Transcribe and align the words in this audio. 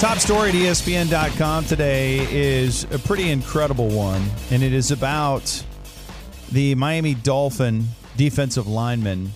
Top 0.00 0.16
story 0.16 0.48
at 0.48 0.54
ESPN.com 0.54 1.66
today 1.66 2.26
is 2.30 2.84
a 2.84 2.98
pretty 2.98 3.30
incredible 3.30 3.90
one, 3.90 4.24
and 4.50 4.62
it 4.62 4.72
is 4.72 4.90
about 4.90 5.62
the 6.52 6.74
Miami 6.74 7.12
Dolphin 7.12 7.86
defensive 8.16 8.66
lineman 8.66 9.30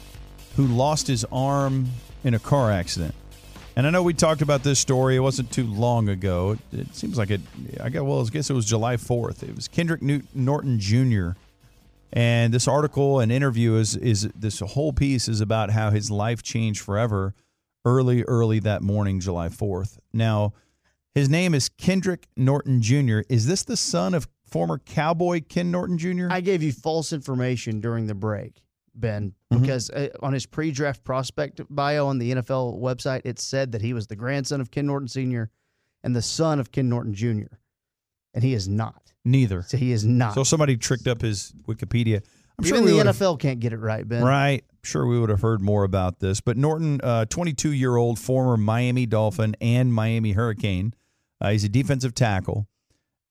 who 0.56 0.66
lost 0.66 1.06
his 1.06 1.22
arm 1.30 1.88
in 2.24 2.32
a 2.32 2.38
car 2.38 2.70
accident. 2.72 3.14
And 3.76 3.86
I 3.86 3.90
know 3.90 4.02
we 4.02 4.14
talked 4.14 4.40
about 4.40 4.62
this 4.62 4.78
story. 4.78 5.16
It 5.16 5.20
wasn't 5.20 5.52
too 5.52 5.66
long 5.66 6.08
ago. 6.08 6.52
It, 6.72 6.80
it 6.80 6.94
seems 6.94 7.18
like 7.18 7.30
it. 7.30 7.42
I 7.82 7.90
guess. 7.90 8.00
Well, 8.00 8.24
I 8.24 8.30
guess 8.30 8.48
it 8.48 8.54
was 8.54 8.64
July 8.64 8.96
fourth. 8.96 9.42
It 9.42 9.54
was 9.54 9.68
Kendrick 9.68 10.00
Norton 10.34 10.80
Jr. 10.80 11.32
And 12.10 12.54
this 12.54 12.66
article 12.66 13.20
and 13.20 13.30
interview 13.30 13.74
is 13.74 13.96
is 13.96 14.30
this 14.34 14.60
whole 14.60 14.94
piece 14.94 15.28
is 15.28 15.42
about 15.42 15.70
how 15.70 15.90
his 15.90 16.10
life 16.10 16.42
changed 16.42 16.80
forever 16.80 17.34
early, 17.84 18.22
early 18.24 18.58
that 18.60 18.82
morning, 18.82 19.20
July 19.20 19.48
4th. 19.48 19.98
Now, 20.12 20.52
his 21.14 21.28
name 21.28 21.54
is 21.54 21.68
Kendrick 21.68 22.26
Norton 22.36 22.80
Jr. 22.82 23.20
Is 23.28 23.46
this 23.46 23.62
the 23.64 23.76
son 23.76 24.14
of 24.14 24.26
former 24.46 24.78
cowboy 24.78 25.42
Ken 25.48 25.70
Norton 25.70 25.98
Jr.? 25.98 26.28
I 26.30 26.40
gave 26.40 26.62
you 26.62 26.72
false 26.72 27.12
information 27.12 27.80
during 27.80 28.06
the 28.06 28.14
break, 28.14 28.62
Ben, 28.94 29.34
Mhm. 29.52 29.60
because 29.60 29.90
uh, 29.90 30.08
on 30.22 30.32
his 30.32 30.46
pre-draft 30.46 31.04
prospect 31.04 31.60
bio 31.70 32.06
on 32.06 32.18
the 32.18 32.32
NFL 32.32 32.78
website, 32.80 33.22
it 33.24 33.38
said 33.38 33.72
that 33.72 33.82
he 33.82 33.92
was 33.92 34.06
the 34.06 34.16
grandson 34.16 34.60
of 34.60 34.70
Ken 34.70 34.86
Norton 34.86 35.08
Sr. 35.08 35.50
and 36.02 36.14
the 36.16 36.22
son 36.22 36.58
of 36.60 36.72
Ken 36.72 36.88
Norton 36.88 37.14
Jr. 37.14 37.54
And 38.32 38.42
he 38.42 38.54
is 38.54 38.68
not. 38.68 39.12
Neither. 39.24 39.62
So 39.62 39.76
he 39.76 39.92
is 39.92 40.04
not. 40.04 40.34
So 40.34 40.42
somebody 40.44 40.76
tricked 40.76 41.06
up 41.06 41.20
his 41.22 41.52
Wikipedia. 41.68 42.22
I'm 42.58 42.66
Even 42.66 42.86
sure 42.86 43.04
the 43.04 43.10
NFL 43.10 43.38
can't 43.40 43.58
get 43.60 43.72
it 43.72 43.78
right, 43.78 44.06
Ben. 44.06 44.22
Right. 44.22 44.64
Sure, 44.84 45.06
we 45.06 45.18
would 45.18 45.30
have 45.30 45.40
heard 45.40 45.60
more 45.60 45.84
about 45.84 46.20
this. 46.20 46.40
But 46.40 46.56
Norton, 46.56 46.98
22 47.28 47.72
year 47.72 47.96
old 47.96 48.18
former 48.18 48.56
Miami 48.56 49.06
Dolphin 49.06 49.56
and 49.60 49.92
Miami 49.92 50.32
Hurricane, 50.32 50.94
uh, 51.40 51.50
he's 51.50 51.64
a 51.64 51.68
defensive 51.68 52.14
tackle. 52.14 52.68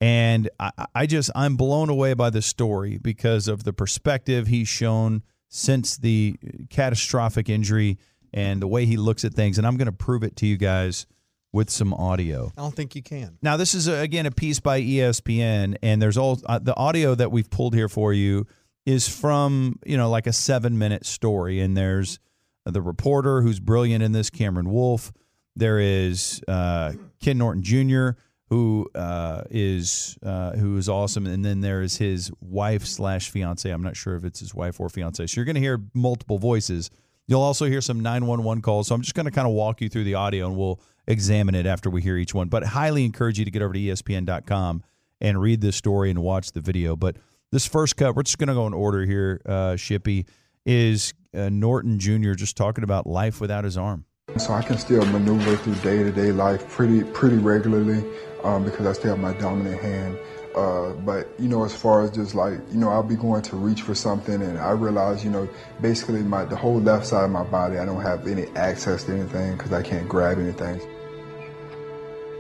And 0.01 0.49
I, 0.59 0.71
I 0.93 1.05
just, 1.05 1.31
I'm 1.33 1.55
blown 1.55 1.89
away 1.89 2.13
by 2.13 2.29
this 2.29 2.45
story 2.45 2.97
because 2.97 3.47
of 3.47 3.63
the 3.63 3.71
perspective 3.71 4.47
he's 4.47 4.67
shown 4.67 5.23
since 5.47 5.95
the 5.97 6.35
catastrophic 6.69 7.47
injury 7.47 7.97
and 8.33 8.61
the 8.61 8.67
way 8.67 8.85
he 8.85 8.97
looks 8.97 9.23
at 9.23 9.33
things. 9.33 9.57
And 9.57 9.65
I'm 9.65 9.77
going 9.77 9.85
to 9.85 9.93
prove 9.93 10.23
it 10.23 10.35
to 10.37 10.47
you 10.47 10.57
guys 10.57 11.05
with 11.53 11.69
some 11.69 11.93
audio. 11.93 12.51
I 12.57 12.61
don't 12.61 12.75
think 12.75 12.95
you 12.95 13.03
can. 13.03 13.37
Now, 13.41 13.55
this 13.55 13.73
is, 13.73 13.87
uh, 13.87 13.93
again, 13.93 14.25
a 14.25 14.31
piece 14.31 14.59
by 14.59 14.81
ESPN, 14.81 15.77
and 15.83 16.01
there's 16.01 16.17
all 16.17 16.41
uh, 16.47 16.59
the 16.59 16.75
audio 16.75 17.15
that 17.15 17.31
we've 17.31 17.49
pulled 17.49 17.75
here 17.75 17.87
for 17.87 18.11
you 18.11 18.47
is 18.85 19.07
from, 19.07 19.79
you 19.85 19.97
know, 19.97 20.09
like 20.09 20.27
a 20.27 20.33
seven 20.33 20.77
minute 20.77 21.05
story. 21.05 21.59
And 21.59 21.75
there's 21.75 22.19
the 22.65 22.81
reporter 22.81 23.41
who's 23.41 23.59
brilliant 23.59 24.03
in 24.03 24.11
this, 24.11 24.29
Cameron 24.29 24.69
Wolfe. 24.69 25.11
There 25.55 25.79
is 25.79 26.41
uh, 26.47 26.93
Ken 27.21 27.37
Norton 27.37 27.61
Jr., 27.61 28.19
who 28.49 28.87
uh, 28.93 29.43
is 29.49 30.17
uh, 30.23 30.51
who 30.51 30.77
is 30.77 30.87
awesome, 30.89 31.25
and 31.25 31.43
then 31.43 31.61
there 31.61 31.81
is 31.81 31.97
his 31.97 32.31
wife 32.39 32.85
slash 32.85 33.29
fiance. 33.29 33.69
I'm 33.69 33.81
not 33.81 33.95
sure 33.95 34.15
if 34.15 34.23
it's 34.23 34.39
his 34.39 34.53
wife 34.53 34.79
or 34.79 34.89
fiance. 34.89 35.25
So 35.25 35.39
you're 35.39 35.45
going 35.45 35.55
to 35.55 35.61
hear 35.61 35.81
multiple 35.93 36.37
voices. 36.37 36.91
You'll 37.25 37.41
also 37.41 37.65
hear 37.65 37.81
some 37.81 38.01
911 38.01 38.61
calls. 38.61 38.87
So 38.87 38.95
I'm 38.95 39.01
just 39.01 39.15
going 39.15 39.25
to 39.25 39.31
kind 39.31 39.47
of 39.47 39.53
walk 39.53 39.81
you 39.81 39.89
through 39.89 40.03
the 40.03 40.15
audio, 40.15 40.47
and 40.47 40.57
we'll 40.57 40.79
examine 41.07 41.55
it 41.55 41.65
after 41.65 41.89
we 41.89 42.01
hear 42.01 42.17
each 42.17 42.33
one. 42.33 42.47
But 42.47 42.63
highly 42.63 43.05
encourage 43.05 43.39
you 43.39 43.45
to 43.45 43.51
get 43.51 43.61
over 43.61 43.73
to 43.73 43.79
ESPN.com 43.79 44.83
and 45.21 45.41
read 45.41 45.61
this 45.61 45.75
story 45.75 46.09
and 46.09 46.19
watch 46.19 46.51
the 46.51 46.61
video. 46.61 46.95
But 46.95 47.17
this 47.53 47.67
first 47.67 47.95
cut, 47.95 48.15
we're 48.15 48.23
just 48.23 48.39
going 48.39 48.47
to 48.47 48.55
go 48.55 48.65
in 48.65 48.73
order 48.73 49.05
here. 49.05 49.39
Uh, 49.45 49.73
Shippy 49.75 50.25
is 50.65 51.13
uh, 51.35 51.49
Norton 51.49 51.99
Jr. 51.99 52.33
just 52.33 52.57
talking 52.57 52.83
about 52.83 53.05
life 53.05 53.39
without 53.39 53.63
his 53.63 53.77
arm. 53.77 54.05
So 54.37 54.53
I 54.53 54.63
can 54.63 54.77
still 54.77 55.05
maneuver 55.05 55.55
through 55.57 55.75
day-to-day 55.75 56.31
life 56.31 56.67
pretty 56.69 57.03
pretty 57.03 57.37
regularly 57.37 58.03
um, 58.43 58.63
because 58.63 58.87
I 58.87 58.93
still 58.93 59.11
have 59.11 59.19
my 59.19 59.33
dominant 59.33 59.81
hand. 59.81 60.17
Uh, 60.55 60.93
but 60.93 61.27
you 61.39 61.47
know, 61.47 61.63
as 61.63 61.75
far 61.75 62.03
as 62.03 62.11
just 62.11 62.33
like 62.33 62.59
you 62.71 62.79
know, 62.79 62.89
I'll 62.89 63.03
be 63.03 63.15
going 63.15 63.41
to 63.43 63.55
reach 63.55 63.81
for 63.81 63.93
something, 63.93 64.41
and 64.41 64.57
I 64.57 64.71
realize 64.71 65.23
you 65.23 65.29
know, 65.29 65.47
basically 65.81 66.23
my 66.23 66.45
the 66.45 66.55
whole 66.55 66.79
left 66.79 67.05
side 67.05 67.25
of 67.25 67.31
my 67.31 67.43
body, 67.43 67.77
I 67.77 67.85
don't 67.85 68.01
have 68.01 68.25
any 68.27 68.47
access 68.55 69.03
to 69.05 69.13
anything 69.13 69.57
because 69.57 69.73
I 69.73 69.83
can't 69.83 70.07
grab 70.07 70.39
anything. 70.39 70.81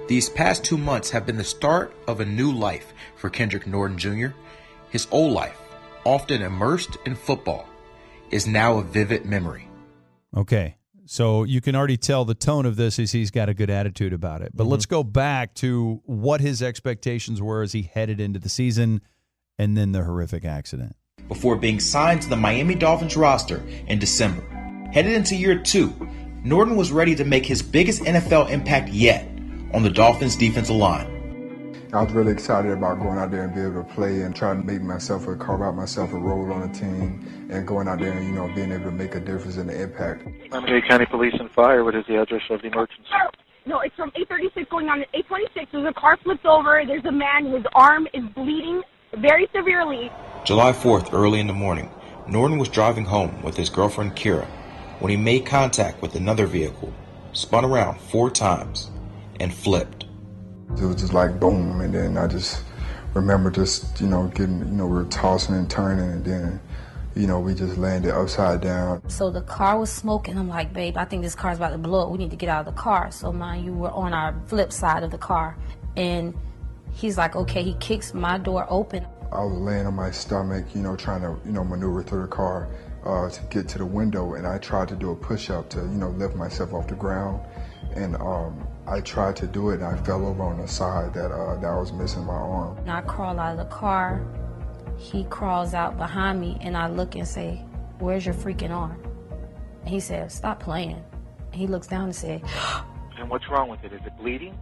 These 0.07 0.29
past 0.29 0.63
two 0.63 0.77
months 0.77 1.11
have 1.11 1.25
been 1.25 1.37
the 1.37 1.43
start 1.43 1.93
of 2.07 2.19
a 2.19 2.25
new 2.25 2.51
life 2.51 2.93
for 3.15 3.29
Kendrick 3.29 3.67
Norton 3.67 3.97
Jr. 3.97 4.29
His 4.93 5.07
old 5.09 5.33
life, 5.33 5.59
often 6.05 6.43
immersed 6.43 6.97
in 7.07 7.15
football, 7.15 7.67
is 8.29 8.45
now 8.45 8.77
a 8.77 8.83
vivid 8.83 9.25
memory. 9.25 9.67
Okay. 10.37 10.75
So 11.05 11.43
you 11.43 11.61
can 11.61 11.75
already 11.75 11.97
tell 11.97 12.25
the 12.25 12.35
tone 12.35 12.67
of 12.67 12.75
this 12.75 12.99
is 12.99 13.11
he's 13.11 13.31
got 13.31 13.49
a 13.49 13.55
good 13.55 13.71
attitude 13.71 14.13
about 14.13 14.43
it. 14.43 14.51
But 14.53 14.65
mm-hmm. 14.65 14.71
let's 14.71 14.85
go 14.85 15.03
back 15.03 15.55
to 15.55 15.99
what 16.05 16.41
his 16.41 16.61
expectations 16.61 17.41
were 17.41 17.63
as 17.63 17.71
he 17.71 17.89
headed 17.91 18.19
into 18.19 18.37
the 18.37 18.49
season 18.49 19.01
and 19.57 19.75
then 19.75 19.93
the 19.93 20.03
horrific 20.03 20.45
accident. 20.45 20.95
before 21.27 21.55
being 21.55 21.79
signed 21.79 22.21
to 22.21 22.29
the 22.29 22.35
Miami 22.35 22.75
Dolphins 22.75 23.17
roster 23.17 23.63
in 23.87 23.97
December. 23.97 24.43
Headed 24.93 25.13
into 25.13 25.35
year 25.35 25.57
two, 25.57 25.91
Norton 26.43 26.75
was 26.75 26.91
ready 26.91 27.15
to 27.15 27.25
make 27.25 27.47
his 27.47 27.63
biggest 27.63 28.03
NFL 28.03 28.51
impact 28.51 28.89
yet 28.89 29.27
on 29.73 29.81
the 29.81 29.89
Dolphins 29.89 30.35
defensive 30.35 30.75
line. 30.75 31.12
I 31.93 32.01
was 32.01 32.11
really 32.11 32.31
excited 32.31 32.71
about 32.71 32.99
going 32.99 33.19
out 33.19 33.29
there 33.29 33.43
and 33.43 33.53
be 33.53 33.61
able 33.61 33.83
to 33.83 33.93
play 33.93 34.21
and 34.21 34.35
try 34.35 34.55
to 34.55 34.59
make 34.59 34.81
myself 34.81 35.27
a 35.27 35.35
carve 35.35 35.61
out 35.61 35.75
myself 35.75 36.11
a 36.11 36.17
role 36.17 36.51
on 36.51 36.61
the 36.61 36.79
team 36.79 37.47
and 37.51 37.67
going 37.67 37.87
out 37.87 37.99
there 37.99 38.13
and 38.13 38.25
you 38.25 38.33
know 38.33 38.47
being 38.55 38.71
able 38.71 38.85
to 38.85 38.91
make 38.91 39.13
a 39.13 39.19
difference 39.19 39.57
in 39.57 39.67
the 39.67 39.79
impact. 39.79 40.25
Miami-Dade 40.49 40.89
County 40.89 41.05
Police 41.05 41.35
and 41.39 41.51
Fire. 41.51 41.83
What 41.83 41.93
is 41.93 42.03
the 42.07 42.19
address 42.19 42.41
of 42.49 42.63
the 42.63 42.69
emergency? 42.69 43.03
Oh, 43.13 43.29
no, 43.67 43.79
it's 43.81 43.95
from 43.95 44.11
836 44.15 44.71
going 44.71 44.89
on 44.89 44.99
to 44.99 45.05
826. 45.13 45.71
There's 45.71 45.85
a 45.87 45.93
car 45.93 46.17
flips 46.17 46.43
over. 46.45 46.81
There's 46.83 47.05
a 47.05 47.11
man. 47.11 47.51
His 47.51 47.63
arm 47.75 48.07
is 48.11 48.23
bleeding 48.33 48.81
very 49.17 49.47
severely. 49.55 50.11
July 50.45 50.71
4th, 50.71 51.13
early 51.13 51.39
in 51.39 51.45
the 51.45 51.53
morning, 51.53 51.91
Norton 52.27 52.57
was 52.57 52.69
driving 52.69 53.05
home 53.05 53.43
with 53.43 53.55
his 53.55 53.69
girlfriend 53.69 54.15
Kira 54.15 54.47
when 54.97 55.11
he 55.11 55.17
made 55.17 55.45
contact 55.45 56.01
with 56.01 56.15
another 56.15 56.47
vehicle, 56.47 56.91
spun 57.33 57.63
around 57.63 58.01
four 58.01 58.31
times, 58.31 58.89
and 59.39 59.53
flipped. 59.53 60.02
It 60.77 60.85
was 60.85 60.97
just 60.97 61.13
like 61.13 61.39
boom, 61.39 61.81
and 61.81 61.93
then 61.93 62.17
I 62.17 62.27
just 62.27 62.63
remember 63.13 63.51
just 63.51 64.01
you 64.01 64.07
know 64.07 64.27
getting 64.35 64.59
you 64.59 64.65
know 64.65 64.87
we 64.87 64.95
were 64.95 65.05
tossing 65.05 65.55
and 65.55 65.69
turning, 65.69 66.09
and 66.09 66.25
then 66.25 66.59
you 67.15 67.27
know 67.27 67.39
we 67.39 67.53
just 67.53 67.77
landed 67.77 68.13
upside 68.13 68.61
down. 68.61 69.07
So 69.09 69.29
the 69.29 69.41
car 69.41 69.79
was 69.79 69.91
smoking. 69.91 70.37
I'm 70.37 70.49
like, 70.49 70.73
babe, 70.73 70.97
I 70.97 71.05
think 71.05 71.23
this 71.23 71.35
car's 71.35 71.57
about 71.57 71.71
to 71.71 71.77
blow 71.77 72.05
up. 72.05 72.11
We 72.11 72.17
need 72.17 72.31
to 72.31 72.35
get 72.35 72.49
out 72.49 72.67
of 72.67 72.73
the 72.73 72.79
car. 72.79 73.11
So 73.11 73.31
mind 73.31 73.65
you, 73.65 73.73
we're 73.73 73.91
on 73.91 74.13
our 74.13 74.35
flip 74.47 74.71
side 74.71 75.03
of 75.03 75.11
the 75.11 75.17
car. 75.17 75.57
And 75.95 76.33
he's 76.91 77.17
like, 77.17 77.35
okay, 77.35 77.63
he 77.63 77.75
kicks 77.75 78.13
my 78.13 78.37
door 78.37 78.65
open. 78.69 79.05
I 79.31 79.43
was 79.43 79.57
laying 79.59 79.87
on 79.87 79.95
my 79.95 80.11
stomach, 80.11 80.65
you 80.75 80.81
know, 80.81 80.95
trying 80.95 81.21
to 81.21 81.39
you 81.45 81.51
know 81.51 81.63
maneuver 81.63 82.03
through 82.03 82.23
the 82.23 82.27
car 82.27 82.67
uh, 83.05 83.29
to 83.29 83.41
get 83.49 83.67
to 83.69 83.77
the 83.77 83.85
window, 83.85 84.33
and 84.33 84.47
I 84.47 84.57
tried 84.57 84.87
to 84.89 84.95
do 84.95 85.11
a 85.11 85.15
push 85.15 85.49
up 85.49 85.69
to 85.71 85.79
you 85.79 85.85
know 85.85 86.09
lift 86.09 86.35
myself 86.35 86.73
off 86.73 86.87
the 86.87 86.95
ground, 86.95 87.41
and 87.95 88.15
um, 88.17 88.67
I 88.85 88.99
tried 89.01 89.35
to 89.37 89.47
do 89.47 89.69
it, 89.69 89.75
and 89.75 89.85
I 89.85 89.97
fell 90.03 90.25
over 90.25 90.43
on 90.43 90.59
the 90.59 90.67
side 90.67 91.13
that 91.13 91.31
uh, 91.31 91.55
that 91.55 91.67
I 91.67 91.77
was 91.77 91.93
missing 91.93 92.25
my 92.25 92.33
arm. 92.33 92.77
And 92.79 92.91
I 92.91 93.01
crawl 93.01 93.39
out 93.39 93.53
of 93.53 93.57
the 93.57 93.73
car. 93.73 94.25
He 94.97 95.23
crawls 95.25 95.73
out 95.73 95.97
behind 95.97 96.39
me, 96.39 96.57
and 96.61 96.77
I 96.77 96.87
look 96.87 97.15
and 97.15 97.27
say, 97.27 97.65
where's 97.99 98.25
your 98.25 98.35
freaking 98.35 98.71
arm? 98.71 99.01
And 99.81 99.89
he 99.89 99.99
says, 99.99 100.33
stop 100.33 100.59
playing. 100.59 101.03
And 101.51 101.55
he 101.55 101.67
looks 101.67 101.87
down 101.87 102.05
and 102.05 102.15
says, 102.15 102.41
And 103.17 103.29
what's 103.29 103.47
wrong 103.49 103.69
with 103.69 103.83
it? 103.83 103.93
Is 103.93 104.01
it 104.05 104.17
bleeding? 104.17 104.57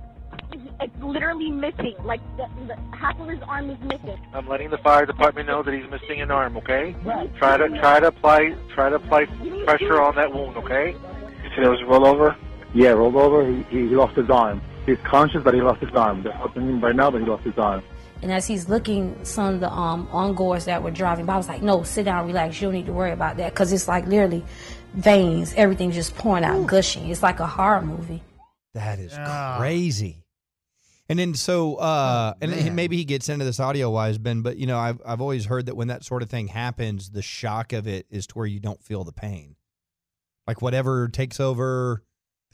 It's 0.79 0.95
literally 1.01 1.49
missing. 1.49 1.95
Like 2.03 2.21
the, 2.37 2.47
the, 2.67 2.75
half 2.95 3.19
of 3.19 3.27
his 3.27 3.39
arm 3.47 3.69
is 3.69 3.79
missing. 3.81 4.19
I'm 4.33 4.47
letting 4.47 4.69
the 4.69 4.77
fire 4.79 5.05
department 5.05 5.47
know 5.47 5.63
that 5.63 5.73
he's 5.73 5.89
missing 5.89 6.21
an 6.21 6.31
arm. 6.31 6.57
Okay. 6.57 6.95
Try 7.37 7.57
to 7.57 7.69
try 7.79 7.99
to 7.99 8.07
apply 8.07 8.55
try 8.73 8.89
to 8.89 8.95
apply 8.95 9.25
pressure 9.65 10.01
on 10.01 10.15
that 10.15 10.33
wound. 10.33 10.57
Okay. 10.57 10.91
You 10.91 11.49
said 11.55 11.63
it 11.63 11.69
was 11.69 11.81
roll 11.83 12.05
over. 12.05 12.35
Yeah, 12.73 12.89
rolled 12.89 13.15
over. 13.15 13.45
He, 13.49 13.63
he 13.69 13.79
lost 13.95 14.15
his 14.15 14.29
arm. 14.29 14.61
He's 14.85 14.97
conscious, 15.03 15.43
but 15.43 15.53
he 15.53 15.61
lost 15.61 15.81
his 15.81 15.93
arm. 15.93 16.23
They're 16.23 16.31
helping 16.33 16.63
him 16.63 16.81
right 16.81 16.95
now, 16.95 17.11
but 17.11 17.21
he 17.21 17.27
lost 17.27 17.43
his 17.43 17.57
arm. 17.57 17.83
And 18.21 18.31
as 18.31 18.45
he's 18.47 18.69
looking, 18.69 19.17
some 19.23 19.55
of 19.55 19.59
the 19.59 19.71
um, 19.71 20.07
ongoers 20.11 20.65
that 20.65 20.81
were 20.83 20.91
driving 20.91 21.25
by 21.25 21.33
I 21.33 21.37
was 21.37 21.47
like, 21.47 21.61
no, 21.63 21.83
sit 21.83 22.05
down, 22.05 22.27
relax. 22.27 22.61
You 22.61 22.67
don't 22.67 22.73
need 22.75 22.85
to 22.85 22.93
worry 22.93 23.11
about 23.11 23.37
that. 23.37 23.51
Because 23.53 23.73
it's 23.73 23.87
like 23.87 24.05
literally 24.05 24.43
veins, 24.93 25.53
everything 25.57 25.91
just 25.91 26.15
pouring 26.15 26.43
out, 26.43 26.65
gushing. 26.67 27.09
It's 27.09 27.23
like 27.23 27.39
a 27.39 27.47
horror 27.47 27.81
movie. 27.81 28.21
That 28.73 28.99
is 28.99 29.13
Ah. 29.17 29.57
crazy. 29.59 30.23
And 31.09 31.19
then 31.19 31.33
so, 31.33 31.75
uh, 31.75 32.33
and 32.41 32.51
man. 32.51 32.75
maybe 32.75 32.95
he 32.95 33.03
gets 33.03 33.27
into 33.27 33.43
this 33.43 33.59
audio 33.59 33.89
wise, 33.89 34.17
Ben, 34.17 34.43
but 34.43 34.55
you 34.57 34.65
know, 34.65 34.77
I've 34.79 35.01
I've 35.05 35.19
always 35.19 35.45
heard 35.45 35.65
that 35.65 35.75
when 35.75 35.89
that 35.89 36.05
sort 36.05 36.21
of 36.23 36.29
thing 36.29 36.47
happens, 36.47 37.09
the 37.09 37.21
shock 37.21 37.73
of 37.73 37.85
it 37.85 38.05
is 38.09 38.27
to 38.27 38.35
where 38.35 38.45
you 38.47 38.61
don't 38.61 38.81
feel 38.81 39.03
the 39.03 39.11
pain. 39.11 39.55
Like 40.47 40.61
whatever 40.61 41.09
takes 41.09 41.41
over, 41.41 42.03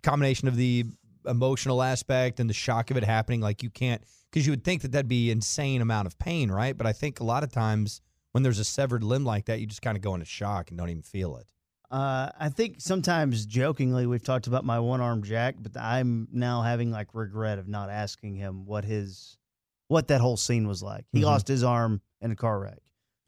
the 0.02 0.10
combination 0.10 0.48
of 0.48 0.56
the 0.56 0.86
emotional 1.26 1.82
aspect 1.84 2.40
and 2.40 2.50
the 2.50 2.54
shock 2.54 2.90
of 2.92 2.98
it 2.98 3.04
happening, 3.04 3.42
like 3.42 3.62
you 3.64 3.70
can't, 3.70 4.02
because 4.32 4.46
you 4.46 4.52
would 4.52 4.64
think 4.64 4.82
that 4.82 4.92
that'd 4.92 5.08
be 5.08 5.30
insane 5.32 5.82
amount 5.82 6.08
of 6.08 6.18
pain, 6.20 6.50
right? 6.52 6.78
But 6.78 6.88
I 6.88 6.94
think 6.94 7.20
a 7.20 7.24
lot 7.24 7.44
of 7.44 7.52
times 7.52 8.02
when 8.32 8.44
there's 8.44 8.60
a 8.60 8.64
severed 8.64 9.04
limb 9.04 9.26
like 9.26 9.46
that, 9.46 9.60
you 9.60 9.66
just 9.66 9.82
kind 9.82 9.98
of 9.98 10.02
go 10.04 10.14
into 10.14 10.26
shock 10.26 10.70
and 10.70 10.78
don't 10.78 10.90
even 10.90 11.02
feel 11.04 11.38
it. 11.38 11.48
Uh, 11.90 12.30
I 12.38 12.50
think 12.50 12.76
sometimes 12.80 13.46
jokingly 13.46 14.06
we've 14.06 14.24
talked 14.24 14.48
about 14.48 14.66
my 14.66 14.80
one 14.80 15.00
arm 15.00 15.24
Jack, 15.24 15.56
but 15.60 15.78
I'm 15.80 16.28
now 16.34 16.62
having 16.62 16.92
like 16.92 17.08
regret 17.14 17.60
of 17.60 17.68
not 17.68 17.90
asking 17.90 18.36
him 18.36 18.66
what 18.66 18.84
his 18.84 19.38
what 19.88 20.10
that 20.10 20.20
whole 20.20 20.36
scene 20.36 20.68
was 20.68 20.84
like. 20.84 21.06
He 21.14 21.22
Mhm. 21.22 21.26
lost 21.26 21.48
his 21.48 21.64
arm 21.64 22.02
in 22.20 22.32
a 22.32 22.36
car 22.36 22.60
wreck. 22.60 22.80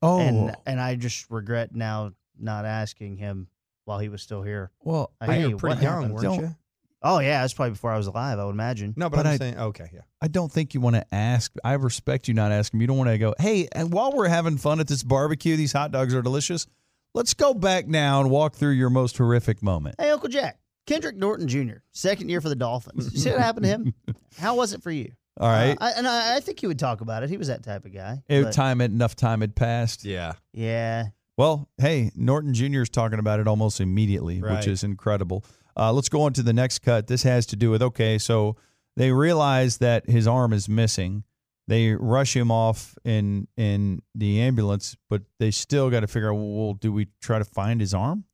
Oh, 0.01 0.19
and 0.19 0.56
and 0.66 0.80
I 0.81 0.95
just 0.95 1.30
regret 1.31 1.74
now 1.74 2.12
not 2.38 2.66
asking 2.66 3.16
him 3.16 3.48
while 3.90 4.00
he 4.00 4.08
was 4.08 4.22
still 4.22 4.44
here. 4.44 4.72
well, 4.82 5.12
Like, 5.20 5.28
but 5.30 5.34
hey, 5.36 5.42
you 5.42 5.50
were 5.52 5.58
pretty 5.58 5.82
young, 5.84 5.94
happened? 5.96 6.14
weren't 6.14 6.24
Don't- 6.24 6.40
you? 6.42 6.56
Oh 7.02 7.20
yeah, 7.20 7.42
that's 7.42 7.54
probably 7.54 7.72
before 7.72 7.92
I 7.92 7.98
was 7.98 8.08
alive. 8.08 8.40
I 8.40 8.46
would 8.46 8.52
imagine. 8.52 8.94
No, 8.98 9.10
but, 9.10 9.18
But 9.18 9.26
I'm 9.26 9.34
I- 9.34 9.38
saying, 9.38 9.58
okay, 9.58 9.90
yeah. 9.94 10.02
I 10.22 10.28
don't 10.28 10.52
think 10.52 10.74
you 10.74 10.82
want 10.82 10.96
to 10.98 11.06
ask. 11.16 11.52
I 11.64 11.74
respect 11.74 12.28
you 12.28 12.34
not 12.34 12.52
asking. 12.52 12.82
You 12.82 12.88
don't 12.88 12.98
want 12.98 13.10
to 13.10 13.18
go, 13.18 13.34
hey, 13.40 13.68
and 13.72 13.92
while 13.94 14.12
we're 14.12 14.28
having 14.28 14.58
fun 14.58 14.80
at 14.82 14.88
this 14.88 15.02
barbecue, 15.02 15.56
these 15.56 15.72
hot 15.74 15.92
dogs 15.92 16.14
are 16.14 16.22
delicious. 16.22 16.68
Let's 17.14 17.34
go 17.34 17.54
back 17.54 17.88
now 17.88 18.20
and 18.22 18.30
walk 18.30 18.54
through 18.56 18.72
your 18.74 18.90
most 18.90 19.18
horrific 19.18 19.64
moment. 19.64 19.96
Hey, 19.98 20.10
Uncle 20.12 20.28
Jack, 20.30 20.60
Kendrick 20.88 21.16
Norton 21.16 21.48
Jr. 21.48 21.78
Second 21.94 22.30
year 22.30 22.42
for 22.42 22.50
the 22.50 22.56
Dolphins. 22.56 23.12
You 23.14 23.20
see 23.20 23.32
what 23.32 23.40
happened 23.40 23.64
to 23.64 23.70
him? 23.70 23.94
How 24.38 24.56
was 24.56 24.74
it 24.74 24.84
for 24.84 24.92
you? 24.92 25.12
All 25.40 25.48
right. 25.48 25.78
Uh, 25.80 25.86
I, 25.86 25.92
and 25.92 26.06
I, 26.06 26.36
I 26.36 26.40
think 26.42 26.60
he 26.60 26.68
would 26.68 26.78
talk 26.80 27.00
about 27.00 27.24
it. 27.24 27.30
He 27.30 27.38
was 27.38 27.48
that 27.48 27.64
type 27.64 27.86
of 27.86 27.94
guy. 27.94 28.22
It- 28.28 28.52
time 28.52 28.82
had, 28.82 28.92
enough 28.92 29.16
time 29.16 29.40
had 29.40 29.56
passed. 29.56 30.04
Yeah. 30.04 30.34
yeah. 30.52 31.06
Well, 31.40 31.70
hey, 31.78 32.12
Norton 32.18 32.54
Jr. 32.54 32.82
is 32.82 32.90
talking 32.90 33.18
about 33.18 33.40
it 33.40 33.48
almost 33.48 33.80
immediately, 33.80 34.42
Right. 34.42 34.58
which 34.58 34.68
is 34.68 34.84
incredible. 34.84 35.46
Uh, 35.78 35.94
let's 35.94 36.10
go 36.10 36.24
on 36.24 36.34
to 36.34 36.44
the 36.44 36.52
next 36.52 36.80
cut. 36.80 37.08
This 37.08 37.24
has 37.24 37.46
to 37.46 37.56
do 37.56 37.72
with 37.72 37.82
okay, 37.82 38.18
so 38.18 38.58
they 38.98 39.14
realize 39.14 39.78
that 39.78 40.10
his 40.10 40.28
arm 40.28 40.52
is 40.52 40.68
missing. 40.68 41.24
They 41.66 41.94
rush 41.94 42.36
him 42.36 42.52
off 42.52 42.98
in 43.06 43.48
in 43.56 44.02
the 44.14 44.42
ambulance, 44.42 44.98
but 45.10 45.22
they 45.40 45.50
still 45.50 45.90
got 45.90 46.02
to 46.02 46.08
figure 46.08 46.30
out. 46.34 46.36
Well, 46.36 46.74
do 46.74 46.92
we 46.92 47.08
try 47.22 47.40
to 47.40 47.46
find 47.46 47.80
his 47.80 47.94
arm? 47.94 48.26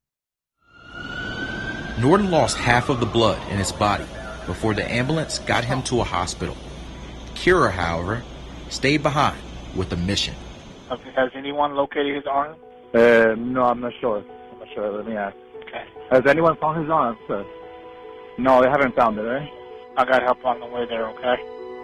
Norton 2.00 2.32
lost 2.32 2.58
half 2.58 2.90
of 2.90 3.00
the 3.00 3.06
blood 3.06 3.40
in 3.52 3.60
his 3.60 3.72
body 3.72 4.06
before 4.48 4.74
the 4.74 4.92
ambulance 4.92 5.38
got 5.38 5.64
him 5.64 5.84
to 5.84 6.02
a 6.02 6.04
hospital. 6.04 6.58
Kira, 7.36 7.70
however, 7.72 8.24
stayed 8.70 9.04
behind 9.04 9.38
with 9.76 9.94
a 9.94 9.98
mission. 9.98 10.34
Has- 10.90 10.98
Has 11.16 11.30
anyone 11.36 11.76
located 11.76 12.16
his 12.16 12.26
arm? 12.26 12.56
Uh, 12.96 13.36
no, 13.38 13.66
I'm 13.66 13.82
not 13.82 13.92
sure. 14.00 14.24
I'm 14.54 14.60
not 14.60 14.68
sure. 14.74 14.90
Let 14.90 15.06
me 15.06 15.18
ask. 15.18 15.36
Okay. 15.68 15.84
Has 16.12 16.26
anyone 16.26 16.56
found 16.58 16.82
his 16.82 16.90
arm. 16.90 17.18
No, 18.38 18.62
they 18.62 18.70
haven't 18.70 18.96
found 18.96 19.18
it, 19.18 19.24
right? 19.24 19.50
I 19.98 20.06
got 20.06 20.22
help 20.24 20.46
on 20.46 20.62
the 20.62 20.66
way 20.66 20.86
there, 20.86 21.08
okay? 21.10 21.36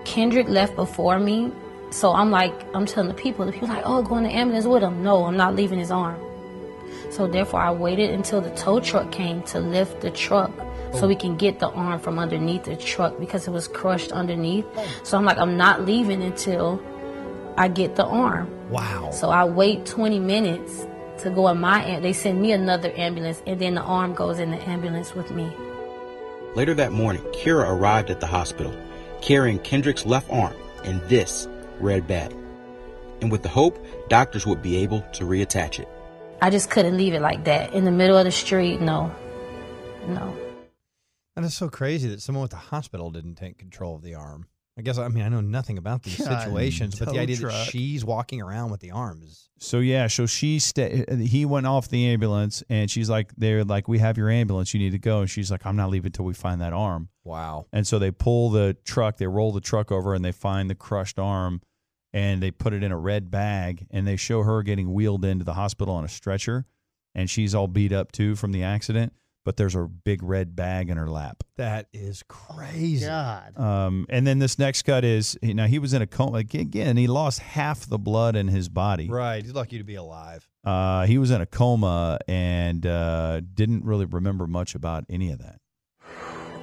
Kendrick 0.06 0.48
left 0.48 0.76
before 0.78 1.20
me, 1.20 1.52
so 1.90 2.14
I'm 2.14 2.32
like, 2.32 2.54
I'm 2.74 2.86
telling 2.86 3.10
the 3.10 3.14
people, 3.14 3.46
the 3.46 3.52
people 3.52 3.68
like, 3.68 3.84
oh, 3.86 4.02
go 4.02 4.16
in 4.18 4.24
the 4.24 4.30
ambulance 4.30 4.66
with 4.66 4.84
him. 4.84 5.04
No, 5.04 5.26
I'm 5.26 5.36
not 5.36 5.54
leaving 5.54 5.80
his 5.80 5.92
arm. 5.92 6.18
So 7.10 7.28
therefore, 7.28 7.60
I 7.60 7.72
waited 7.72 8.12
until 8.12 8.40
the 8.40 8.52
tow 8.52 8.80
truck 8.80 9.12
came 9.12 9.44
to 9.44 9.60
lift 9.60 10.00
the 10.00 10.12
truck 10.12 10.52
so 10.94 11.08
we 11.08 11.16
can 11.16 11.36
get 11.36 11.60
the 11.60 11.70
arm 11.70 12.00
from 12.00 12.20
underneath 12.20 12.64
the 12.64 12.78
truck 12.78 13.20
because 13.20 13.48
it 13.48 13.52
was 13.52 13.68
crushed 13.68 14.14
underneath. 14.14 14.66
So 15.04 15.18
I'm 15.18 15.26
like, 15.26 15.38
I'm 15.38 15.58
not 15.58 15.86
leaving 15.86 16.24
until 16.24 16.82
I 17.58 17.68
get 17.68 17.96
the 17.96 18.06
arm. 18.06 18.50
Wow. 18.70 19.12
So 19.12 19.30
I 19.30 19.44
wait 19.44 19.86
20 19.86 20.20
minutes 20.20 20.86
to 21.22 21.30
go 21.30 21.48
in 21.50 21.60
my 21.60 22.00
they 22.00 22.14
send 22.14 22.42
me 22.42 22.52
another 22.52 22.92
ambulance 22.96 23.42
and 23.48 23.60
then 23.60 23.76
the 23.76 23.82
arm 23.82 24.14
goes 24.14 24.40
in 24.40 24.52
the 24.52 24.70
ambulance 24.70 25.16
with 25.16 25.32
me. 25.32 25.52
Later 26.56 26.74
that 26.74 26.92
morning, 26.92 27.22
Kira 27.34 27.70
arrived 27.70 28.10
at 28.10 28.20
the 28.20 28.28
hospital 28.28 28.76
carrying 29.22 29.60
Kendrick's 29.60 30.06
left 30.06 30.30
arm 30.30 30.56
in 30.84 31.02
this 31.08 31.48
red 31.80 32.08
bag. 32.08 32.36
And 33.22 33.32
with 33.32 33.44
the 33.44 33.50
hope 33.50 33.86
doctors 34.10 34.46
would 34.46 34.62
be 34.62 34.78
able 34.78 35.02
to 35.14 35.24
reattach 35.24 35.80
it. 35.80 35.88
I 36.42 36.50
just 36.50 36.70
couldn't 36.70 36.98
leave 36.98 37.14
it 37.14 37.22
like 37.22 37.44
that 37.46 37.74
in 37.74 37.86
the 37.86 37.92
middle 37.92 38.18
of 38.18 38.26
the 38.26 38.32
street. 38.32 38.82
No, 38.82 39.14
no. 40.08 40.36
And 41.36 41.46
it's 41.46 41.56
so 41.56 41.70
crazy 41.70 42.10
that 42.10 42.22
someone 42.22 42.42
with 42.42 42.52
the 42.52 42.58
hospital 42.58 43.12
didn't 43.12 43.36
take 43.36 43.58
control 43.58 43.96
of 43.96 44.02
the 44.02 44.16
arm. 44.16 44.48
I 44.82 44.84
guess 44.84 44.98
I 44.98 45.08
mean 45.10 45.24
I 45.24 45.30
know 45.30 45.42
nothing 45.42 45.78
about 45.78 46.02
these 46.02 46.18
God, 46.18 46.42
situations, 46.42 46.98
but 46.98 47.12
the 47.12 47.20
idea 47.20 47.38
that 47.38 47.68
she's 47.68 48.04
walking 48.04 48.42
around 48.42 48.72
with 48.72 48.80
the 48.80 48.90
arms. 48.90 49.48
So 49.60 49.78
yeah, 49.78 50.08
so 50.08 50.26
she 50.26 50.58
sta- 50.58 51.06
he 51.24 51.46
went 51.46 51.68
off 51.68 51.88
the 51.88 52.08
ambulance, 52.08 52.64
and 52.68 52.90
she's 52.90 53.08
like, 53.08 53.32
"They're 53.38 53.64
like, 53.64 53.88
we 53.88 54.00
have 54.00 54.18
your 54.18 54.32
ambulance. 54.32 54.74
You 54.74 54.80
need 54.80 54.94
to 54.94 54.98
go." 54.98 55.20
And 55.20 55.30
she's 55.30 55.52
like, 55.52 55.68
"I'm 55.68 55.76
not 55.76 55.92
leaving 55.92 56.08
until 56.08 56.26
we 56.26 56.34
find 56.34 56.60
that 56.62 56.74
arm." 56.74 57.10
wow. 57.24 57.68
And 57.72 57.86
so 57.86 58.00
they 58.00 58.10
pull 58.10 58.50
the 58.50 58.76
truck, 58.84 59.18
they 59.18 59.28
roll 59.28 59.52
the 59.52 59.62
truck 59.62 59.92
over, 59.92 60.16
and 60.16 60.26
they 60.26 60.32
find 60.32 60.68
the 60.68 60.74
crushed 60.74 61.20
arm, 61.20 61.62
and 62.12 62.42
they 62.42 62.50
put 62.50 62.74
it 62.74 62.82
in 62.82 62.92
a 62.92 62.98
red 62.98 63.30
bag, 63.30 63.86
and 63.92 64.08
they 64.08 64.16
show 64.16 64.42
her 64.42 64.64
getting 64.64 64.92
wheeled 64.94 65.24
into 65.24 65.46
the 65.46 65.54
hospital 65.54 65.94
on 65.94 66.04
a 66.04 66.10
stretcher, 66.10 66.66
and 67.14 67.30
she's 67.30 67.54
all 67.54 67.68
beat 67.68 67.92
up 67.94 68.12
too 68.12 68.36
from 68.36 68.52
the 68.52 68.64
accident, 68.64 69.14
but 69.44 69.58
there's 69.58 69.76
a 69.76 69.82
big 69.82 70.24
red 70.24 70.56
bag 70.56 70.90
in 70.90 70.98
her 70.98 71.10
lap. 71.10 71.44
That 71.58 71.88
is 71.94 72.24
crazy. 72.28 73.06
God. 73.06 73.58
Um, 73.58 74.06
and 74.10 74.26
then 74.26 74.40
this 74.40 74.60
next 74.60 74.84
cut 74.84 75.04
is 75.04 75.38
you 75.42 75.54
know 75.54 75.66
he 75.66 75.80
was 75.80 75.94
in 75.94 76.02
a 76.02 76.08
coma 76.08 76.40
again. 76.40 76.98
He 76.98 77.08
lost 77.08 77.40
half 77.40 77.86
the 77.88 78.00
blood 78.00 78.36
in 78.36 78.48
his 78.48 78.70
body. 78.70 79.10
Right. 79.10 79.44
He's 79.44 79.54
lucky 79.54 79.78
to 79.78 79.84
be 79.84 79.96
alive. 79.96 80.48
Uh, 80.64 81.06
he 81.06 81.18
was 81.18 81.32
in 81.32 81.42
a 81.42 81.46
coma 81.46 82.20
and 82.28 82.86
uh, 82.86 83.42
didn't 83.54 83.84
really 83.84 84.06
remember 84.06 84.48
much 84.48 84.76
about 84.76 85.06
any 85.10 85.32
of 85.32 85.40
that. 85.40 85.60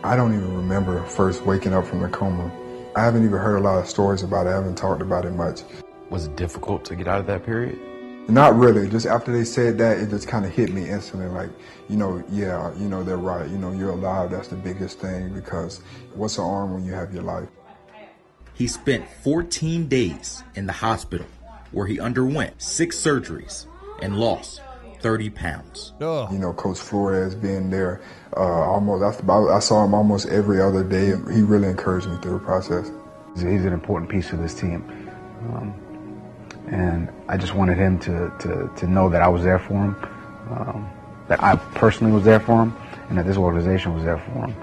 I 0.04 0.14
don't 0.14 0.32
even 0.32 0.56
remember 0.56 1.02
first 1.04 1.44
waking 1.44 1.74
up 1.74 1.84
from 1.86 2.00
the 2.00 2.08
coma. 2.08 2.50
I 2.94 3.02
haven't 3.02 3.24
even 3.24 3.38
heard 3.38 3.56
a 3.56 3.60
lot 3.60 3.78
of 3.78 3.88
stories 3.88 4.22
about 4.22 4.46
it. 4.46 4.50
I 4.50 4.54
haven't 4.54 4.76
talked 4.76 5.02
about 5.02 5.24
it 5.24 5.32
much. 5.32 5.62
Was 6.10 6.26
it 6.26 6.36
difficult 6.36 6.84
to 6.86 6.96
get 6.96 7.08
out 7.08 7.20
of 7.20 7.26
that 7.26 7.44
period? 7.44 7.78
Not 8.28 8.56
really. 8.56 8.88
Just 8.90 9.06
after 9.06 9.32
they 9.32 9.44
said 9.44 9.78
that, 9.78 9.98
it 9.98 10.10
just 10.10 10.28
kind 10.28 10.44
of 10.44 10.52
hit 10.52 10.70
me 10.72 10.88
instantly. 10.88 11.26
Like, 11.28 11.48
you 11.88 11.96
know, 11.96 12.22
yeah, 12.30 12.74
you 12.76 12.86
know, 12.86 13.02
they're 13.02 13.16
right. 13.16 13.48
You 13.48 13.56
know, 13.56 13.72
you're 13.72 13.90
alive. 13.90 14.30
That's 14.30 14.48
the 14.48 14.56
biggest 14.56 14.98
thing 14.98 15.32
because 15.32 15.80
what's 16.14 16.36
an 16.36 16.44
arm 16.44 16.74
when 16.74 16.84
you 16.84 16.92
have 16.92 17.14
your 17.14 17.22
life? 17.22 17.48
He 18.52 18.66
spent 18.66 19.08
14 19.22 19.88
days 19.88 20.42
in 20.54 20.66
the 20.66 20.72
hospital 20.72 21.26
where 21.72 21.86
he 21.86 21.98
underwent 22.00 22.60
six 22.60 22.96
surgeries 22.96 23.66
and 24.02 24.18
lost 24.18 24.60
30 25.00 25.30
pounds. 25.30 25.92
Oh. 26.00 26.30
You 26.30 26.38
know, 26.38 26.52
Coach 26.52 26.78
Flores 26.78 27.34
being 27.34 27.70
there, 27.70 28.02
uh, 28.36 28.40
almost. 28.40 29.02
I, 29.28 29.32
I 29.32 29.58
saw 29.60 29.84
him 29.84 29.94
almost 29.94 30.28
every 30.28 30.60
other 30.60 30.84
day. 30.84 31.06
He 31.32 31.42
really 31.42 31.68
encouraged 31.68 32.08
me 32.08 32.18
through 32.18 32.40
the 32.40 32.44
process. 32.44 32.90
He's 33.34 33.42
he's 33.42 33.64
an 33.64 33.72
important 33.72 34.10
piece 34.10 34.32
of 34.32 34.40
this 34.40 34.54
team. 34.54 34.84
Um, 35.50 35.74
and 36.72 37.08
I 37.28 37.36
just 37.36 37.54
wanted 37.54 37.76
him 37.78 37.98
to, 38.00 38.32
to, 38.40 38.70
to 38.76 38.86
know 38.86 39.08
that 39.10 39.22
I 39.22 39.28
was 39.28 39.42
there 39.42 39.58
for 39.58 39.74
him, 39.74 39.96
um, 40.50 40.90
that 41.28 41.42
I 41.42 41.56
personally 41.56 42.12
was 42.12 42.24
there 42.24 42.40
for 42.40 42.62
him, 42.62 42.76
and 43.08 43.18
that 43.18 43.26
this 43.26 43.36
organization 43.36 43.94
was 43.94 44.04
there 44.04 44.18
for 44.18 44.46
him. 44.46 44.54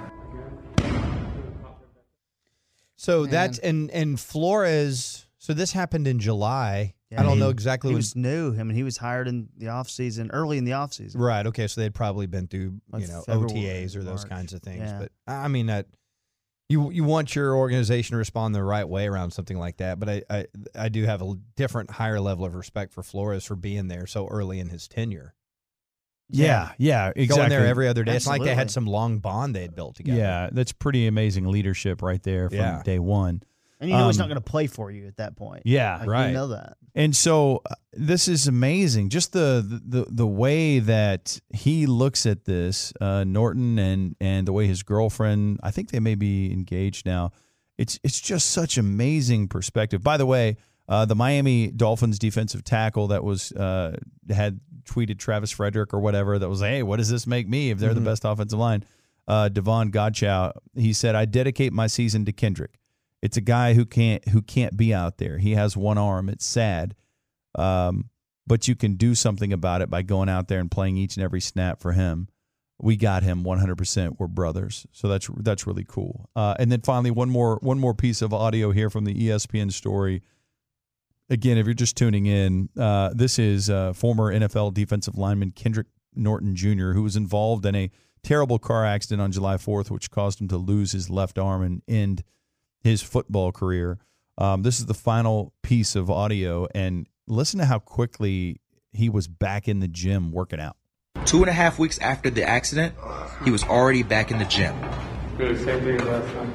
So 2.98 3.22
Man. 3.24 3.32
that's 3.32 3.60
and 3.60 3.92
and 3.92 4.20
Flores. 4.20 5.28
So 5.38 5.54
this 5.54 5.72
happened 5.72 6.08
in 6.08 6.20
July. 6.20 6.94
I 7.18 7.24
don't 7.24 7.40
know 7.40 7.50
exactly. 7.50 7.92
He 7.92 7.94
when- 7.94 8.00
was 8.00 8.14
new. 8.16 8.54
I 8.60 8.64
mean, 8.64 8.76
he 8.76 8.84
was 8.84 8.98
hired 8.98 9.30
in 9.30 9.48
the 9.58 9.70
off 9.70 9.90
season, 9.90 10.30
early 10.34 10.58
in 10.58 10.66
the 10.66 10.74
off 10.74 10.92
season. 10.92 11.22
right. 11.22 11.46
Okay. 11.48 11.66
So 11.68 11.80
they'd 11.80 11.94
probably 11.94 12.26
been 12.26 12.48
through 12.48 12.82
Like 12.92 13.04
you 13.04 13.08
know 13.08 13.22
February, 13.22 13.52
OTAs 13.52 13.96
or 13.96 14.04
those 14.04 14.22
March. 14.26 14.30
kinds 14.30 14.54
of 14.54 14.62
things. 14.62 14.80
Yeah. 14.90 15.00
But 15.00 15.12
I 15.26 15.48
mean 15.48 15.68
that 15.68 15.86
you 16.70 16.90
you 16.92 17.04
want 17.04 17.36
your 17.36 17.56
organization 17.56 18.14
to 18.14 18.18
respond 18.18 18.56
the 18.56 18.64
right 18.64 18.88
way 18.88 19.08
around 19.08 19.32
something 19.32 19.58
like 19.58 19.78
that. 19.78 20.00
But 20.00 20.10
I 20.10 20.24
I, 20.30 20.46
I 20.76 20.90
do 20.90 21.04
have 21.04 21.22
a 21.22 21.36
different 21.56 21.92
higher 21.92 22.20
level 22.20 22.46
of 22.46 22.56
respect 22.56 22.94
for 22.94 23.04
Flores 23.04 23.46
for 23.46 23.56
being 23.56 23.88
there 23.88 24.08
so 24.08 24.28
early 24.28 24.60
in 24.60 24.70
his 24.70 24.88
tenure. 24.88 25.34
Yeah, 26.30 26.72
yeah, 26.80 27.12
exactly. 27.16 27.28
Going 27.28 27.50
there 27.50 27.68
every 27.68 27.88
other 27.88 28.04
day. 28.04 28.16
It's 28.16 28.26
like 28.26 28.42
they 28.42 28.56
had 28.56 28.72
some 28.72 28.88
long 28.88 29.20
bond 29.20 29.54
they 29.56 29.62
had 29.62 29.76
built 29.76 29.96
together. 29.96 30.20
Yeah, 30.20 30.50
that's 30.52 30.72
pretty 30.72 31.06
amazing 31.06 31.46
leadership 31.46 32.02
right 32.02 32.22
there 32.24 32.50
from 32.50 32.58
Yeah. 32.58 32.82
day 32.84 32.98
one. 32.98 33.44
And 33.80 33.90
you 33.90 33.96
know 33.96 34.08
he's 34.08 34.18
Um, 34.18 34.24
not 34.24 34.28
going 34.30 34.42
to 34.44 34.50
play 34.50 34.68
for 34.68 34.90
you 34.90 35.08
at 35.08 35.18
that 35.18 35.36
point. 35.36 35.64
Yeah, 35.66 35.98
Like, 35.98 36.08
right. 36.10 36.28
You 36.28 36.34
know 36.34 36.48
that. 36.48 36.78
And 36.96 37.14
so 37.16 37.62
uh, 37.70 37.76
this 37.92 38.28
is 38.30 38.48
amazing. 38.48 39.10
Just 39.10 39.34
the 39.34 39.62
the 39.86 40.06
the 40.10 40.26
way 40.28 40.80
that 40.80 41.40
he 41.54 41.86
looks 41.86 42.26
at 42.26 42.46
this, 42.46 42.94
uh, 43.02 43.24
Norton, 43.26 43.78
and 43.78 44.16
and 44.22 44.48
the 44.48 44.54
way 44.54 44.68
his 44.68 44.82
girlfriend. 44.84 45.60
I 45.62 45.72
think 45.72 45.92
they 45.92 46.00
may 46.00 46.16
be 46.16 46.52
engaged 46.54 47.06
now. 47.06 47.32
It's 47.78 48.00
it's 48.04 48.22
just 48.22 48.52
such 48.52 48.78
amazing 48.78 49.50
perspective. 49.50 50.02
By 50.02 50.16
the 50.16 50.26
way, 50.26 50.56
uh, 50.88 51.04
the 51.04 51.16
Miami 51.16 51.70
Dolphins 51.70 52.18
defensive 52.18 52.64
tackle 52.64 53.08
that 53.08 53.26
was 53.26 53.52
uh, 53.52 53.98
had 54.30 54.62
tweeted 54.86 55.20
Travis 55.20 55.52
Frederick 55.52 55.94
or 55.94 56.00
whatever 56.00 56.40
that 56.40 56.48
was, 56.48 56.62
hey, 56.62 56.82
what 56.84 56.98
does 56.98 57.10
this 57.10 57.28
make 57.28 57.50
me 57.50 57.72
if 57.72 57.80
they're 57.80 57.92
Mhm. 57.92 57.96
the 57.96 58.02
best 58.02 58.24
offensive 58.24 58.60
line? 58.60 58.86
Uh, 59.28 59.50
Davon 59.50 59.92
Godchaux, 59.92 60.54
he 60.76 60.94
said, 60.94 61.16
I 61.16 61.26
dedicate 61.26 61.74
my 61.74 61.88
season 61.88 62.24
to 62.26 62.32
Kendrick. 62.32 62.80
It's 63.26 63.38
a 63.38 63.42
guy 63.42 63.74
who 63.74 63.88
can't 63.88 64.28
who 64.30 64.44
can't 64.44 64.78
be 64.78 64.94
out 64.94 65.18
there. 65.18 65.40
He 65.40 65.54
has 65.54 65.76
one 65.76 65.98
arm. 65.98 66.30
It's 66.30 66.46
sad, 66.46 66.94
um, 67.56 68.12
but 68.46 68.68
you 68.68 68.76
can 68.76 68.98
do 68.98 69.16
something 69.16 69.52
about 69.52 69.82
it 69.82 69.90
by 69.90 70.04
going 70.04 70.30
out 70.30 70.48
there 70.48 70.60
and 70.60 70.70
playing 70.70 70.98
each 70.98 71.18
and 71.18 71.24
every 71.24 71.42
snap 71.42 71.82
for 71.82 71.94
him. 71.94 72.28
We 72.78 72.98
got 72.98 73.24
him 73.24 73.44
100%. 73.44 74.18
We're 74.20 74.28
brothers, 74.28 74.86
so 74.92 75.08
that's 75.08 75.28
that's 75.38 75.66
really 75.66 75.86
cool. 75.88 76.30
Uh, 76.36 76.54
and 76.60 76.72
then 76.72 76.82
finally, 76.82 77.10
one 77.10 77.32
more 77.32 77.58
one 77.64 77.80
more 77.80 77.96
piece 77.96 78.22
of 78.22 78.32
audio 78.32 78.70
here 78.70 78.92
from 78.92 79.06
the 79.06 79.16
ESPN 79.16 79.72
story. 79.72 80.22
Again, 81.28 81.58
if 81.58 81.66
you're 81.66 81.74
just 81.74 81.98
tuning 81.98 82.28
in, 82.28 82.70
uh, 82.78 83.10
this 83.16 83.40
is 83.40 83.72
uh, 83.72 83.94
former 83.94 84.32
NFL 84.32 84.76
defensive 84.76 85.18
lineman 85.18 85.50
Kendrick 85.50 85.88
Norton 86.14 86.56
Jr., 86.56 86.92
who 86.92 87.02
was 87.02 87.16
involved 87.16 87.66
in 87.66 87.74
a 87.74 87.90
terrible 88.22 88.60
car 88.60 88.86
accident 88.86 89.20
on 89.20 89.32
July 89.32 89.56
4th, 89.56 89.90
which 89.90 90.12
caused 90.12 90.40
him 90.40 90.48
to 90.50 90.58
lose 90.58 90.92
his 90.92 91.10
left 91.10 91.40
arm 91.40 91.64
and 91.64 91.82
end 91.88 92.24
his 92.86 93.02
football 93.02 93.52
career. 93.52 93.98
Um, 94.38 94.62
this 94.62 94.80
is 94.80 94.86
the 94.86 94.94
final 94.94 95.54
piece 95.64 95.96
of 95.96 96.12
audio, 96.12 96.68
and 96.76 97.08
listen 97.28 97.60
to 97.60 97.66
how 97.66 97.80
quickly 97.80 98.62
he 98.94 99.10
was 99.10 99.28
back 99.28 99.68
in 99.68 99.80
the 99.80 99.88
gym 99.88 100.32
working 100.32 100.60
out. 100.60 100.78
Two 101.26 101.40
and 101.40 101.50
a 101.50 101.54
half 101.54 101.80
weeks 101.80 101.98
after 101.98 102.30
the 102.30 102.48
accident, 102.48 102.94
he 103.44 103.50
was 103.50 103.64
already 103.64 104.04
back 104.04 104.30
in 104.30 104.38
the 104.38 104.46
gym. 104.46 104.76
Good, 105.36 105.58
same 105.64 105.84
thing 105.84 105.98
last 106.06 106.32
time. 106.34 106.54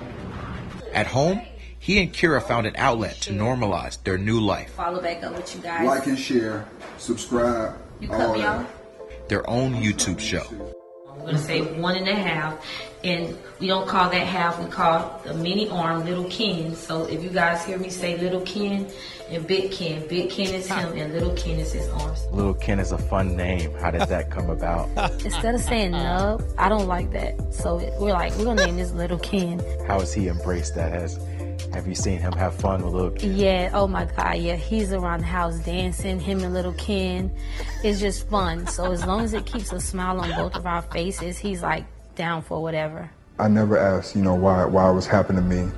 At 0.93 1.09
home, 1.09 1.43
he 1.81 2.01
and 2.01 2.13
Kira 2.13 2.41
found 2.41 2.67
an 2.67 2.77
outlet 2.77 3.17
to 3.23 3.33
normalize 3.33 4.01
their 4.05 4.17
new 4.17 4.41
life, 4.41 4.71
Follow 4.75 5.03
back 5.03 5.25
up 5.25 5.35
with 5.35 5.53
you 5.57 5.63
guys. 5.63 5.85
Like 5.85 6.07
and 6.07 6.19
share, 6.19 6.69
subscribe. 6.99 7.77
You 7.99 8.07
cut 8.07 8.21
all 8.21 8.35
me 8.35 8.45
off? 8.45 8.73
their 9.29 9.49
own 9.51 9.75
YouTube 9.75 10.21
show. 10.21 10.45
We're 11.21 11.33
gonna 11.33 11.39
say 11.39 11.61
one 11.61 11.97
and 11.97 12.09
a 12.09 12.15
half, 12.15 12.65
and 13.05 13.37
we 13.59 13.67
don't 13.67 13.87
call 13.87 14.09
that 14.09 14.27
half. 14.27 14.59
We 14.59 14.71
call 14.71 15.21
the 15.25 15.35
mini 15.35 15.69
arm 15.69 16.05
Little 16.05 16.25
Ken. 16.25 16.75
So 16.75 17.05
if 17.05 17.23
you 17.23 17.29
guys 17.29 17.65
hear 17.65 17.79
me 17.79 17.91
say 17.91 18.17
Little 18.17 18.41
Ken 18.41 18.91
and 19.31 19.47
Big 19.47 19.71
Ken, 19.71 20.07
Big 20.09 20.31
Ken 20.31 20.55
is 20.55 20.67
him, 20.67 20.97
and 20.97 21.13
Little 21.13 21.35
Ken 21.35 21.59
is 21.59 21.73
his 21.73 21.89
arms. 21.91 22.27
Little 22.33 22.55
Ken 22.55 22.79
is 22.81 22.93
a 22.93 22.99
fun 22.99 23.37
name. 23.37 23.73
How 23.75 23.91
did 23.91 24.09
that 24.09 24.31
come 24.31 24.49
about? 24.49 24.89
Instead 25.25 25.55
of 25.55 25.61
saying 25.61 25.93
nub, 25.93 26.43
I 26.57 26.69
don't 26.69 26.89
like 26.89 27.13
that. 27.13 27.53
So 27.53 27.77
we're 27.99 28.13
like, 28.13 28.35
we're 28.37 28.47
gonna 28.47 28.65
name 28.65 28.77
this 28.77 28.93
Little 28.93 29.19
Ken. 29.19 29.63
How 29.87 30.01
has 30.01 30.13
he 30.15 30.29
embraced 30.29 30.75
that? 30.77 30.93
Has 30.93 31.19
have 31.73 31.87
you 31.87 31.95
seen 31.95 32.19
him 32.19 32.33
have 32.33 32.55
fun 32.55 32.83
with 32.83 32.93
Little 32.93 33.11
Ken? 33.11 33.37
Yeah, 33.37 33.71
oh 33.73 33.87
my 33.87 34.05
God, 34.05 34.39
yeah, 34.39 34.57
he's 34.57 34.93
around 34.93 35.21
the 35.21 35.27
house 35.27 35.59
dancing, 35.61 36.21
him 36.21 36.43
and 36.43 36.53
little 36.53 36.73
Ken. 36.75 37.31
It's 37.85 38.01
just 38.01 38.29
fun. 38.29 38.67
So 38.67 38.91
as 38.93 39.07
long 39.07 39.21
as 39.21 39.35
it 39.35 39.47
keeps 39.47 39.73
a 39.73 39.81
smile 39.81 40.21
on 40.21 40.31
both 40.31 40.57
of 40.57 40.67
our 40.67 40.83
faces, 40.83 41.39
he's 41.39 41.63
like 41.63 41.85
down 42.17 42.43
for 42.43 42.63
whatever. 42.63 43.11
I 43.39 43.49
never 43.49 43.79
asked, 43.79 44.15
you 44.15 44.23
know, 44.23 44.35
why 44.35 44.65
why 44.65 44.91
it 44.91 44.95
was 44.95 45.07
happening 45.07 45.43
to 45.43 45.49
me, 45.49 45.71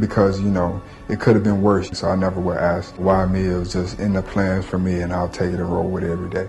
because 0.00 0.40
you 0.40 0.48
know 0.48 0.82
it 1.08 1.20
could 1.20 1.34
have 1.34 1.44
been 1.44 1.62
worse. 1.62 1.96
So 1.96 2.08
I 2.08 2.16
never 2.16 2.40
would 2.40 2.56
ask 2.56 2.94
why 2.96 3.26
me. 3.26 3.44
It 3.44 3.56
was 3.56 3.72
just 3.72 4.00
in 4.00 4.14
the 4.14 4.22
plans 4.22 4.64
for 4.64 4.78
me, 4.78 5.00
and 5.00 5.12
I'll 5.12 5.28
take 5.28 5.52
it 5.52 5.60
and 5.60 5.72
roll 5.72 5.88
with 5.88 6.04
it 6.04 6.10
every 6.10 6.30
day. 6.30 6.48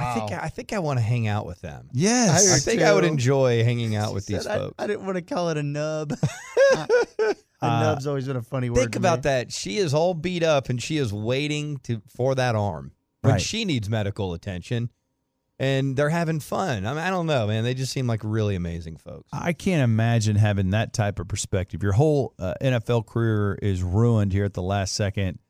I 0.00 0.14
think 0.14 0.32
I 0.32 0.48
think 0.48 0.72
I 0.72 0.78
want 0.78 0.98
to 0.98 1.02
hang 1.04 1.26
out 1.28 1.46
with 1.46 1.60
them. 1.60 1.88
Yes. 1.92 2.50
I, 2.52 2.56
I 2.56 2.58
think 2.58 2.80
do 2.80 2.86
I 2.86 2.92
would 2.92 3.04
enjoy 3.04 3.64
hanging 3.64 3.96
out 3.96 4.14
with 4.14 4.26
these 4.26 4.46
I- 4.46 4.58
folks. 4.58 4.74
I, 4.78 4.86
didn't 4.86 5.04
want 5.04 5.16
to 5.16 5.22
call 5.22 5.50
it 5.50 5.56
a 5.56 5.62
nub. 5.62 6.12
a 6.76 7.34
Uh, 7.60 7.80
nub's 7.80 8.06
always 8.06 8.26
been 8.26 8.36
a 8.36 8.42
funny 8.42 8.70
word. 8.70 8.78
Think 8.80 8.96
about 8.96 9.18
me. 9.18 9.22
that. 9.22 9.52
She 9.52 9.78
is 9.78 9.92
all 9.94 10.14
beat 10.14 10.42
up 10.42 10.68
and 10.68 10.80
she 10.82 10.96
is 10.98 11.12
waiting 11.12 11.78
to 11.84 12.00
for 12.08 12.34
that 12.34 12.54
arm 12.54 12.92
when 13.22 13.32
Right. 13.34 13.42
she 13.42 13.64
needs 13.64 13.88
medical 13.90 14.32
attention. 14.34 14.90
And 15.60 15.96
they're 15.96 16.08
having 16.10 16.38
fun. 16.38 16.86
I 16.86 16.90
mean, 16.90 16.98
I 17.02 17.10
don't 17.10 17.26
know, 17.26 17.48
man. 17.48 17.64
They 17.64 17.74
just 17.74 17.92
seem 17.92 18.06
like 18.06 18.20
really 18.22 18.54
amazing 18.54 18.96
folks. 18.96 19.28
I 19.32 19.52
can't 19.52 19.82
imagine 19.82 20.36
having 20.36 20.70
that 20.70 20.92
type 20.92 21.18
of 21.18 21.26
perspective. 21.26 21.82
Your 21.82 21.94
whole 21.94 22.32
uh, 22.38 22.54
NFL 22.62 23.06
career 23.06 23.58
is 23.60 23.82
ruined 23.82 24.32
here 24.32 24.44
at 24.44 24.54
the 24.54 24.62
last 24.62 24.94
second. 24.94 25.40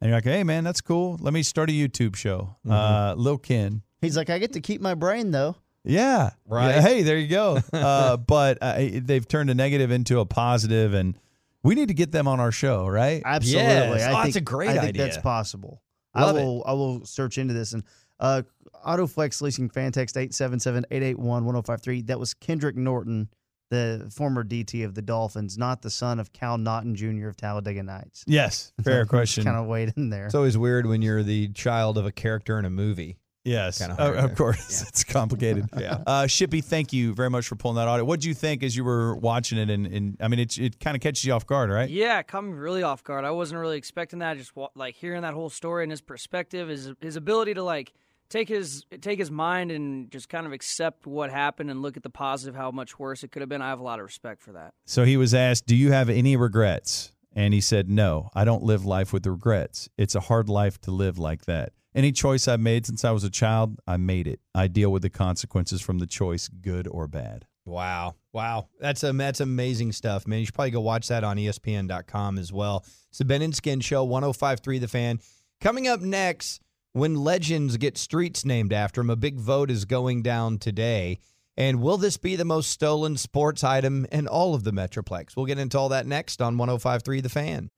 And 0.00 0.08
you're 0.08 0.16
like, 0.16 0.24
hey, 0.24 0.44
man, 0.44 0.64
that's 0.64 0.80
cool. 0.80 1.18
Let 1.20 1.34
me 1.34 1.42
start 1.42 1.68
a 1.68 1.74
YouTube 1.74 2.16
show. 2.16 2.56
Uh, 2.66 3.12
Lil 3.18 3.36
Ken. 3.36 3.82
He's 4.00 4.16
like, 4.16 4.30
I 4.30 4.38
get 4.38 4.52
to 4.54 4.60
keep 4.60 4.80
my 4.80 4.94
brain 4.94 5.30
though. 5.30 5.56
Yeah. 5.84 6.30
Right. 6.46 6.74
Yeah, 6.74 6.80
hey, 6.82 7.02
there 7.02 7.16
you 7.18 7.28
go. 7.28 7.58
uh, 7.72 8.16
but 8.18 8.58
uh, 8.60 8.76
they've 8.94 9.26
turned 9.26 9.48
a 9.50 9.54
negative 9.54 9.90
into 9.90 10.20
a 10.20 10.26
positive, 10.26 10.92
and 10.94 11.16
we 11.62 11.74
need 11.74 11.88
to 11.88 11.94
get 11.94 12.12
them 12.12 12.28
on 12.28 12.38
our 12.40 12.52
show, 12.52 12.86
right? 12.86 13.22
Absolutely. 13.24 13.62
Yes. 13.98 14.02
I 14.02 14.10
Oh, 14.10 14.12
think, 14.14 14.24
that's 14.24 14.36
a 14.36 14.40
great 14.42 14.68
I 14.70 14.78
think 14.78 14.96
that's 14.96 15.16
possible. 15.18 15.82
Love 16.14 16.36
I 16.36 16.38
it. 16.40 16.42
will 16.44 16.62
I 16.66 16.72
will 16.72 17.04
search 17.04 17.38
into 17.38 17.54
this 17.54 17.72
and 17.72 17.82
uh 18.18 18.42
Autoflex 18.86 19.40
leasing 19.42 19.68
fan 19.68 19.92
text 19.92 20.16
877-881-1053. 20.16 22.06
That 22.06 22.18
was 22.18 22.34
Kendrick 22.34 22.76
Norton, 22.76 23.28
the 23.70 24.10
former 24.14 24.44
DT 24.44 24.84
of 24.84 24.94
the 24.94 25.02
Dolphins, 25.02 25.58
not 25.58 25.82
the 25.82 25.90
son 25.90 26.18
of 26.18 26.32
Cal 26.32 26.58
Naughton 26.58 26.94
Jr. 26.94 27.28
of 27.28 27.36
Talladega 27.36 27.82
Nights. 27.82 28.24
Yes. 28.26 28.72
Fair 28.82 29.04
question. 29.06 29.44
Kind 29.44 29.56
of 29.56 29.66
weighed 29.66 29.92
in 29.96 30.10
there. 30.10 30.26
It's 30.26 30.34
always 30.34 30.56
weird 30.58 30.86
when 30.86 31.02
you're 31.02 31.22
the 31.22 31.48
child 31.48 31.98
of 31.98 32.06
a 32.06 32.12
character 32.12 32.58
in 32.58 32.64
a 32.64 32.70
movie. 32.70 33.16
Yes, 33.44 33.78
Kinda 33.78 33.96
Uh, 34.02 34.24
of 34.24 34.30
to- 34.30 34.36
course. 34.36 34.82
It's 34.88 35.02
complicated. 35.04 35.66
Yeah. 35.80 35.98
Uh, 36.06 36.24
Shippy, 36.24 36.62
thank 36.62 36.92
you 36.92 37.14
very 37.14 37.30
much 37.30 37.46
for 37.48 37.56
pulling 37.56 37.76
that 37.76 37.88
audio. 37.88 38.04
What 38.04 38.20
did 38.20 38.26
you 38.26 38.34
think 38.34 38.62
as 38.62 38.76
you 38.76 38.84
were 38.84 39.16
watching 39.16 39.56
it? 39.58 39.70
And, 39.70 39.86
and 39.86 40.16
I 40.20 40.28
mean, 40.28 40.40
it, 40.40 40.58
it 40.58 40.78
kind 40.78 40.94
of 40.94 41.00
catches 41.00 41.24
you 41.24 41.32
off 41.32 41.46
guard, 41.46 41.70
right? 41.70 41.88
Yeah, 41.88 42.18
it 42.18 42.26
caught 42.28 42.44
me 42.44 42.52
really 42.52 42.82
off 42.82 43.02
guard. 43.02 43.24
I 43.24 43.30
wasn't 43.30 43.60
really 43.60 43.78
expecting 43.78 44.18
that. 44.18 44.36
Just 44.36 44.52
like 44.74 44.94
hearing 44.94 45.22
that 45.22 45.32
whole 45.32 45.48
story 45.48 45.84
and 45.84 45.90
his 45.90 46.00
perspective, 46.02 46.68
his 46.68 46.92
his 47.00 47.16
ability 47.16 47.54
to 47.54 47.62
like 47.62 47.94
take 48.28 48.48
his 48.48 48.84
take 49.00 49.18
his 49.18 49.30
mind 49.30 49.70
and 49.72 50.10
just 50.10 50.28
kind 50.28 50.46
of 50.46 50.52
accept 50.52 51.06
what 51.06 51.30
happened 51.30 51.70
and 51.70 51.80
look 51.80 51.96
at 51.96 52.02
the 52.02 52.10
positive, 52.10 52.54
how 52.54 52.70
much 52.70 52.98
worse 52.98 53.24
it 53.24 53.32
could 53.32 53.40
have 53.40 53.48
been. 53.48 53.62
I 53.62 53.68
have 53.70 53.80
a 53.80 53.84
lot 53.84 54.00
of 54.00 54.04
respect 54.04 54.42
for 54.42 54.52
that. 54.52 54.74
So 54.84 55.04
he 55.04 55.16
was 55.16 55.32
asked, 55.32 55.66
Do 55.66 55.76
you 55.76 55.92
have 55.92 56.10
any 56.10 56.36
regrets? 56.36 57.12
And 57.32 57.54
he 57.54 57.60
said, 57.62 57.88
No, 57.88 58.28
I 58.34 58.44
don't 58.44 58.62
live 58.64 58.84
life 58.84 59.12
with 59.14 59.24
regrets. 59.26 59.88
It's 59.96 60.14
a 60.14 60.20
hard 60.20 60.48
life 60.50 60.78
to 60.82 60.90
live 60.90 61.18
like 61.18 61.46
that. 61.46 61.72
Any 61.94 62.12
choice 62.12 62.46
I've 62.46 62.60
made 62.60 62.86
since 62.86 63.04
I 63.04 63.10
was 63.10 63.24
a 63.24 63.30
child, 63.30 63.80
I 63.86 63.96
made 63.96 64.28
it. 64.28 64.40
I 64.54 64.68
deal 64.68 64.90
with 64.92 65.02
the 65.02 65.10
consequences 65.10 65.80
from 65.80 65.98
the 65.98 66.06
choice, 66.06 66.48
good 66.48 66.86
or 66.86 67.08
bad. 67.08 67.46
Wow. 67.66 68.14
Wow. 68.32 68.68
That's 68.80 69.02
a, 69.02 69.12
that's 69.12 69.40
amazing 69.40 69.92
stuff, 69.92 70.26
man. 70.26 70.40
You 70.40 70.46
should 70.46 70.54
probably 70.54 70.70
go 70.70 70.80
watch 70.80 71.08
that 71.08 71.24
on 71.24 71.36
ESPN.com 71.36 72.38
as 72.38 72.52
well. 72.52 72.84
It's 73.08 73.18
the 73.18 73.24
Ben 73.24 73.42
and 73.42 73.54
Skin 73.54 73.80
Show, 73.80 74.04
1053 74.04 74.78
The 74.78 74.88
Fan. 74.88 75.20
Coming 75.60 75.88
up 75.88 76.00
next, 76.00 76.60
when 76.92 77.16
legends 77.16 77.76
get 77.76 77.98
streets 77.98 78.44
named 78.44 78.72
after 78.72 79.00
them, 79.00 79.10
a 79.10 79.16
big 79.16 79.38
vote 79.38 79.70
is 79.70 79.84
going 79.84 80.22
down 80.22 80.58
today. 80.58 81.18
And 81.56 81.82
will 81.82 81.98
this 81.98 82.16
be 82.16 82.36
the 82.36 82.44
most 82.44 82.70
stolen 82.70 83.16
sports 83.16 83.62
item 83.62 84.06
in 84.10 84.26
all 84.26 84.54
of 84.54 84.64
the 84.64 84.72
Metroplex? 84.72 85.36
We'll 85.36 85.46
get 85.46 85.58
into 85.58 85.78
all 85.78 85.88
that 85.90 86.06
next 86.06 86.40
on 86.40 86.56
1053 86.56 87.20
The 87.20 87.28
Fan. 87.28 87.68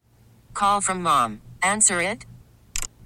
Call 0.54 0.81
from 0.81 1.02
mom. 1.02 1.40
Answer 1.62 2.00
it. 2.00 2.26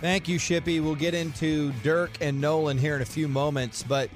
Thank 0.00 0.28
you, 0.28 0.38
Shippy. 0.38 0.80
We'll 0.80 0.94
get 0.94 1.12
into 1.12 1.72
Dirk 1.82 2.12
and 2.20 2.40
Nolan 2.40 2.78
here 2.78 2.94
in 2.94 3.02
a 3.02 3.06
few 3.06 3.26
moments, 3.26 3.82
but 3.82 4.08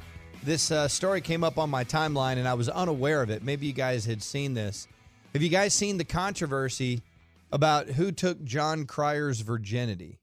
this 0.44 0.70
uh, 0.70 0.86
story 0.86 1.20
came 1.20 1.42
up 1.42 1.58
on 1.58 1.70
my 1.70 1.82
timeline 1.82 2.36
and 2.36 2.46
I 2.46 2.54
was 2.54 2.68
unaware 2.68 3.20
of 3.20 3.30
it. 3.30 3.42
Maybe 3.42 3.66
you 3.66 3.72
guys 3.72 4.04
had 4.04 4.22
seen 4.22 4.54
this. 4.54 4.86
Have 5.32 5.42
you 5.42 5.48
guys 5.48 5.74
seen 5.74 5.98
the 5.98 6.04
controversy 6.04 7.02
about 7.50 7.88
who 7.88 8.12
took 8.12 8.44
Jon 8.44 8.86
Cryer's 8.86 9.40
virginity? 9.40 10.18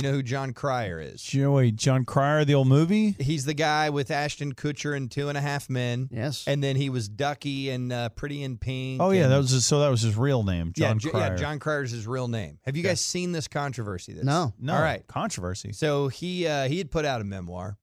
You 0.00 0.08
know 0.08 0.12
who 0.14 0.22
Jon 0.22 0.52
Cryer 0.52 1.00
is? 1.00 1.20
Joey, 1.20 1.72
Jon 1.72 2.04
Cryer, 2.04 2.44
the 2.44 2.54
old 2.54 2.68
movie? 2.68 3.16
He's 3.18 3.44
the 3.44 3.52
guy 3.54 3.90
with 3.90 4.12
Ashton 4.12 4.54
Kutcher 4.54 4.96
and 4.96 5.10
Two 5.10 5.28
and 5.28 5.36
a 5.36 5.40
Half 5.40 5.68
Men. 5.68 6.08
Yes. 6.12 6.44
And 6.46 6.62
then 6.62 6.76
he 6.76 6.88
was 6.88 7.08
Ducky 7.08 7.70
and 7.70 7.92
uh, 7.92 8.10
Pretty 8.10 8.42
in 8.44 8.58
Pink. 8.58 9.02
Oh, 9.02 9.10
yeah. 9.10 9.24
and- 9.24 9.32
That 9.32 9.38
was 9.38 9.50
his, 9.50 9.66
so 9.66 9.80
that 9.80 9.88
was 9.88 10.02
his 10.02 10.16
real 10.16 10.44
name, 10.44 10.72
John 10.72 11.00
J- 11.00 11.10
Cryer. 11.10 11.30
yeah, 11.32 11.36
Jon 11.36 11.58
Cryer's 11.58 11.90
his 11.90 12.06
real 12.06 12.28
name. 12.28 12.58
Have 12.64 12.76
you 12.76 12.84
guys 12.84 13.00
seen 13.00 13.32
this 13.32 13.48
controversy? 13.48 14.12
That's, 14.12 14.24
No. 14.24 14.52
No. 14.60 14.74
All 14.76 14.80
right. 14.82 15.04
Controversy. 15.08 15.72
So 15.72 16.06
he 16.06 16.46
uh, 16.46 16.68
he 16.68 16.78
had 16.78 16.92
put 16.92 17.04
out 17.04 17.20
a 17.20 17.24
memoir, 17.24 17.76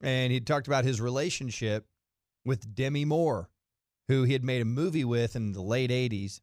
and 0.00 0.32
he 0.32 0.38
talked 0.38 0.68
about 0.68 0.84
his 0.84 1.00
relationship 1.00 1.86
with 2.44 2.72
Demi 2.74 3.04
Moore, 3.04 3.50
who 4.06 4.22
he 4.22 4.32
had 4.32 4.44
made 4.44 4.62
a 4.62 4.64
movie 4.64 5.04
with 5.04 5.34
in 5.34 5.52
the 5.54 5.60
late 5.62 5.90
'80s. 5.90 6.40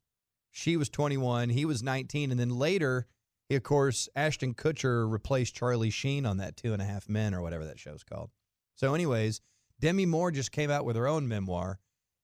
She 0.52 0.78
was 0.78 0.90
21, 0.90 1.50
he 1.50 1.66
was 1.66 1.84
19, 1.84 2.32
and 2.32 2.40
then 2.40 2.50
later, 2.50 3.08
he, 3.50 3.56
of 3.56 3.64
course, 3.64 4.10
Ashton 4.16 4.54
Kutcher 4.54 5.10
replaced 5.10 5.56
Charlie 5.56 5.90
Sheen 5.90 6.26
on 6.26 6.38
that 6.38 6.58
Two 6.58 6.74
and 6.74 6.82
a 6.82 6.86
Half 6.86 7.08
Men 7.08 7.34
or 7.34 7.42
whatever 7.42 7.66
that 7.66 7.80
show's 7.80 8.04
called. 8.04 8.32
So, 8.76 8.94
anyways, 8.94 9.42
Demi 9.80 10.06
Moore 10.06 10.32
just 10.32 10.52
came 10.52 10.72
out 10.72 10.86
with 10.86 10.96
her 10.96 11.08
own 11.08 11.28
memoir, 11.28 11.80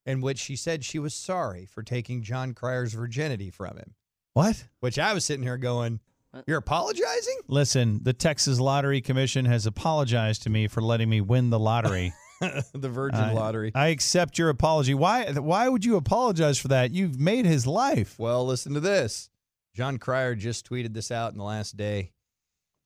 in 0.05 0.21
which 0.21 0.39
she 0.39 0.55
said 0.55 0.83
she 0.83 0.99
was 0.99 1.13
sorry 1.13 1.65
for 1.65 1.83
taking 1.83 2.23
Jon 2.23 2.53
Cryer's 2.53 2.93
virginity 2.93 3.49
from 3.49 3.77
him. 3.77 3.93
What? 4.33 4.65
Which 4.79 4.97
I 4.97 5.13
was 5.13 5.25
sitting 5.25 5.43
here 5.43 5.57
going, 5.57 5.99
You're 6.47 6.57
apologizing? 6.57 7.37
Listen, 7.47 7.99
the 8.03 8.13
Texas 8.13 8.59
Lottery 8.59 9.01
Commission 9.01 9.45
has 9.45 9.65
apologized 9.65 10.43
to 10.43 10.49
me 10.49 10.67
for 10.67 10.81
letting 10.81 11.09
me 11.09 11.21
win 11.21 11.49
the 11.49 11.59
lottery. 11.59 12.13
the 12.73 12.89
Virgin 12.89 13.19
I- 13.19 13.33
Lottery. 13.33 13.71
I 13.75 13.89
accept 13.89 14.39
your 14.39 14.49
apology. 14.49 14.93
Why? 14.93 15.31
Why 15.33 15.69
would 15.69 15.85
you 15.85 15.97
apologize 15.97 16.57
for 16.57 16.69
that? 16.69 16.91
You've 16.91 17.19
made 17.19 17.45
his 17.45 17.67
life. 17.67 18.17
Well, 18.17 18.45
listen 18.45 18.73
to 18.73 18.79
this. 18.79 19.29
Jon 19.73 19.97
Cryer 19.97 20.35
just 20.35 20.69
tweeted 20.69 20.93
this 20.93 21.11
out 21.11 21.31
in 21.31 21.37
the 21.37 21.43
last 21.43 21.77
day. 21.77 22.11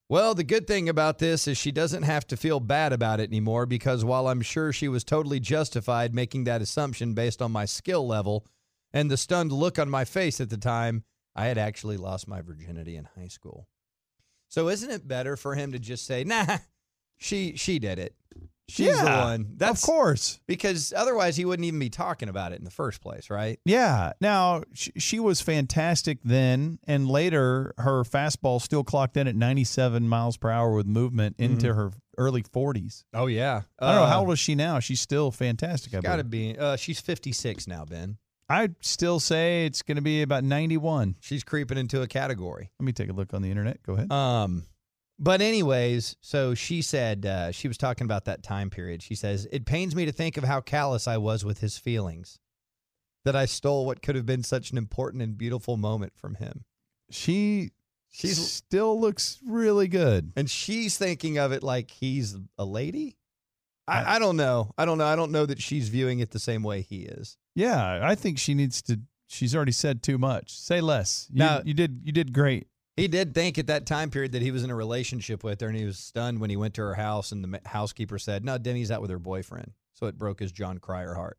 Well, 0.07 0.35
the 0.35 0.43
good 0.43 0.67
thing 0.67 0.87
about 0.87 1.17
this 1.17 1.47
is 1.47 1.57
she 1.57 1.71
doesn't 1.71 2.03
have 2.03 2.27
to 2.27 2.37
feel 2.37 2.59
bad 2.59 2.93
about 2.93 3.19
it 3.19 3.29
anymore 3.29 3.65
because 3.65 4.05
while 4.05 4.27
I'm 4.27 4.41
sure 4.41 4.71
she 4.71 4.87
was 4.87 5.03
totally 5.03 5.39
justified 5.39 6.13
making 6.13 6.43
that 6.43 6.61
assumption 6.61 7.13
based 7.13 7.41
on 7.41 7.51
my 7.51 7.65
skill 7.65 8.05
level 8.05 8.45
and 8.93 9.09
the 9.09 9.17
stunned 9.17 9.51
look 9.51 9.79
on 9.79 9.89
my 9.89 10.05
face 10.05 10.39
at 10.39 10.51
the 10.51 10.57
time, 10.57 11.03
I 11.35 11.47
had 11.47 11.57
actually 11.57 11.97
lost 11.97 12.27
my 12.27 12.41
virginity 12.41 12.95
in 12.95 13.09
high 13.17 13.29
school. 13.29 13.67
So 14.47 14.69
isn't 14.69 14.91
it 14.91 15.07
better 15.07 15.35
for 15.35 15.55
him 15.55 15.71
to 15.71 15.79
just 15.79 16.05
say, 16.05 16.23
"Nah, 16.23 16.59
she 17.17 17.55
she 17.55 17.79
did 17.79 17.97
it. 17.97 18.15
She's 18.67 18.99
the 18.99 19.05
one. 19.05 19.53
That's 19.57 19.83
of 19.83 19.87
course. 19.87 20.39
because 20.47 20.91
otherwise 20.95 21.35
he 21.37 21.45
wouldn't 21.45 21.65
even 21.65 21.79
be 21.79 21.89
talking 21.89 22.29
about 22.29 22.51
it 22.51 22.57
in 22.59 22.65
the 22.65 22.71
first 22.71 22.99
place, 23.01 23.29
right? 23.29 23.59
Yeah. 23.65 24.13
Now 24.21 24.63
she, 24.73 24.91
she 24.97 25.19
was 25.19 25.39
fantastic 25.41 26.17
then, 26.23 26.79
and 26.87 27.07
later 27.07 27.73
her 27.77 28.03
fastball 28.03 28.61
still 28.61 28.83
clocked 28.83 29.17
in 29.17 29.27
at 29.27 29.35
97 29.35 30.07
miles 30.09 30.37
per 30.37 30.49
hour 30.49 30.73
with 30.73 30.87
movement 30.87 31.35
into 31.37 31.67
Mhm. 31.67 31.75
her 31.75 31.91
early 32.17 32.41
40s. 32.43 33.03
Oh 33.13 33.27
yeah. 33.27 33.61
I 33.79 33.91
don't 33.91 34.01
know 34.01 34.07
how 34.07 34.17
Uh, 34.19 34.21
old 34.21 34.31
is 34.33 34.39
she 34.39 34.55
now. 34.55 34.79
She's 34.79 35.01
still 35.01 35.31
fantastic. 35.31 35.93
I 35.93 35.99
Got 36.01 36.15
to 36.17 36.23
be. 36.23 36.57
Uh, 36.57 36.75
she's 36.75 36.99
56 36.99 37.67
now, 37.67 37.85
Ben. 37.85 38.17
I'd 38.47 38.75
still 38.81 39.19
say 39.19 39.65
it's 39.65 39.81
going 39.81 39.95
to 39.95 40.01
be 40.03 40.21
about 40.21 40.43
91. 40.43 41.15
She's 41.19 41.43
creeping 41.43 41.77
into 41.79 42.01
a 42.03 42.07
category. 42.07 42.69
Let 42.79 42.85
me 42.85 42.91
take 42.93 43.09
a 43.09 43.13
look 43.13 43.33
on 43.33 43.41
the 43.41 43.49
internet. 43.49 43.81
Go 43.83 43.93
ahead. 43.93 44.11
Um, 44.11 44.65
but 45.17 45.41
anyways, 45.41 46.15
so 46.21 46.53
she 46.53 46.81
said 46.81 47.25
uh, 47.25 47.51
she 47.51 47.67
was 47.67 47.77
talking 47.77 48.05
about 48.05 48.25
that 48.25 48.43
time 48.43 48.69
period. 48.69 49.01
She 49.01 49.15
says 49.15 49.47
it 49.51 49.65
pains 49.65 49.95
me 49.95 50.05
to 50.05 50.11
think 50.11 50.37
of 50.37 50.43
how 50.43 50.61
callous 50.61 51.07
I 51.07 51.17
was 51.17 51.45
with 51.45 51.59
his 51.61 51.77
feelings, 51.77 52.39
that 53.23 53.35
I 53.35 53.45
stole 53.45 53.85
what 53.85 54.01
could 54.01 54.15
have 54.15 54.25
been 54.25 54.43
such 54.43 54.71
an 54.71 54.77
important 54.77 55.23
and 55.23 55.37
beautiful 55.37 55.77
moment 55.77 56.13
from 56.15 56.35
him. 56.35 56.65
She 57.11 57.71
she 58.09 58.29
still 58.29 58.99
looks 58.99 59.39
really 59.45 59.87
good. 59.87 60.31
and 60.35 60.49
she's 60.49 60.97
thinking 60.97 61.37
of 61.37 61.51
it 61.51 61.63
like 61.63 61.91
he's 61.91 62.35
a 62.57 62.65
lady. 62.65 63.17
I, 63.87 64.15
I 64.15 64.19
don't 64.19 64.37
know. 64.37 64.71
I 64.77 64.85
don't 64.85 64.97
know. 64.97 65.05
I 65.05 65.15
don't 65.15 65.31
know 65.31 65.45
that 65.45 65.61
she's 65.61 65.89
viewing 65.89 66.19
it 66.19 66.31
the 66.31 66.39
same 66.39 66.63
way 66.63 66.81
he 66.81 67.01
is. 67.03 67.37
Yeah, 67.55 67.99
I 68.01 68.15
think 68.15 68.39
she 68.39 68.53
needs 68.53 68.81
to. 68.83 68.99
She's 69.27 69.55
already 69.55 69.71
said 69.73 70.01
too 70.01 70.17
much. 70.17 70.51
Say 70.57 70.81
less. 70.81 71.27
You, 71.31 71.39
Now- 71.39 71.61
you 71.63 71.73
did. 71.73 72.01
You 72.03 72.11
did 72.11 72.33
great. 72.33 72.67
He 72.95 73.07
did 73.09 73.33
think 73.33 73.57
at 73.57 73.67
that 73.67 73.85
time 73.85 74.09
period 74.09 74.31
that 74.33 74.41
he 74.41 74.51
was 74.51 74.63
in 74.63 74.69
a 74.69 74.75
relationship 74.75 75.43
with 75.43 75.59
her, 75.61 75.67
and 75.67 75.77
he 75.77 75.83
was 75.85 75.97
stunned 75.97 76.39
when 76.39 76.49
he 76.49 76.55
went 76.55 76.75
to 76.75 76.81
her 76.81 76.95
house 76.95 77.31
and 77.31 77.43
the 77.43 77.59
housekeeper 77.65 78.17
said, 78.17 78.45
"No, 78.45 78.57
Demi's 78.57 78.89
out 78.91 79.01
with 79.01 79.11
her 79.11 79.19
boyfriend." 79.19 79.73
So 79.93 80.07
it 80.07 80.17
broke 80.17 80.39
his 80.39 80.51
Jon 80.51 80.77
Cryer 80.77 81.13
heart 81.13 81.37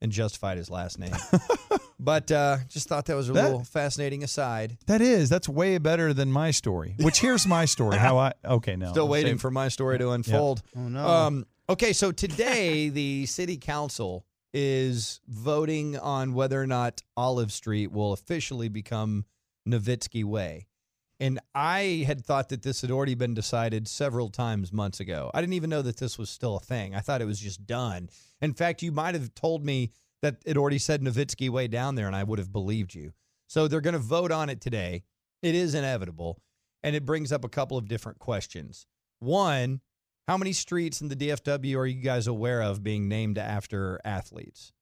and 0.00 0.10
justified 0.12 0.58
his 0.58 0.70
last 0.70 0.98
name. 0.98 1.14
but 2.00 2.30
uh, 2.32 2.58
just 2.68 2.88
thought 2.88 3.06
that 3.06 3.14
was 3.14 3.28
a 3.28 3.32
That- 3.32 3.44
little 3.44 3.64
fascinating 3.64 4.22
aside. 4.24 4.78
That 4.86 5.00
is. 5.00 5.28
That's 5.28 5.48
way 5.48 5.78
better 5.78 6.12
than 6.12 6.30
my 6.30 6.50
story. 6.50 6.94
Which 7.00 7.20
here's 7.20 7.46
my 7.46 7.64
story. 7.64 7.96
How 7.98 8.18
I 8.18 8.32
okay 8.44 8.76
now. 8.76 8.90
Still 8.92 9.08
waiting 9.08 9.32
Same- 9.32 9.38
for 9.38 9.50
my 9.50 9.68
story 9.68 9.98
to 9.98 10.10
unfold. 10.10 10.62
Oh 10.76 10.88
no. 10.88 11.06
Um, 11.06 11.46
okay, 11.68 11.92
so 11.92 12.12
today 12.12 12.88
the 13.00 13.26
city 13.26 13.56
council 13.56 14.24
is 14.54 15.20
voting 15.28 15.98
on 15.98 16.34
whether 16.34 16.60
or 16.60 16.66
not 16.66 17.02
Olive 17.16 17.50
Street 17.52 17.90
will 17.90 18.12
officially 18.12 18.68
become 18.68 19.24
Nowitzki 19.68 20.24
Way. 20.24 20.66
And 21.22 21.38
I 21.54 22.02
had 22.04 22.26
thought 22.26 22.48
that 22.48 22.62
this 22.62 22.80
had 22.80 22.90
already 22.90 23.14
been 23.14 23.32
decided 23.32 23.86
several 23.86 24.28
times 24.28 24.72
months 24.72 24.98
ago. 24.98 25.30
I 25.32 25.40
didn't 25.40 25.52
even 25.52 25.70
know 25.70 25.80
that 25.82 25.98
this 25.98 26.18
was 26.18 26.28
still 26.28 26.56
a 26.56 26.60
thing. 26.60 26.96
I 26.96 27.00
thought 27.00 27.22
it 27.22 27.26
was 27.26 27.38
just 27.38 27.64
done. 27.64 28.08
In 28.40 28.54
fact, 28.54 28.82
you 28.82 28.90
might 28.90 29.14
have 29.14 29.32
told 29.36 29.64
me 29.64 29.92
that 30.20 30.38
it 30.44 30.56
already 30.56 30.78
said 30.78 31.00
Nowitzki 31.00 31.48
Way 31.48 31.68
down 31.68 31.94
there, 31.94 32.08
and 32.08 32.16
I 32.16 32.24
would 32.24 32.40
have 32.40 32.50
believed 32.50 32.92
you. 32.92 33.12
So 33.46 33.68
they're 33.68 33.80
going 33.80 33.92
to 33.92 34.00
vote 34.00 34.32
on 34.32 34.50
it 34.50 34.60
today. 34.60 35.04
It 35.42 35.54
is 35.54 35.76
inevitable. 35.76 36.42
And 36.82 36.96
it 36.96 37.06
brings 37.06 37.30
up 37.30 37.44
a 37.44 37.48
couple 37.48 37.78
of 37.78 37.86
different 37.86 38.18
questions. 38.18 38.88
One, 39.20 39.80
how 40.26 40.36
many 40.36 40.52
streets 40.52 41.00
in 41.00 41.06
the 41.06 41.14
DFW 41.14 41.76
are 41.76 41.86
you 41.86 42.02
guys 42.02 42.26
aware 42.26 42.62
of 42.62 42.82
being 42.82 43.06
named 43.06 43.38
after 43.38 44.00
athletes? 44.04 44.72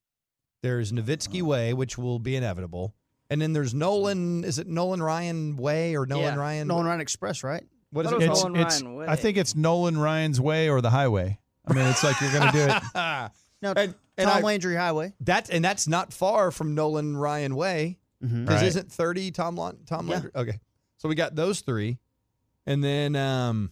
There's 0.62 0.91
Nowitzki 0.91 1.43
uh. 1.43 1.45
Way, 1.45 1.75
which 1.75 1.99
will 1.99 2.19
be 2.19 2.35
inevitable. 2.35 2.95
And 3.31 3.40
then 3.40 3.53
there's 3.53 3.73
Nolan, 3.73 4.43
is 4.45 4.59
it 4.59 4.66
Nolan 4.66 5.03
Ryan 5.03 5.57
Way 5.57 5.97
or 5.97 6.05
Nolan 6.05 6.35
Yeah. 6.35 6.40
Ryan? 6.40 6.69
Nolan 6.69 6.87
Ryan 6.87 7.01
Express, 7.01 7.45
right? 7.45 7.62
What 7.90 8.07
is 8.07 8.12
it? 8.12 8.23
it 8.23 8.31
It's, 8.31 8.43
Nolan 8.45 8.57
it's, 8.61 8.83
Ryan 8.83 9.09
I 9.09 9.16
think 9.16 9.37
it's 9.37 9.55
Nolan 9.55 9.97
Ryan's 9.99 10.40
way 10.40 10.69
or 10.69 10.81
the 10.81 10.90
highway. 10.90 11.38
I 11.66 11.73
mean, 11.73 11.87
it's 11.87 12.03
like 12.03 12.21
you're 12.21 12.33
going 12.33 12.47
to 12.47 12.53
do 12.53 12.66
it. 12.69 13.31
No, 13.62 13.73
And- 13.77 13.95
and 14.16 14.27
Tom 14.29 14.38
I- 14.38 14.40
Landry 14.40 14.75
Highway. 14.75 15.12
That 15.21 15.49
and 15.51 15.62
that's 15.64 15.87
not 15.87 16.12
far 16.14 16.51
from 16.51 16.75
Nolan 16.75 17.16
Ryan 17.16 17.55
Way. 17.55 17.99
Because 18.21 18.49
Right. 18.49 18.62
isn't 18.64 18.90
30 18.93 19.31
Tom 19.33 19.55
Lon- 19.57 19.79
Tom 19.87 20.07
Yeah. 20.09 20.12
Landry? 20.14 20.31
Okay. 20.35 20.61
So 20.99 21.09
we 21.09 21.14
got 21.14 21.35
those 21.37 21.61
three. 21.61 21.99
And 22.66 22.83
then 22.83 23.16
um 23.16 23.71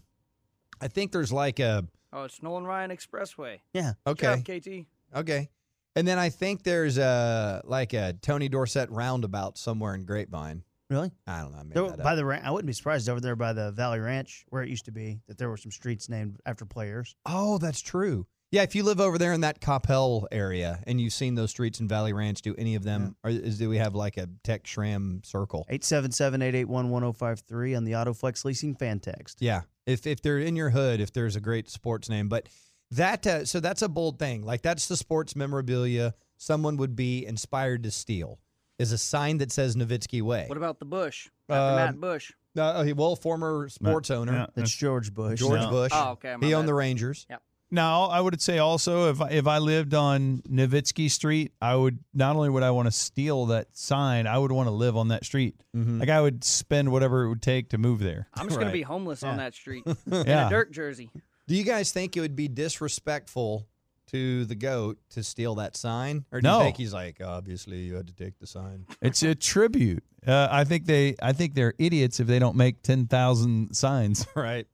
I 0.81 0.89
think 0.89 1.13
there's 1.13 1.33
like 1.33 1.59
a 1.59 1.87
Oh, 2.13 2.25
it's 2.25 2.43
Nolan 2.43 2.65
Ryan 2.65 2.91
Expressway. 2.91 3.59
Yeah. 3.75 3.93
okay. 4.07 4.43
Job, 4.43 4.45
KT. 4.45 4.87
Okay. 5.19 5.51
And 5.99 6.07
then 6.07 6.19
I 6.19 6.29
think 6.29 6.63
there's 6.63 6.97
a 6.97 7.61
like 7.65 7.93
a 7.93 8.15
Tony 8.23 8.49
Dorsett 8.49 8.91
roundabout 8.91 9.59
somewhere 9.59 9.95
in 9.95 10.05
Grapevine. 10.05 10.63
Really? 10.91 11.11
I 11.27 11.41
don't 11.41 11.53
know. 11.53 11.59
I 11.59 11.63
made 11.65 11.75
that 11.75 12.03
by 12.03 12.13
up. 12.13 12.17
the 12.17 12.25
ran- 12.25 12.45
I 12.45 12.51
wouldn't 12.51 12.67
be 12.67 12.73
surprised 12.73 13.09
over 13.09 13.21
there 13.21 13.37
by 13.37 13.53
the 13.53 13.73
Valley 13.73 13.99
Ranch 13.99 14.47
where 14.49 14.63
it 14.63 14.71
used 14.71 14.87
to 14.87 14.93
be 14.93 15.21
that 15.29 15.37
there 15.37 15.51
were 15.51 15.59
some 15.59 15.73
streets 15.73 16.09
named 16.09 16.39
after 16.47 16.65
players. 16.65 17.15
Oh, 17.27 17.59
that's 17.59 17.81
true. 17.81 18.27
Yeah, 18.51 18.63
if 18.63 18.75
you 18.75 18.83
live 18.83 18.99
over 18.99 19.19
there 19.19 19.35
in 19.35 19.43
that 19.43 19.61
Coppell 19.61 20.27
area 20.33 20.83
and 20.87 20.99
you've 20.99 21.13
seen 21.13 21.35
those 21.35 21.51
streets 21.51 21.81
in 21.81 21.89
Valley 21.89 22.15
Ranch, 22.15 22.41
do 22.41 22.55
any 22.57 22.77
of 22.77 22.85
them 22.85 23.15
or 23.23 23.31
is 23.31 23.59
do 23.59 23.69
we 23.69 23.77
have 23.77 23.95
like 23.95 24.17
a 24.17 24.27
Tex 24.43 24.71
Schramm 24.71 25.21
circle? 25.23 25.67
877-881-1053 25.71 27.77
on 27.77 27.85
the 27.85 27.93
Autoflex 27.93 28.47
Leasing 28.47 28.75
fan 28.75 29.01
text. 29.01 29.43
Yeah, 29.43 29.63
if 29.87 30.07
if 30.07 30.23
they're 30.23 30.39
in 30.39 30.57
your 30.57 30.71
hood, 30.71 31.01
if 31.01 31.13
there's 31.13 31.37
a 31.37 31.41
great 31.41 31.69
sports 31.69 32.09
name, 32.09 32.29
but 32.29 32.49
that 32.93 33.27
uh, 33.27 33.45
so 33.45 33.61
that's 33.61 33.83
a 33.83 33.89
bold 33.89 34.19
thing. 34.19 34.45
Like 34.45 34.63
that's 34.63 34.89
the 34.89 34.97
sports 34.97 35.37
memorabilia 35.37 36.15
someone 36.37 36.77
would 36.77 36.95
be 36.97 37.27
inspired 37.27 37.83
to 37.85 37.91
steal. 37.91 38.39
Is 38.79 38.93
a 38.93 38.99
sign 38.99 39.39
that 39.39 39.51
says 39.51 39.75
Nowitzki 39.75 40.23
Way. 40.23 40.45
What 40.47 40.57
about 40.57 40.79
the 40.79 40.85
Bush? 40.85 41.29
After 41.49 41.61
Um, 41.61 41.77
Matt 41.77 42.01
Bush. 42.01 42.33
Uh, 42.57 42.85
well, 42.97 43.17
former 43.17 43.69
sports 43.69 44.11
owner 44.11 44.33
yeah. 44.33 44.47
That's 44.55 44.71
George 44.71 45.13
Bush. 45.13 45.39
George 45.41 45.61
No. 45.61 45.71
Bush. 45.71 45.91
Oh, 45.95 46.11
okay, 46.13 46.37
my 46.37 46.47
He 46.47 46.55
owned 46.55 46.65
bad. 46.65 46.69
the 46.69 46.75
Rangers. 46.75 47.27
Yep. 47.29 47.43
Now, 47.71 48.05
I 48.05 48.21
would 48.21 48.41
say 48.41 48.59
also 48.59 49.11
if 49.11 49.21
I, 49.21 49.29
if 49.31 49.47
I 49.47 49.59
lived 49.59 49.93
on 49.95 50.43
Nowitzki 50.49 51.11
Street, 51.11 51.53
I 51.61 51.75
would 51.77 51.99
not 52.15 52.35
only 52.37 52.49
would 52.49 52.63
I 52.63 52.71
want 52.71 52.87
to 52.87 52.93
steal 52.93 53.47
that 53.47 53.77
sign, 53.77 54.27
I 54.27 54.39
would 54.39 54.53
want 54.53 54.69
to 54.69 54.73
live 54.73 54.97
on 54.97 55.09
that 55.09 55.25
street. 55.25 55.55
Mhm. 55.77 56.01
Like 56.01 56.09
I 56.09 56.21
would 56.21 56.45
spend 56.45 56.91
whatever 56.91 57.25
it 57.25 57.29
would 57.29 57.43
take 57.43 57.71
to 57.71 57.79
move 57.79 57.99
there. 57.99 58.29
I'm 58.35 58.47
just 58.49 58.59
gonna 58.59 58.73
be 58.73 58.83
homeless 58.83 59.23
on 59.23 59.37
that 59.37 59.55
street 59.55 59.85
in 59.87 59.97
Yeah. 60.27 60.47
a 60.47 60.51
dirt 60.51 60.73
jersey. 60.73 61.11
Do 61.49 61.57
you 61.57 61.65
guys 61.65 61.91
think 61.93 62.15
it 62.17 62.21
would 62.21 62.37
be 62.37 62.47
disrespectful 62.47 63.67
to 64.09 64.45
the 64.45 64.55
goat 64.55 64.99
to 65.11 65.23
steal 65.23 65.55
that 65.57 65.77
sign, 65.77 66.25
or 66.31 66.41
do 66.41 66.47
No. 66.47 66.59
you 66.59 66.65
think 66.65 66.77
he's 66.77 66.93
like, 66.93 67.21
obviously 67.23 67.79
you 67.81 67.95
had 67.95 68.07
to 68.07 68.15
take 68.15 68.39
the 68.39 68.47
sign? 68.47 68.85
It's 69.03 69.23
a 69.23 69.35
tribute. 69.35 70.05
Uh, 70.27 70.47
I 70.51 70.65
think 70.65 70.85
they 70.87 71.15
I 71.23 71.33
think 71.33 71.55
they're 71.55 71.75
idiots 71.79 72.21
if 72.21 72.27
they 72.27 72.39
don't 72.39 72.57
make 72.57 72.83
ten 72.83 73.07
thousand 73.07 73.75
signs. 73.75 74.27
right. 74.37 74.67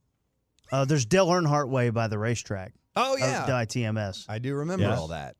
Uh, 0.72 0.84
there's 0.84 1.06
Dale 1.06 1.28
Earnhardt 1.28 1.68
Way 1.68 1.90
by 1.90 2.08
the 2.08 2.18
racetrack. 2.18 2.72
Oh 2.96 3.16
yeah, 3.16 3.46
the 3.46 3.52
ITMS. 3.52 4.24
I 4.28 4.38
do 4.40 4.54
remember 4.56 4.86
Yes. 4.86 4.98
all 4.98 5.08
that. 5.08 5.36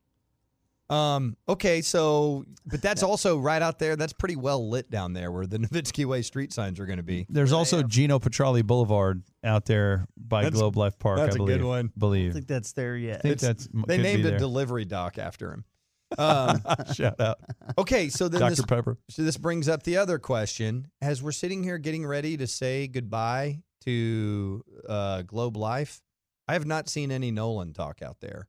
Um. 0.89 1.35
Okay. 1.49 1.81
So, 1.81 2.45
but 2.65 2.81
that's 2.81 3.01
also 3.01 3.37
right 3.39 3.61
out 3.61 3.79
there. 3.79 3.95
That's 3.95 4.13
pretty 4.13 4.35
well 4.35 4.69
lit 4.69 4.91
down 4.91 5.13
there, 5.13 5.31
where 5.31 5.47
the 5.47 5.57
Nowitzki 5.59 6.05
Way 6.05 6.21
street 6.21 6.53
signs 6.53 6.79
are 6.79 6.85
going 6.85 6.97
to 6.97 7.03
be. 7.03 7.25
There's 7.29 7.51
also 7.51 7.81
Geno 7.81 8.19
Petralli 8.19 8.63
Boulevard 8.63 9.23
out 9.43 9.65
there 9.65 10.05
by 10.15 10.43
That's- 10.43 10.59
Globe 10.59 10.77
Life 10.77 10.99
Park. 10.99 11.17
that's 11.17 11.35
I 11.35 11.43
a 11.43 11.45
good 11.45 11.59
believe. 11.59 11.65
one. 11.65 11.85
I 11.87 11.99
Believe. 11.99 12.33
think 12.33 12.47
that's 12.47 12.73
there 12.73 12.95
yet. 12.95 13.17
I 13.17 13.21
think 13.21 13.31
It's- 13.37 13.41
that's 13.41 13.67
They 13.87 13.97
named 13.97 14.25
a 14.25 14.29
there. 14.31 14.37
delivery 14.39 14.85
dock 14.85 15.17
after 15.17 15.51
him. 15.51 15.65
Um, 16.19 16.61
Shout 16.93 17.19
out, 17.19 17.39
okay. 17.79 18.09
So 18.09 18.27
then 18.29 18.39
Dr 18.39 18.51
this, 18.55 18.65
Pepper. 18.65 18.97
so 19.09 19.23
this 19.23 19.37
brings 19.37 19.67
up 19.67 19.81
the 19.83 19.97
other 19.97 20.19
question: 20.19 20.87
As 21.01 21.21
we're 21.21 21.31
sitting 21.33 21.63
here 21.63 21.79
getting 21.79 22.05
ready 22.05 22.37
to 22.37 22.45
say 22.47 22.87
goodbye 22.87 23.63
to 23.85 24.63
uh, 24.87 25.23
Globe 25.23 25.57
Life, 25.57 26.01
I 26.47 26.53
have 26.53 26.65
not 26.67 26.87
seen 26.89 27.11
any 27.11 27.31
Nolan 27.31 27.73
talk 27.73 28.01
out 28.03 28.17
there. 28.21 28.47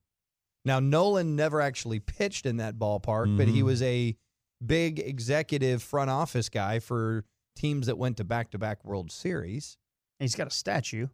Now, 0.66 0.80
Nolan 0.80 1.36
never 1.36 1.60
actually 1.62 2.00
pitched 2.00 2.44
in 2.44 2.56
that 2.58 2.74
ballpark, 2.76 3.36
but 3.38 3.46
he 3.48 3.60
Mhm. 3.60 3.64
was 3.64 3.80
a 3.82 4.16
big 4.64 4.98
executive 4.98 5.82
front 5.82 6.10
office 6.10 6.48
guy 6.48 6.80
for 6.80 7.24
teams 7.54 7.86
that 7.86 7.96
went 7.96 8.16
to 8.18 8.24
back 8.24 8.50
to 8.50 8.58
back 8.58 8.84
World 8.84 9.10
Series. 9.12 9.78
He's 10.18 10.34
got 10.34 10.48
a 10.48 10.50
statue. 10.50 11.06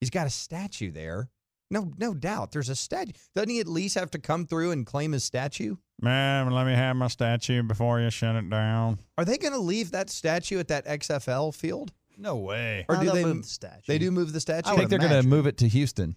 He's 0.00 0.10
got 0.10 0.26
a 0.26 0.30
statue 0.30 0.90
there. 0.90 1.28
No, 1.70 1.92
no 1.98 2.14
doubt. 2.14 2.52
There's 2.52 2.70
a 2.70 2.74
statue. 2.76 3.12
Doesn't 3.34 3.50
he 3.50 3.60
at 3.60 3.68
least 3.68 3.94
have 3.96 4.10
to 4.12 4.18
come 4.18 4.46
through 4.46 4.70
and 4.70 4.86
claim 4.86 5.12
his 5.12 5.22
statue? 5.22 5.76
Man, 6.00 6.50
let 6.50 6.66
me 6.66 6.72
have 6.72 6.96
my 6.96 7.08
statue 7.08 7.62
before 7.62 8.00
you 8.00 8.08
shut 8.08 8.36
it 8.36 8.48
down. 8.48 9.00
Are 9.18 9.24
they 9.26 9.36
going 9.36 9.52
to 9.52 9.58
leave 9.58 9.90
that 9.90 10.08
statue 10.08 10.58
at 10.60 10.68
that 10.68 10.86
XFL 10.86 11.52
field? 11.52 11.92
No 12.16 12.36
way. 12.36 12.86
Or 12.88 12.94
No, 12.94 13.00
do 13.00 13.06
they'll 13.06 13.14
they 13.16 13.24
move 13.24 13.42
the 13.42 13.48
statue. 13.48 13.82
They 13.86 13.98
do 13.98 14.10
move 14.10 14.32
the 14.32 14.40
statue. 14.40 14.70
I 14.70 14.76
think 14.76 14.88
they're 14.88 14.98
going 14.98 15.20
to 15.22 15.28
move 15.28 15.46
it 15.46 15.58
to 15.58 15.68
Houston. 15.68 16.16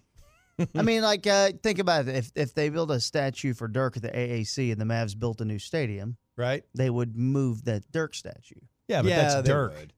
I 0.76 0.82
mean, 0.82 1.02
like, 1.02 1.26
uh, 1.26 1.50
think 1.62 1.78
about 1.78 2.08
it. 2.08 2.16
If 2.16 2.32
if 2.34 2.54
they 2.54 2.68
build 2.68 2.90
a 2.90 3.00
statue 3.00 3.54
for 3.54 3.68
Dirk 3.68 3.96
at 3.96 4.02
the 4.02 4.10
AAC 4.10 4.72
and 4.72 4.80
the 4.80 4.84
Mavs 4.84 5.18
built 5.18 5.40
a 5.40 5.44
new 5.44 5.58
stadium, 5.58 6.16
right? 6.36 6.62
They 6.74 6.90
would 6.90 7.16
move 7.16 7.64
that 7.64 7.90
Dirk 7.92 8.14
statue. 8.14 8.60
Yeah, 8.88 9.02
but 9.02 9.08
that's 9.08 9.34
they 9.36 9.42
Dirk. 9.42 9.74
would. 9.78 9.92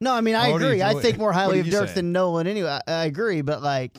No, 0.00 0.14
I 0.14 0.20
mean, 0.22 0.34
I 0.34 0.50
What 0.50 0.58
do 0.58 0.64
you- 0.64 0.70
agree. 0.72 0.82
I 0.82 0.94
what- 0.94 1.02
think 1.02 1.18
more 1.18 1.32
highly 1.32 1.58
are 1.58 1.60
of 1.60 1.66
you 1.66 1.72
Dirk 1.72 1.86
saying? 1.88 1.94
than 1.96 2.12
Nolan. 2.12 2.46
Anyway, 2.46 2.68
I, 2.70 2.80
I 2.86 3.04
agree, 3.04 3.42
but 3.42 3.62
like, 3.62 3.98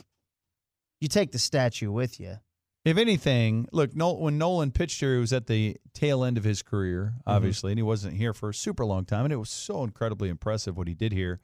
you 1.00 1.08
take 1.08 1.32
the 1.32 1.38
statue 1.38 1.90
with 1.92 2.18
you. 2.20 2.38
If 2.84 2.96
anything, 2.96 3.68
look, 3.70 3.94
Nol- 3.94 4.18
when 4.20 4.38
Nolan 4.38 4.72
pitched 4.72 4.98
here, 4.98 5.14
he 5.14 5.20
was 5.20 5.32
at 5.32 5.46
the 5.46 5.76
tail 5.94 6.24
end 6.24 6.36
of 6.36 6.42
his 6.42 6.62
career, 6.62 7.14
obviously, 7.24 7.70
and 7.70 7.78
he 7.78 7.82
wasn't 7.84 8.16
here 8.16 8.32
for 8.34 8.48
a 8.48 8.54
super 8.54 8.84
long 8.84 9.04
time. 9.04 9.24
And 9.24 9.32
it 9.32 9.36
was 9.36 9.50
so 9.50 9.84
incredibly 9.84 10.28
impressive 10.28 10.76
what 10.76 10.88
he 10.88 10.94
did 10.94 11.12
here. 11.12 11.40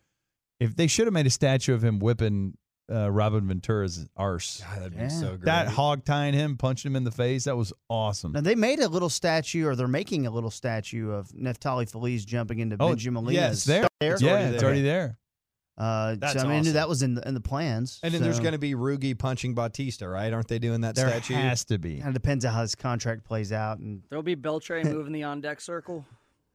If 0.58 0.74
they 0.74 0.88
should 0.88 1.06
have 1.06 1.14
made 1.14 1.28
a 1.28 1.30
statue 1.30 1.74
of 1.74 1.84
him 1.84 2.00
whipping 2.00 2.58
uh, 2.90 3.11
Robin 3.11 3.46
Ventura's 3.46 4.09
arse, 4.16 4.62
that'd 4.77 4.96
be 4.98 5.09
so 5.09 5.29
great. 5.31 5.44
That 5.44 5.68
hog 5.68 6.05
tying 6.05 6.35
him, 6.35 6.57
punching 6.57 6.90
him 6.90 6.96
in 6.96 7.05
the 7.05 7.11
face, 7.11 7.44
that 7.44 7.57
was 7.57 7.72
awesome. 7.88 8.33
Now 8.33 8.40
they 8.40 8.55
made 8.55 8.79
a 8.81 8.88
little 8.88 9.09
statue, 9.11 9.66
or 9.66 9.77
they're 9.77 9.87
making 9.88 10.27
a 10.27 10.31
little 10.31 10.51
statue 10.51 11.11
of 11.11 11.29
Neftali 11.29 11.90
Feliz 11.90 12.24
jumping 12.24 12.59
into 12.61 12.77
Oh, 12.81 12.88
Benjamin 12.88 13.24
Molina's. 13.24 13.37
yeah, 13.42 13.51
it's 13.51 13.64
there. 13.64 13.88
It's 14.12 14.22
yeah, 14.22 14.31
already 14.31 14.44
it's 14.46 14.57
there. 14.61 14.64
already 14.68 14.83
there. 14.83 15.18
Uh, 15.77 16.16
That's 16.18 16.33
so 16.33 16.40
I 16.40 16.42
mean, 16.42 16.51
knew 16.51 16.59
awesome. 16.61 16.72
that 16.72 16.88
was 16.88 17.03
in 17.03 17.14
the, 17.14 17.29
in 17.29 17.35
the 17.35 17.40
plans. 17.40 18.01
And 18.03 18.12
then 18.12 18.20
there's 18.20 18.40
going 18.40 18.51
to 18.53 18.59
be 18.59 18.74
Rugi 18.74 19.16
punching 19.16 19.55
Bautista, 19.55 20.09
right? 20.09 20.33
Aren't 20.33 20.48
they 20.48 20.59
doing 20.59 20.81
that 20.81 20.96
There 20.96 21.09
statue? 21.09 21.35
has 21.35 21.64
to 21.66 21.79
be. 21.79 21.98
Kind 21.98 22.09
of 22.09 22.14
depends 22.14 22.44
on 22.44 22.53
how 22.53 22.62
his 22.62 22.74
contract 22.74 23.22
plays 23.22 23.53
out, 23.53 23.79
and 23.79 24.03
There'll 24.09 24.24
be 24.24 24.35
Beltré 24.35 24.83
moving 24.92 25.12
the 25.12 25.22
on 25.22 25.40
deck 25.40 25.61
circle. 25.61 26.05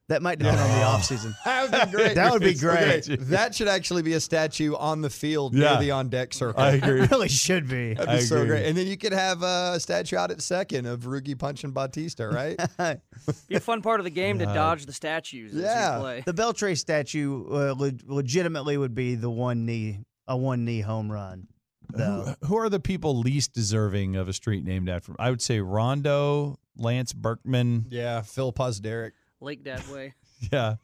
That 0.10 0.22
might 0.22 0.38
depend 0.38 0.60
on 0.60 0.68
the 0.68 0.86
offseason. 0.86 1.34
That 1.46 1.72
would 1.72 1.92
be 1.92 1.98
great. 1.98 2.16
That 2.16 2.32
would 2.34 2.42
be 2.42 2.54
great. 2.56 3.10
Okay, 3.10 3.16
That 3.16 3.56
should 3.56 3.70
actually 3.70 4.02
be 4.02 4.13
a 4.13 4.20
statue 4.20 4.76
on 4.76 5.02
the 5.02 5.10
field 5.10 5.56
Yeah. 5.56 5.72
near 5.72 5.80
the 5.80 5.92
on 5.92 6.10
deck 6.10 6.34
circle. 6.34 6.62
I 6.62 6.72
agree. 6.72 7.04
It 7.04 7.12
really 7.12 7.30
should 7.30 7.70
be. 7.70 7.94
That'd 7.94 8.10
be 8.10 8.16
I 8.16 8.20
so 8.20 8.38
agree. 8.38 8.48
great. 8.50 8.66
And 8.66 8.78
then 8.78 8.88
you 8.88 8.98
could 8.98 9.13
have 9.13 9.42
a 9.44 9.80
statue 9.80 10.18
out 10.18 10.30
at 10.30 10.42
second 10.42 10.88
of 10.88 11.02
Rugi 11.02 11.39
punching 11.39 11.72
Bautista, 11.72 12.28
right? 12.28 12.60
Be 13.48 13.56
a 13.56 13.60
fun 13.62 13.82
part 13.82 14.02
of 14.02 14.04
the 14.04 14.10
game 14.10 14.39
to 14.39 14.46
dodge 14.46 14.86
the 14.86 14.92
statues 14.94 15.54
as 15.56 15.62
yeah. 15.62 15.96
you 15.96 16.02
play. 16.02 16.24
The 16.26 16.34
Beltré 16.34 16.78
statue 16.78 17.46
uh, 17.50 17.74
le- 17.78 17.94
legitimately 18.06 18.78
would 18.78 18.94
be 18.94 19.16
the 19.16 19.30
one 19.30 19.66
knee, 19.66 20.00
a 20.28 20.36
one 20.36 20.66
knee 20.66 20.82
home 20.82 21.10
run. 21.10 21.48
Who, 21.96 22.26
who 22.46 22.58
are 22.58 22.70
the 22.70 22.80
people 22.80 23.20
least 23.20 23.54
deserving 23.54 24.16
of 24.18 24.28
a 24.28 24.34
street 24.34 24.66
named 24.66 24.89
after? 24.89 25.13
I 25.18 25.30
would 25.30 25.42
say 25.42 25.60
Rondo, 25.62 26.58
Lance 26.76 27.13
Berkman. 27.13 27.86
yeah, 27.89 28.22
Phil 28.22 28.52
Pozderick. 28.52 29.12
Lake 29.43 29.63
Dad 29.63 29.88
Way. 29.89 30.13
Yeah. 30.51 30.75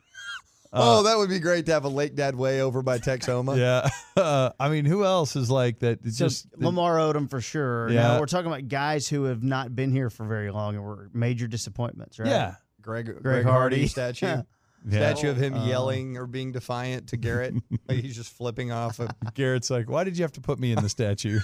oh, 0.72 1.04
that 1.04 1.18
would 1.18 1.28
be 1.30 1.40
great 1.40 1.66
to 1.66 1.72
have 1.74 1.84
a 1.84 1.90
Lake 1.90 2.16
Dad 2.16 2.36
Way 2.36 2.62
over 2.62 2.82
by 2.82 2.98
Texoma. 3.00 3.58
Yeah. 3.58 3.90
Uh, 4.16 4.52
I 4.60 4.70
mean, 4.70 4.86
who 4.86 5.04
else 5.04 5.36
is 5.36 5.50
like 5.50 5.80
that? 5.80 6.00
It's 6.06 6.18
So 6.18 6.26
just 6.26 6.48
Lamar 6.58 6.98
Odom 6.98 7.30
for 7.30 7.42
sure. 7.42 7.90
Yeah. 7.90 8.04
Now, 8.04 8.20
we're 8.20 8.26
talking 8.28 8.48
about 8.52 8.68
guys 8.70 9.08
who 9.08 9.24
have 9.26 9.44
not 9.44 9.76
been 9.76 9.92
here 9.92 10.10
for 10.10 10.26
very 10.26 10.52
long 10.52 10.76
and 10.76 10.84
were 10.84 11.10
major 11.14 11.48
disappointments, 11.48 12.20
right? 12.20 12.30
Yeah. 12.30 12.56
Greg, 12.82 13.08
Greg, 13.22 13.44
Hardy. 13.44 13.50
Hardy 13.78 13.88
statue. 13.90 14.26
Yeah. 14.28 14.42
Statue 14.90 15.30
of 15.30 15.36
him 15.38 15.56
Uh, 15.56 15.66
yelling 15.66 16.16
or 16.16 16.26
being 16.26 16.54
defiant 16.54 17.08
to 17.10 17.18
Garrett. 17.18 17.54
like 17.90 18.00
he's 18.00 18.16
just 18.16 18.32
flipping 18.32 18.72
off. 18.72 19.00
A, 19.02 19.14
Garrett's 19.34 19.70
like, 19.70 19.90
why 19.90 20.06
did 20.06 20.18
you 20.18 20.24
have 20.24 20.32
to 20.34 20.42
put 20.42 20.58
me 20.60 20.72
in 20.72 20.82
the 20.82 20.88
statue? 20.90 21.40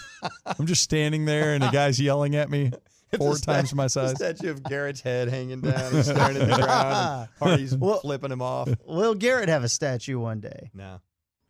I'm 0.45 0.65
just 0.67 0.83
standing 0.83 1.25
there 1.25 1.53
and 1.53 1.61
the 1.63 1.69
guy's 1.71 1.99
yelling 1.99 2.35
at 2.35 2.49
me 2.49 2.71
four 3.17 3.35
times 3.37 3.69
sta- 3.69 3.75
my 3.75 3.85
a 3.85 3.89
size. 3.89 4.15
statue 4.15 4.49
of 4.49 4.63
Garrett's 4.63 5.01
head 5.01 5.29
hanging 5.29 5.61
down 5.61 5.93
and 5.95 6.03
staring 6.05 6.37
at 6.37 6.47
the 6.49 6.55
ground. 6.55 7.29
And 7.29 7.29
Hardy's 7.49 7.75
Well- 7.77 7.99
flipping 7.99 8.31
him 8.31 8.41
off. 8.41 8.69
Will 8.85 9.15
Garrett 9.15 9.49
have 9.49 9.63
a 9.63 9.69
statue 9.69 10.19
one 10.19 10.39
day? 10.39 10.69
No. 10.73 11.01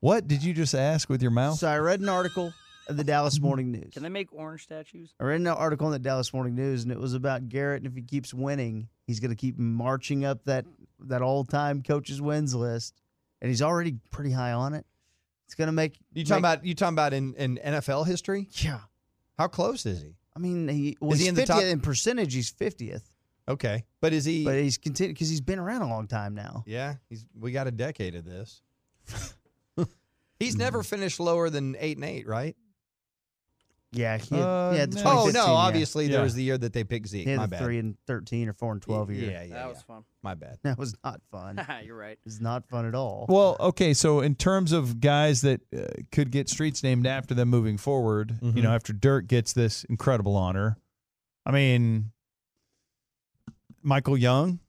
What 0.01 0.27
did 0.27 0.43
you 0.43 0.53
just 0.53 0.75
ask 0.75 1.09
with 1.09 1.21
your 1.21 1.31
mouth? 1.31 1.57
So 1.57 1.67
I 1.67 1.77
read 1.79 1.99
an 1.99 2.09
article 2.09 2.53
in 2.87 2.97
the 2.97 3.03
Dallas 3.03 3.39
Morning 3.41 3.71
News. 3.71 3.93
Can 3.93 4.03
they 4.03 4.09
make 4.09 4.31
orange 4.31 4.61
statues? 4.63 5.13
I 5.19 5.23
read 5.23 5.39
an 5.39 5.47
article 5.47 5.87
in 5.87 5.93
the 5.93 5.99
Dallas 5.99 6.31
Morning 6.31 6.53
News, 6.53 6.83
and 6.83 6.91
it 6.91 6.99
was 6.99 7.15
about 7.15 7.49
Garrett. 7.49 7.81
And 7.81 7.87
if 7.91 7.95
he 7.95 8.03
keeps 8.03 8.31
winning, 8.33 8.87
he's 9.07 9.19
going 9.19 9.31
to 9.31 9.35
keep 9.35 9.57
marching 9.57 10.23
up 10.23 10.43
that 10.45 10.65
that 10.99 11.21
all 11.23 11.43
time 11.43 11.81
coaches 11.81 12.21
wins 12.21 12.53
list, 12.53 13.01
and 13.41 13.49
he's 13.49 13.61
already 13.63 13.95
pretty 14.11 14.29
high 14.31 14.51
on 14.51 14.73
it. 14.75 14.85
It's 15.47 15.55
going 15.55 15.67
to 15.67 15.71
make 15.71 15.97
You 16.13 16.23
talking 16.23 16.41
make- 16.43 16.53
about 16.53 16.65
you 16.65 16.75
talking 16.75 16.93
about 16.93 17.13
in, 17.13 17.33
in 17.35 17.57
NFL 17.65 18.05
history? 18.05 18.47
Yeah, 18.51 18.79
How 19.39 19.47
close 19.47 19.85
is 19.87 20.01
he? 20.03 20.15
I 20.35 20.39
mean, 20.39 20.67
he 20.67 20.97
was 20.99 21.19
Is 21.19 21.23
he 21.23 21.29
in 21.29 21.35
the 21.35 21.41
50th 21.43 21.45
top- 21.47 21.63
in 21.63 21.79
percentage. 21.79 22.33
He's 22.33 22.49
fiftieth, 22.49 23.09
Okay, 23.47 23.85
but 24.01 24.11
is 24.13 24.25
he? 24.25 24.43
but 24.43 24.55
he's 24.55 24.77
continued 24.77 25.13
because 25.15 25.29
he's 25.29 25.41
been 25.41 25.59
around 25.59 25.81
a 25.83 25.87
long 25.89 26.07
time 26.07 26.35
now. 26.35 26.63
yeah, 26.67 26.95
he's. 27.09 27.25
We 27.39 27.51
got 27.51 27.67
a 27.67 27.71
decade 27.71 28.15
of 28.15 28.25
this. 28.25 28.61
he's 30.39 30.55
never 30.57 30.83
finished 30.83 31.19
lower 31.19 31.49
than 31.49 31.75
eight 31.79 31.97
and 31.97 32.05
eight, 32.05 32.27
right? 32.27 32.55
Yeah, 33.91 34.17
he 34.17 34.35
had, 34.35 34.43
Uh, 34.43 34.73
yeah, 34.75 34.85
the 34.87 34.95
no. 34.95 35.01
Oh 35.01 35.27
2015, 35.27 35.33
no! 35.33 35.45
yeah. 35.45 35.51
Obviously, 35.53 36.07
there 36.07 36.21
was 36.21 36.33
the 36.33 36.43
year 36.43 36.57
that 36.57 36.73
they 36.73 36.83
picked 36.83 37.07
Zeke. 37.07 37.23
he 37.25 37.29
had 37.29 37.37
My 37.37 37.45
the 37.45 37.51
bad. 37.51 37.63
three 37.63 37.79
and 37.79 37.95
thirteen 38.07 38.49
or 38.49 38.53
four 38.53 38.73
and 38.73 38.81
twelve 38.81 39.09
year. 39.09 39.31
Yeah, 39.31 39.43
yeah, 39.43 39.53
that 39.53 39.59
yeah. 39.61 39.67
was 39.67 39.81
fun. 39.83 40.03
My 40.21 40.33
bad. 40.33 40.57
that 40.63 40.77
was 40.77 40.95
not 41.03 41.21
fun. 41.31 41.65
You're 41.85 41.95
right. 41.95 42.17
It's 42.25 42.41
not 42.41 42.67
fun 42.67 42.85
at 42.85 42.95
all. 42.95 43.25
Well, 43.29 43.55
okay, 43.59 43.93
so 43.93 44.19
in 44.19 44.35
terms 44.35 44.71
of 44.73 44.99
guys 44.99 45.41
that 45.41 45.61
uh, 45.73 45.85
could 46.11 46.29
get 46.31 46.49
streets 46.49 46.83
named 46.83 47.07
after 47.07 47.33
them 47.33 47.47
moving 47.49 47.77
forward, 47.77 48.37
you 48.41 48.61
know, 48.61 48.71
after 48.73 48.91
Dirk 48.91 49.27
gets 49.27 49.53
this 49.53 49.83
incredible 49.85 50.35
honor, 50.35 50.77
I 51.45 51.51
mean, 51.51 52.11
Michael 53.81 54.17
Young, 54.17 54.59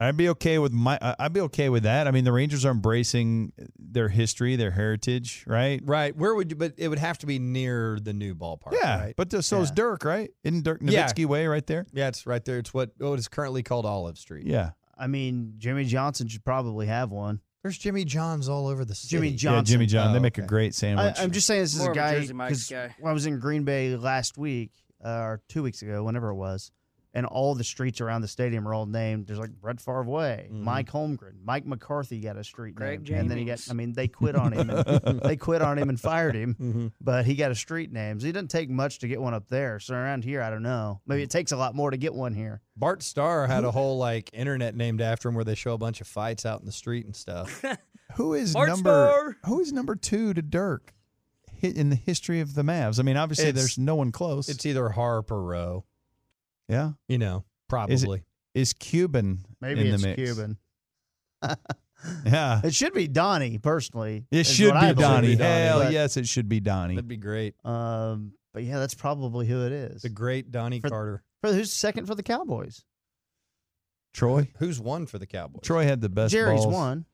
I'd 0.00 0.16
be 0.16 0.28
okay 0.30 0.58
with 0.58 0.72
my. 0.72 0.98
I- 1.02 1.16
I'd 1.18 1.32
be 1.32 1.40
okay 1.42 1.68
with 1.68 1.82
that. 1.82 2.08
I 2.08 2.10
mean, 2.10 2.24
the 2.24 2.32
Rangers 2.32 2.64
are 2.64 2.70
embracing 2.70 3.52
their 3.78 4.08
history, 4.08 4.56
their 4.56 4.70
heritage, 4.70 5.44
right? 5.46 5.80
Right. 5.84 6.16
Where 6.16 6.34
would 6.34 6.50
you? 6.50 6.56
But 6.56 6.74
it 6.78 6.88
would 6.88 6.98
have 6.98 7.18
to 7.18 7.26
be 7.26 7.38
near 7.38 7.98
the 8.00 8.12
new 8.14 8.34
ballpark. 8.34 8.72
Yeah, 8.72 9.00
Right? 9.00 9.14
but 9.16 9.28
the, 9.30 9.42
so 9.42 9.60
is 9.60 9.70
Dirk, 9.70 10.04
right? 10.04 10.30
Isn't 10.42 10.64
Dirk 10.64 10.80
Yeah. 10.82 11.06
Nowitzki 11.06 11.26
Way 11.26 11.46
right 11.46 11.66
there? 11.66 11.86
yeah, 11.92 12.08
it's 12.08 12.26
right 12.26 12.44
there. 12.44 12.58
It's 12.58 12.72
what 12.72 12.92
what 12.98 13.18
is 13.18 13.28
currently 13.28 13.62
called 13.62 13.84
Olive 13.84 14.16
Street. 14.18 14.46
Yeah, 14.46 14.70
I 14.96 15.06
mean, 15.06 15.54
Jimmy 15.58 15.84
Johnson 15.84 16.28
should 16.28 16.44
probably 16.44 16.86
have 16.86 17.10
one. 17.10 17.40
There's 17.62 17.76
Jimmy 17.76 18.06
John's 18.06 18.48
all 18.48 18.68
over 18.68 18.86
the 18.86 18.94
city. 18.94 19.16
Jimmy 19.16 19.28
yeah, 19.56 19.60
Jimmy 19.60 19.84
John. 19.84 20.12
they 20.12 20.18
Oh, 20.18 20.22
make 20.22 20.38
a 20.38 20.42
great 20.42 20.74
sandwich. 20.74 21.16
I'm 21.18 21.30
just 21.30 21.46
saying 21.46 21.60
this 21.60 21.74
is 21.74 21.80
More 21.82 21.92
a 21.92 21.94
guy 21.94 22.14
Jersey 22.14 22.32
Mike's 22.32 22.52
'cause 22.52 22.70
guy. 22.70 22.94
when 23.00 23.10
I 23.10 23.12
was 23.12 23.26
in 23.26 23.38
Green 23.38 23.64
Bay 23.64 23.94
last 23.96 24.38
week 24.38 24.70
uh, 25.04 25.08
or 25.10 25.42
two 25.50 25.62
weeks 25.62 25.82
ago, 25.82 26.02
whenever 26.04 26.30
it 26.30 26.36
was, 26.36 26.72
and 27.12 27.26
all 27.26 27.54
the 27.56 27.64
streets 27.64 28.00
around 28.00 28.20
the 28.20 28.28
stadium 28.28 28.66
are 28.68 28.72
all 28.74 28.86
named. 28.86 29.26
There's 29.26 29.38
like 29.38 29.50
Brett 29.60 29.80
Favre 29.80 30.04
Way, 30.04 30.48
Mhm. 30.52 30.60
Mike 30.62 30.90
Holmgren, 30.90 31.42
Mike 31.44 31.66
McCarthy 31.66 32.20
got 32.20 32.36
a 32.36 32.44
street 32.44 32.74
Greg 32.76 33.08
name, 33.08 33.18
and 33.20 33.30
then 33.30 33.36
he 33.38 33.44
got. 33.44 33.60
I 33.68 33.72
mean, 33.72 33.92
they 33.92 34.06
quit 34.08 34.36
on 34.36 34.52
him. 34.52 34.70
And, 34.70 35.20
they 35.22 35.36
quit 35.36 35.60
on 35.62 35.76
him 35.78 35.88
and 35.88 35.98
fired 36.00 36.36
him, 36.36 36.54
Mm-hmm. 36.54 36.86
but 37.00 37.24
he 37.26 37.34
got 37.34 37.50
a 37.50 37.54
street 37.56 37.92
name. 37.92 38.20
So 38.20 38.26
he 38.26 38.32
doesn't 38.32 38.48
take 38.48 38.70
much 38.70 39.00
to 39.00 39.08
get 39.08 39.20
one 39.20 39.34
up 39.34 39.48
there. 39.48 39.80
So 39.80 39.94
around 39.94 40.22
here, 40.24 40.40
I 40.42 40.50
don't 40.50 40.62
know. 40.62 41.00
Maybe 41.06 41.22
it 41.22 41.30
takes 41.30 41.50
a 41.52 41.56
lot 41.56 41.74
more 41.74 41.90
to 41.90 41.96
get 41.96 42.14
one 42.14 42.32
here. 42.34 42.60
Bart 42.76 43.02
Starr 43.02 43.46
had 43.46 43.64
a 43.64 43.70
whole 43.72 43.98
like 43.98 44.30
internet 44.32 44.76
named 44.76 45.00
after 45.00 45.28
him 45.28 45.34
where 45.34 45.44
they 45.44 45.54
show 45.56 45.74
a 45.74 45.78
bunch 45.78 46.00
of 46.00 46.06
fights 46.06 46.46
out 46.46 46.60
in 46.60 46.66
the 46.66 46.72
street 46.72 47.06
and 47.06 47.16
stuff. 47.16 47.62
Who 48.16 48.34
is 48.34 48.54
Bart 48.54 48.68
number 48.68 48.90
Starr. 49.08 49.36
Who 49.46 49.60
is 49.60 49.72
number 49.72 49.94
two 49.96 50.32
to 50.34 50.42
Dirk 50.42 50.94
in 51.62 51.90
the 51.90 51.96
history 51.96 52.40
of 52.40 52.54
the 52.54 52.62
Mavs? 52.62 52.98
I 52.98 53.02
mean, 53.02 53.16
obviously 53.16 53.46
It's- 53.48 53.60
there's 53.62 53.78
no 53.78 53.94
one 53.96 54.12
close. 54.12 54.48
it's 54.48 54.64
either 54.66 54.88
Harp 54.90 55.30
or 55.30 55.42
Rowe. 55.42 55.84
Yeah, 56.70 56.92
You 57.08 57.18
know, 57.18 57.44
probably. 57.68 58.22
is 58.54 58.72
Cuban 58.72 59.44
Maybe 59.60 59.80
in 59.80 59.94
it's 59.94 60.02
the 60.02 60.08
mix? 60.08 60.22
Cuban. 60.22 60.58
Yeah, 62.24 62.62
It 62.64 62.74
should 62.74 62.94
be 62.94 63.08
Donnie 63.08 63.58
personally. 63.58 64.24
It 64.30 64.44
should 64.46 64.72
be 64.72 64.80
Donnie. 64.80 64.94
Donnie. 64.94 65.34
Hell 65.36 65.80
But- 65.80 65.92
yes, 65.92 66.16
it 66.16 66.26
should 66.26 66.48
be 66.48 66.58
Donnie. 66.58 66.94
That'd 66.94 67.08
be 67.08 67.18
great. 67.18 67.54
Um, 67.62 68.32
but 68.54 68.62
yeah, 68.62 68.78
that's 68.78 68.94
probably 68.94 69.46
who 69.46 69.66
it 69.66 69.72
is. 69.72 70.00
The 70.02 70.08
great 70.08 70.50
Donnie 70.50 70.80
For- 70.80 70.88
Carter. 70.88 71.22
For 71.42 71.52
who's 71.52 71.70
second 71.72 72.06
for 72.06 72.14
the 72.14 72.22
Cowboys? 72.22 72.84
Troy. 74.14 74.48
Who's 74.58 74.80
won 74.80 75.06
for 75.06 75.18
the 75.18 75.26
Cowboys? 75.26 75.60
Troy 75.62 75.84
had 75.84 76.00
the 76.00 76.08
best. 76.08 76.32
Jerry's 76.32 76.62
balls. 76.62 76.72
one 76.74 77.04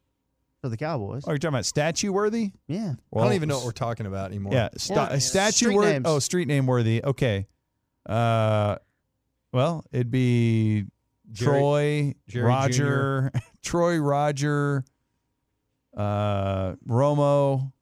for 0.62 0.68
the 0.68 0.76
Cowboys. 0.76 1.24
Oh, 1.26 1.30
you're 1.32 1.38
talking 1.38 1.54
about 1.54 1.66
statue 1.66 2.12
worthy? 2.12 2.52
Yeah. 2.68 2.94
I 3.14 3.20
don't 3.24 3.32
even 3.34 3.48
know 3.48 3.56
what 3.56 3.64
we're 3.66 3.72
talking 3.72 4.06
about 4.06 4.30
anymore. 4.30 4.52
Yeah, 4.54 4.68
sta- 4.76 5.08
Yeah, 5.10 5.18
statue 5.18 5.74
worthy. 5.74 6.00
Oh, 6.04 6.20
street 6.20 6.46
name 6.48 6.66
worthy. 6.66 7.02
Okay. 7.04 7.48
Uh, 8.08 8.76
well, 9.56 9.86
it'd 9.90 10.10
be 10.10 10.84
Jerry- 11.32 11.50
Troy, 11.58 12.14
Jerry 12.28 12.44
Roger, 12.44 13.32
Troy, 13.62 13.96
Roger, 13.98 14.84
uh, 15.96 16.74
Romo, 16.86 17.72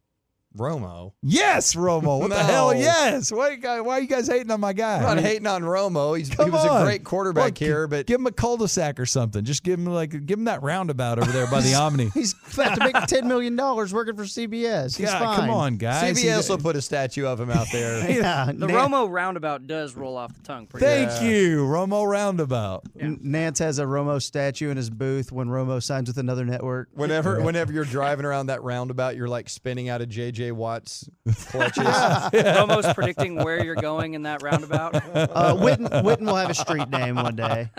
Romo. 0.56 1.12
Yes, 1.22 1.74
Romo. 1.74 2.20
What 2.20 2.30
the 2.30 2.38
hell? 2.42 2.72
Yes. 2.74 3.32
Why, 3.32 3.56
why 3.56 3.98
are 3.98 4.00
you 4.00 4.06
guys 4.06 4.28
hating 4.28 4.50
on 4.50 4.60
my 4.60 4.72
guy? 4.72 4.96
I'm 4.96 5.02
not 5.16 5.18
hating 5.20 5.46
on 5.46 5.62
Romo. 5.62 6.16
He's, 6.16 6.28
he 6.32 6.50
was 6.50 6.64
on. 6.64 6.82
a 6.82 6.84
great 6.84 7.02
quarterback 7.04 7.44
Look, 7.46 7.58
here, 7.58 7.88
but 7.88 8.06
give 8.06 8.20
him 8.20 8.26
a 8.26 8.32
cul-de-sac 8.32 9.00
or 9.00 9.06
something. 9.06 9.44
Just 9.44 9.62
give 9.64 9.78
him 9.78 9.86
like 9.86 10.26
give 10.26 10.38
him 10.38 10.44
that 10.44 10.62
roundabout 10.62 11.18
over 11.18 11.30
there 11.32 11.46
by 11.48 11.60
the 11.60 11.74
Omni. 11.74 12.10
He's 12.14 12.34
about 12.52 12.76
to 12.76 12.84
make 12.84 12.94
ten 13.06 13.26
million 13.26 13.56
dollars 13.56 13.92
working 13.92 14.14
for 14.16 14.24
CBS. 14.24 14.96
He's 14.96 15.10
God, 15.10 15.18
fine. 15.18 15.36
come 15.40 15.50
on, 15.50 15.76
guys. 15.76 16.16
CBS 16.22 16.48
will 16.48 16.58
put 16.58 16.76
a 16.76 16.82
statue 16.82 17.26
of 17.26 17.40
him 17.40 17.50
out 17.50 17.66
there. 17.72 17.94
Yeah, 18.14 18.46
The 18.46 18.66
Nan- 18.68 18.70
Romo 18.70 19.10
roundabout 19.10 19.66
does 19.66 19.94
roll 19.96 20.16
off 20.16 20.32
the 20.34 20.42
tongue 20.42 20.66
pretty 20.66 20.86
Thank 20.86 21.10
good. 21.20 21.22
you, 21.22 21.64
Romo 21.64 22.06
Roundabout. 22.08 22.84
N- 22.98 23.18
Nantz 23.24 23.58
has 23.58 23.78
a 23.78 23.84
Romo 23.84 24.22
statue 24.22 24.70
in 24.70 24.76
his 24.76 24.88
booth 24.90 25.32
when 25.32 25.48
Romo 25.48 25.82
signs 25.82 26.08
with 26.08 26.18
another 26.18 26.44
network. 26.44 26.88
Whenever, 26.92 27.40
whenever 27.42 27.72
you're 27.72 27.84
driving 27.84 28.24
around 28.24 28.46
that 28.46 28.62
roundabout, 28.62 29.16
you're 29.16 29.28
like 29.28 29.48
spinning 29.48 29.88
out 29.88 30.00
of 30.00 30.08
JJ 30.08 30.43
Watt's 30.52 31.08
clutches. 31.46 31.84
Romo's 31.86 32.92
predicting 32.94 33.36
where 33.36 33.64
you're 33.64 33.74
going 33.74 34.14
in 34.14 34.22
that 34.22 34.42
roundabout. 34.42 34.94
Uh, 35.14 35.54
Witten, 35.54 35.88
Witten 36.02 36.26
will 36.26 36.36
have 36.36 36.50
a 36.50 36.54
street 36.54 36.88
name 36.90 37.16
one 37.16 37.36
day, 37.36 37.70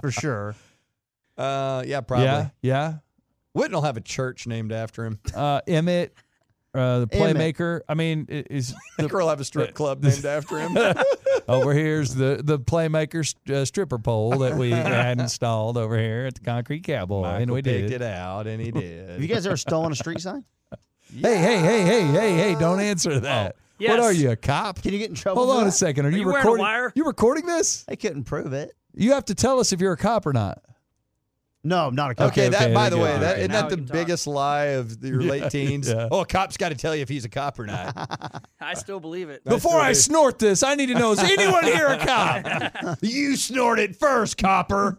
for 0.00 0.10
sure. 0.10 0.54
Uh, 1.38 1.82
yeah, 1.86 2.00
probably. 2.00 2.26
Yeah, 2.26 2.48
yeah. 2.62 2.94
Witten 3.56 3.72
will 3.72 3.82
have 3.82 3.96
a 3.96 4.00
church 4.02 4.46
named 4.46 4.72
after 4.72 5.04
him. 5.04 5.18
Uh, 5.34 5.60
Emmett, 5.66 6.14
uh, 6.74 7.00
the 7.00 7.08
Emmett. 7.12 7.36
playmaker. 7.56 7.80
I 7.88 7.94
mean, 7.94 8.26
i- 8.30 8.44
is 8.50 8.74
the, 8.96 9.04
Baker 9.04 9.18
will 9.18 9.28
have 9.28 9.40
a 9.40 9.44
strip 9.44 9.74
club 9.74 10.02
named 10.04 10.24
after 10.24 10.58
him. 10.58 10.76
over 11.48 11.72
here's 11.72 12.14
the 12.14 12.40
the 12.44 12.58
playmaker 12.58 13.26
st- 13.26 13.56
uh, 13.56 13.64
stripper 13.64 13.98
pole 13.98 14.30
that 14.38 14.56
we 14.56 14.70
had 14.70 15.18
installed 15.18 15.76
over 15.76 15.98
here 15.98 16.26
at 16.26 16.34
the 16.34 16.40
Concrete 16.42 16.82
Cowboy, 16.84 17.24
and 17.24 17.38
Michael 17.50 17.54
we 17.54 17.62
picked 17.62 17.88
did. 17.88 18.02
it 18.02 18.04
out, 18.04 18.46
and 18.46 18.60
he 18.60 18.66
Have 18.66 18.74
did. 18.74 19.20
you 19.22 19.26
guys 19.28 19.46
ever 19.46 19.56
stolen 19.56 19.92
a 19.92 19.96
street 19.96 20.20
sign? 20.20 20.44
Hey, 21.12 21.38
hey, 21.38 21.58
hey, 21.58 21.82
hey, 21.82 22.06
hey, 22.06 22.34
hey! 22.36 22.54
Don't 22.54 22.78
answer 22.78 23.12
oh, 23.12 23.20
that. 23.20 23.56
yes. 23.78 23.90
What 23.90 24.00
are 24.00 24.12
you, 24.12 24.30
a 24.30 24.36
cop? 24.36 24.80
Can 24.80 24.92
you 24.92 24.98
get 24.98 25.10
in 25.10 25.16
trouble? 25.16 25.44
Hold 25.44 25.56
for 25.56 25.62
on 25.62 25.66
a 25.66 25.72
second. 25.72 26.06
Are, 26.06 26.10
you, 26.10 26.18
you 26.18 26.26
wearing 26.26 26.36
a 26.36 26.38
recording? 26.38 26.62
wire? 26.62 26.92
You 26.94 27.04
recording 27.04 27.46
this? 27.46 27.84
I 27.88 27.96
couldn't 27.96 28.24
prove 28.24 28.52
it. 28.52 28.72
You 28.94 29.12
have 29.12 29.24
to 29.24 29.34
tell 29.34 29.58
us 29.58 29.72
if 29.72 29.80
you're 29.80 29.92
a 29.92 29.96
cop 29.96 30.24
or 30.24 30.32
not. 30.32 30.62
No, 31.62 31.88
I'm 31.88 31.94
not 31.94 32.10
a 32.10 32.14
cop. 32.14 32.28
Okay, 32.32 32.48
that 32.48 32.62
okay, 32.62 32.74
by 32.74 32.88
the 32.88 32.96
way, 32.96 33.12
all 33.12 33.18
that 33.20 33.32
right. 33.32 33.38
isn't 33.40 33.52
Now 33.52 33.60
that 33.62 33.68
the 33.70 33.76
we 33.76 33.80
can 33.82 33.86
talk. 33.88 33.92
biggest 33.92 34.26
lie 34.26 34.64
of 34.68 35.04
your 35.04 35.20
late 35.20 35.50
teens? 35.50 35.88
yeah. 35.90 36.08
Oh, 36.10 36.20
a 36.20 36.26
cop's 36.26 36.56
got 36.56 36.70
to 36.70 36.74
tell 36.74 36.96
you 36.96 37.02
if 37.02 37.08
he's 37.10 37.26
a 37.26 37.28
cop 37.28 37.58
or 37.58 37.66
not. 37.66 38.44
I 38.60 38.72
still 38.74 38.98
believe 38.98 39.28
it. 39.28 39.44
Before 39.44 39.78
I 39.78 39.92
still 39.92 40.14
snort 40.14 40.38
this, 40.38 40.62
I 40.62 40.74
need 40.74 40.86
to 40.86 40.94
know: 40.94 41.12
is 41.12 41.18
anyone 41.18 41.64
here 41.64 41.88
a 41.88 41.98
cop? 41.98 42.98
you 43.02 43.36
snorted 43.36 43.94
first, 43.94 44.38
copper. 44.38 44.98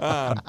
um, 0.00 0.40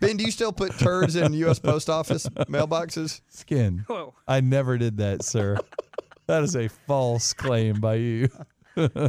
ben, 0.00 0.16
do 0.16 0.24
you 0.24 0.30
still 0.30 0.52
put 0.52 0.78
turds 0.78 1.14
in 1.16 1.32
U.S. 1.34 1.58
Post 1.58 1.90
Office 1.90 2.26
mailboxes? 2.48 3.20
Skin. 3.28 3.84
Whoa. 3.86 4.14
I 4.26 4.40
never 4.40 4.78
did 4.78 4.96
that, 4.98 5.24
sir. 5.24 5.58
That 6.26 6.42
is 6.42 6.56
a 6.56 6.68
false 6.68 7.32
claim 7.34 7.80
by 7.80 7.94
you. 7.96 8.28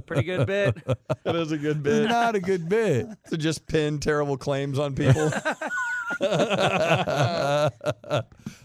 Pretty 0.06 0.24
good 0.24 0.48
bit. 0.48 0.78
That 1.24 1.36
is 1.36 1.52
a 1.52 1.58
good 1.58 1.78
It's 1.78 1.84
bit. 1.84 2.10
not 2.10 2.36
a 2.36 2.40
good 2.40 2.68
bit. 2.70 3.08
to 3.30 3.38
just 3.38 3.68
pin 3.68 4.00
terrible 4.00 4.38
claims 4.38 4.80
on 4.80 4.96
people. 4.96 5.32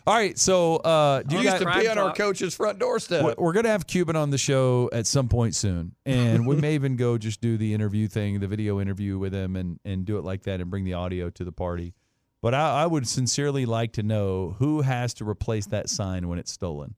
All 0.06 0.14
right, 0.14 0.38
so 0.38 0.76
uh, 0.76 1.22
do 1.22 1.36
You 1.36 1.42
you 1.42 1.48
used 1.48 1.58
to 1.58 1.64
guys, 1.64 1.82
be 1.82 1.88
on 1.88 1.98
our 1.98 2.12
coach's 2.14 2.54
front 2.54 2.78
doorstep. 2.78 3.22
we're- 3.24 3.34
we're 3.38 3.52
gonna 3.52 3.68
have 3.70 3.86
Cuban 3.86 4.16
on 4.16 4.30
the 4.30 4.38
show 4.38 4.88
at 4.92 5.06
some 5.06 5.28
point 5.28 5.54
soon, 5.54 5.94
and 6.06 6.46
we 6.46 6.56
may 6.56 6.74
even 6.74 6.96
go 6.96 7.16
just 7.18 7.40
do 7.40 7.56
the 7.56 7.72
interview 7.74 8.06
thing, 8.08 8.40
the 8.40 8.46
video 8.48 8.80
interview 8.80 9.18
with 9.18 9.32
him, 9.32 9.56
and 9.56 9.78
and 9.84 10.04
do 10.04 10.18
it 10.18 10.24
like 10.24 10.42
that, 10.44 10.60
and 10.60 10.70
bring 10.70 10.84
the 10.84 10.94
audio 10.94 11.30
to 11.30 11.44
the 11.44 11.52
party. 11.52 11.94
But 12.42 12.54
I, 12.54 12.82
I 12.82 12.86
would 12.86 13.08
sincerely 13.08 13.64
like 13.66 13.92
to 13.94 14.02
know 14.02 14.56
who 14.58 14.82
has 14.82 15.14
to 15.14 15.28
replace 15.28 15.66
that 15.66 15.88
sign 15.88 16.28
when 16.28 16.38
it's 16.38 16.52
stolen. 16.52 16.94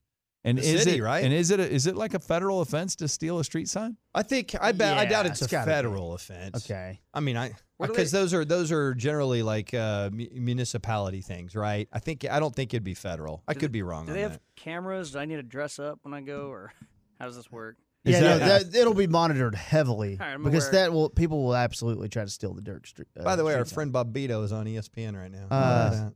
And 0.47 0.57
The 0.57 0.61
is 0.63 0.83
city, 0.83 0.97
it 0.99 1.03
right? 1.03 1.23
And 1.25 1.33
is 1.33 1.51
it 1.51 1.59
a, 1.59 1.69
is 1.69 1.87
it 1.87 1.95
like 1.95 2.13
a 2.13 2.19
federal 2.19 2.61
offense 2.61 2.95
to 2.97 3.07
steal 3.07 3.37
a 3.39 3.43
street 3.43 3.67
sign? 3.67 3.97
I 4.15 4.23
think 4.23 4.55
I 4.59 4.71
bet 4.71 4.97
I 4.97 5.05
doubt 5.05 5.25
it's, 5.25 5.41
it's 5.41 5.51
a 5.51 5.55
gotta 5.55 5.65
be. 5.67 5.71
federal 5.73 6.13
offense. 6.13 6.55
Okay. 6.65 7.01
I 7.13 7.19
mean, 7.19 7.35
I 7.35 7.51
because 7.79 8.11
those 8.11 8.33
are 8.33 8.45
those 8.45 8.71
are 8.71 8.93
generally 8.95 9.43
like 9.43 9.73
uh, 9.73 10.09
mu- 10.11 10.27
municipality 10.33 11.21
things, 11.21 11.55
right? 11.55 11.87
I 11.91 11.99
think 11.99 12.25
I 12.29 12.39
don't 12.39 12.55
think 12.55 12.73
it'd 12.73 12.83
be 12.83 12.93
federal. 12.93 13.43
I 13.47 13.53
Do- 13.53 13.59
could 13.59 13.71
be 13.71 13.83
wrong. 13.83 14.05
Do 14.05 14.11
on 14.11 14.15
they 14.15 14.21
have 14.21 14.33
that. 14.33 14.41
cameras? 14.55 15.11
Do 15.11 15.19
I 15.19 15.25
need 15.25 15.35
to 15.35 15.43
dress 15.43 15.79
up 15.79 15.99
when 16.03 16.13
I 16.13 16.21
go, 16.21 16.47
or 16.49 16.71
how 17.19 17.25
does 17.25 17.35
this 17.35 17.51
work? 17.51 17.75
Yeah, 18.05 18.21
that- 18.21 18.39
no, 18.39 18.47
that, 18.69 18.75
it'll 18.79 18.93
be 18.93 19.07
monitored 19.07 19.53
heavily 19.55 20.17
All 20.19 20.25
right, 20.25 20.33
I'm 20.35 20.43
because 20.43 20.69
aware. 20.69 20.83
that 20.85 20.93
will 20.93 21.09
people 21.09 21.43
will 21.43 21.55
absolutely 21.55 22.07
try 22.07 22.23
to 22.23 22.29
steal 22.29 22.53
the 22.53 22.61
dirt 22.61 22.87
street. 22.87 23.09
Uh, 23.19 23.23
By 23.23 23.35
the 23.35 23.43
way, 23.43 23.53
our 23.53 23.65
friend 23.65 23.91
Bob 23.91 24.13
Beto 24.13 24.43
is 24.45 24.53
on 24.53 24.65
ESPN 24.65 25.19
right 25.19 25.31
now. 25.31 25.47
Uh, 25.51 26.09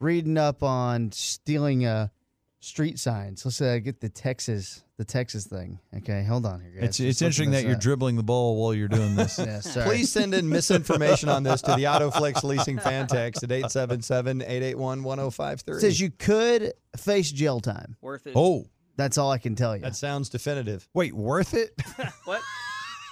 reading 0.00 0.36
up 0.36 0.62
on 0.62 1.12
stealing 1.12 1.86
uh, 1.86 2.08
street 2.60 2.98
signs. 2.98 3.44
Let's 3.44 3.60
uh, 3.60 3.78
get 3.78 4.00
the 4.00 4.08
Texas 4.08 4.82
the 4.98 5.04
Texas 5.04 5.46
thing. 5.46 5.78
Okay, 5.96 6.22
hold 6.24 6.44
on 6.44 6.60
here, 6.60 6.72
guys. 6.72 6.84
It's 6.90 7.00
it's 7.00 7.22
interesting 7.22 7.52
that 7.52 7.64
you're 7.64 7.76
up. 7.76 7.80
dribbling 7.80 8.16
the 8.16 8.22
ball 8.22 8.60
while 8.60 8.74
you're 8.74 8.88
doing 8.88 9.16
this. 9.16 9.38
Yeah, 9.50 9.60
sorry. 9.60 9.86
Please 9.86 10.12
send 10.12 10.34
in 10.34 10.46
misinformation 10.48 11.28
on 11.30 11.42
this 11.42 11.62
to 11.62 11.72
the 11.74 11.84
AutoFlex 11.84 12.42
Leasing 12.44 12.78
fan 12.78 13.06
text 13.06 13.42
at 13.42 13.48
877-881-1053. 13.48 15.68
It 15.76 15.80
says 15.80 16.00
you 16.00 16.10
could 16.10 16.74
face 16.96 17.32
jail 17.32 17.60
time. 17.60 17.96
Worth 18.02 18.26
it? 18.26 18.34
oh, 18.36 18.66
That's 18.96 19.16
all 19.18 19.30
I 19.30 19.38
can 19.38 19.54
tell 19.54 19.74
you. 19.74 19.82
That 19.82 19.96
sounds 19.96 20.28
definitive. 20.28 20.86
wait, 20.92 21.14
worth 21.14 21.54
it? 21.54 21.70
What? 22.24 22.42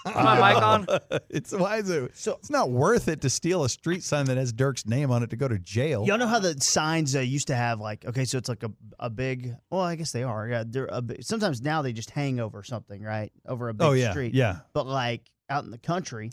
Is 0.07 0.15
my 0.15 0.53
mic 0.53 0.63
on? 0.63 0.87
it's 1.29 1.53
why 1.53 1.79
is 1.79 1.91
it? 1.91 2.17
So- 2.17 2.37
it's 2.39 2.51
not 2.51 2.71
worth 2.71 3.09
it 3.09 3.21
to 3.23 3.31
steal 3.31 3.65
a 3.65 3.69
street 3.69 4.03
sign 4.03 4.27
that 4.27 4.37
has 4.37 4.53
Dirk's 4.53 4.87
name 4.87 5.11
on 5.11 5.23
it 5.23 5.31
to 5.31 5.37
go 5.37 5.49
to 5.49 5.59
jail. 5.59 6.05
Y'all 6.07 6.19
know 6.19 6.27
how 6.27 6.39
the 6.39 6.61
signs 6.61 7.15
uh, 7.17 7.21
used 7.21 7.49
to 7.49 7.55
have 7.55 7.81
like 7.81 8.05
okay, 8.07 8.25
so 8.25 8.39
it's 8.39 8.49
like 8.49 8.63
a, 8.63 8.71
a 8.99 9.11
big. 9.11 9.55
Well, 9.71 9.83
I 9.83 9.97
guess 9.97 10.13
they 10.13 10.23
are. 10.23 10.47
Yeah, 10.49 10.65
they're 10.67 10.89
a 10.91 11.03
big, 11.03 11.23
sometimes 11.25 11.61
now 11.63 11.83
they 11.83 11.93
just 11.93 12.11
hang 12.11 12.41
over 12.41 12.63
something, 12.63 13.03
right, 13.03 13.33
over 13.47 13.69
a 13.69 13.75
big 13.75 13.87
oh 13.87 13.93
yeah, 13.93 14.11
street. 14.11 14.35
yeah. 14.35 14.61
But 14.73 14.87
like 14.87 15.31
out 15.51 15.65
in 15.65 15.71
the 15.71 15.79
country, 15.79 16.31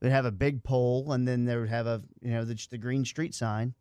they'd 0.00 0.10
have 0.10 0.26
a 0.26 0.32
big 0.32 0.62
pole, 0.62 1.12
and 1.12 1.26
then 1.26 1.44
they 1.44 1.56
would 1.56 1.68
have 1.68 1.86
a 1.86 2.02
you 2.20 2.32
know 2.32 2.44
the, 2.44 2.54
just 2.54 2.70
the 2.70 2.78
green 2.78 3.04
street 3.04 3.34
sign. 3.34 3.74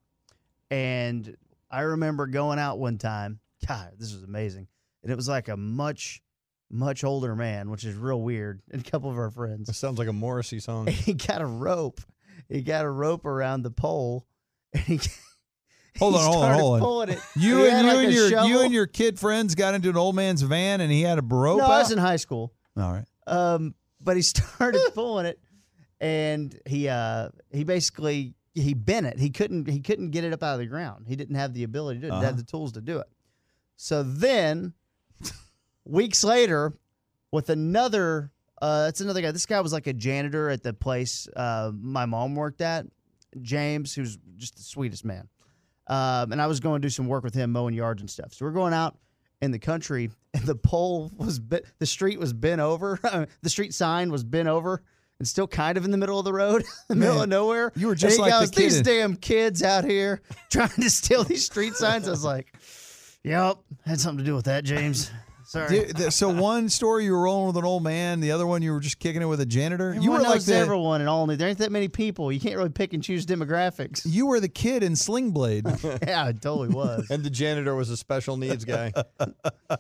And 0.72 1.36
I 1.70 1.82
remember 1.82 2.28
going 2.28 2.60
out 2.60 2.80
one 2.80 2.98
time. 2.98 3.40
God, 3.68 3.94
this 3.98 4.14
was 4.14 4.24
amazing, 4.24 4.68
and 5.04 5.12
it 5.12 5.16
was 5.16 5.28
like 5.28 5.48
a 5.48 5.58
much, 5.58 6.22
much 6.70 7.04
older 7.04 7.36
man, 7.36 7.70
which 7.70 7.84
is 7.86 7.96
real 7.96 8.22
weird, 8.22 8.62
and 8.72 8.86
a 8.86 8.90
couple 8.90 9.10
of 9.10 9.18
our 9.18 9.30
friends. 9.32 9.68
This 9.68 9.78
sounds 9.78 9.98
like 10.00 10.08
a 10.08 10.14
Morrissey 10.14 10.60
song. 10.60 10.88
He 10.92 11.14
got 11.14 11.42
a 11.42 11.46
rope. 11.46 12.02
He 12.50 12.62
got 12.62 12.86
a 12.86 12.90
rope 12.90 13.26
around 13.26 13.64
the 13.64 13.72
pole. 13.72 14.26
And 14.74 14.84
he, 14.84 15.00
Hold 16.00 16.16
he 16.16 16.20
on, 16.20 16.26
hold 16.26 16.44
on, 16.44 16.54
hold 16.60 16.74
on. 16.76 16.80
Pulling 16.82 17.10
it. 17.10 17.20
You 17.38 17.64
He 17.64 17.70
and 17.70 17.88
you 17.88 17.94
like 17.94 18.06
and 18.08 18.14
your 18.14 18.46
you 18.46 18.62
and 18.62 18.74
your 18.74 18.86
kid 18.86 19.18
friends 19.18 19.56
got 19.56 19.74
into 19.76 19.90
an 19.90 19.96
old 19.96 20.14
man's 20.16 20.42
van 20.42 20.82
and 20.82 20.92
he 20.92 21.02
had 21.04 21.18
a 21.18 21.22
rope. 21.22 21.60
No, 21.60 21.66
I 21.66 21.80
was 21.80 21.92
in 21.92 21.98
high 21.98 22.18
school. 22.18 22.52
All 22.76 22.92
right. 22.92 23.06
Um, 23.28 23.76
but 24.02 24.18
he 24.18 24.22
started 24.34 24.82
pulling 24.94 25.26
it, 25.26 25.40
and 26.02 26.54
he 26.66 26.90
uh 26.90 27.30
he 27.52 27.64
basically 27.64 28.34
he 28.54 28.74
bent 28.74 29.06
it. 29.06 29.18
He 29.18 29.30
couldn't 29.30 29.70
he 29.70 29.80
couldn't 29.80 30.12
get 30.12 30.26
it 30.26 30.34
up 30.34 30.44
out 30.44 30.56
of 30.56 30.60
the 30.60 30.66
ground. 30.66 31.06
He 31.08 31.16
didn't 31.16 31.36
have 31.36 31.54
the 31.54 31.64
ability 31.64 32.02
to. 32.02 32.08
He 32.08 32.10
didn't 32.12 32.18
Uh-huh. 32.18 32.26
have 32.26 32.38
the 32.38 32.44
tools 32.44 32.74
to 32.74 32.82
do 32.82 33.00
it. 33.00 33.08
So 33.78 34.04
then, 34.04 34.74
weeks 35.86 36.24
later, 36.24 36.74
with 37.32 37.50
another 37.50 38.32
uh 38.62 38.86
that's 38.86 39.02
another 39.02 39.22
guy. 39.22 39.32
This 39.32 39.46
guy 39.46 39.60
was 39.62 39.74
like 39.74 39.88
a 39.88 39.94
janitor 39.94 40.50
at 40.50 40.64
the 40.64 40.74
place 40.74 41.28
uh 41.36 41.72
my 41.74 42.06
mom 42.06 42.36
worked 42.36 42.62
at. 42.62 42.86
James, 43.42 43.94
who's 43.94 44.18
just 44.38 44.56
the 44.56 44.64
sweetest 44.64 45.04
man. 45.06 45.28
Um, 45.88 46.32
and 46.32 46.42
I 46.42 46.48
was 46.48 46.60
going 46.60 46.82
to 46.82 46.86
do 46.86 46.90
some 46.90 47.08
work 47.08 47.24
with 47.24 47.34
him 47.34 47.52
mowing 47.52 47.76
yards 47.76 48.02
and 48.02 48.10
stuff. 48.10 48.34
So 48.34 48.46
we're 48.46 48.52
going 48.52 48.74
out 48.74 48.98
in 49.42 49.52
the 49.52 49.60
country, 49.60 50.10
and 50.34 50.44
the 50.44 50.56
pole 50.56 51.12
was 51.16 51.40
bit, 51.40 51.66
the 51.80 51.86
street 51.86 52.20
was 52.20 52.34
bent 52.34 52.62
over. 52.62 53.00
the 53.42 53.50
street 53.50 53.74
sign 53.74 54.12
was 54.12 54.24
bent 54.24 54.48
over 54.48 54.82
and 55.20 55.28
still 55.28 55.48
kind 55.48 55.78
of 55.78 55.86
in 55.86 55.92
the 55.92 55.98
middle 55.98 56.20
of 56.20 56.26
the 56.26 56.34
road, 56.34 56.64
the 56.88 56.96
middle 56.96 57.22
of 57.22 57.30
nowhere. 57.30 57.72
you 57.76 57.88
were 57.88 57.96
just 57.96 58.20
like 58.20 58.32
the 58.34 58.40
goes, 58.40 58.52
These 58.52 58.82
damn 58.82 59.16
kids 59.16 59.64
out 59.64 59.86
here 59.86 60.22
trying 60.50 60.70
to 60.70 60.90
steal 60.90 61.24
these 61.24 61.46
street 61.46 61.76
signs. 61.76 62.08
I 62.08 62.12
was 62.12 62.24
like, 62.24 62.54
"Yep, 63.24 63.58
had 63.86 64.00
something 64.00 64.20
to 64.20 64.30
do 64.30 64.36
with 64.36 64.46
that, 64.46 64.64
James." 64.64 65.12
Sorry. 65.56 65.70
Dude, 65.86 65.96
th- 65.96 66.12
so 66.12 66.30
one 66.42 66.68
story 66.70 67.06
you 67.06 67.14
were 67.14 67.22
rolling 67.24 67.48
with 67.48 67.58
an 67.58 67.64
old 67.66 67.82
man, 67.84 68.20
the 68.20 68.32
other 68.32 68.46
one 68.46 68.62
you 68.62 68.72
were 68.74 68.80
just 68.82 69.00
kicking 69.00 69.22
it 69.22 69.26
with 69.26 69.40
a 69.40 69.46
janitor. 69.46 69.92
you 69.94 69.98
Everyone 70.14 70.22
were 70.22 70.28
like 70.28 70.42
the 70.44 70.56
everyone 70.56 71.00
and 71.02 71.10
all. 71.10 71.26
There 71.28 71.48
ain't 71.48 71.58
that 71.60 71.72
many 71.72 71.88
people. 71.88 72.32
You 72.32 72.40
can't 72.40 72.58
really 72.58 72.70
pick 72.70 72.94
and 72.94 73.02
choose 73.02 73.26
demographics. 73.26 74.02
you 74.06 74.26
were 74.26 74.40
the 74.40 74.50
kid 74.50 74.84
in 74.84 74.96
Sling 74.96 75.32
Blade. 75.32 75.66
yeah, 76.06 76.26
I 76.26 76.34
totally 76.34 76.70
was. 76.70 77.10
And 77.10 77.24
the 77.24 77.30
janitor 77.30 77.74
was 77.74 77.90
a 77.90 77.98
special 77.98 78.38
needs 78.38 78.66
guy. 78.66 78.92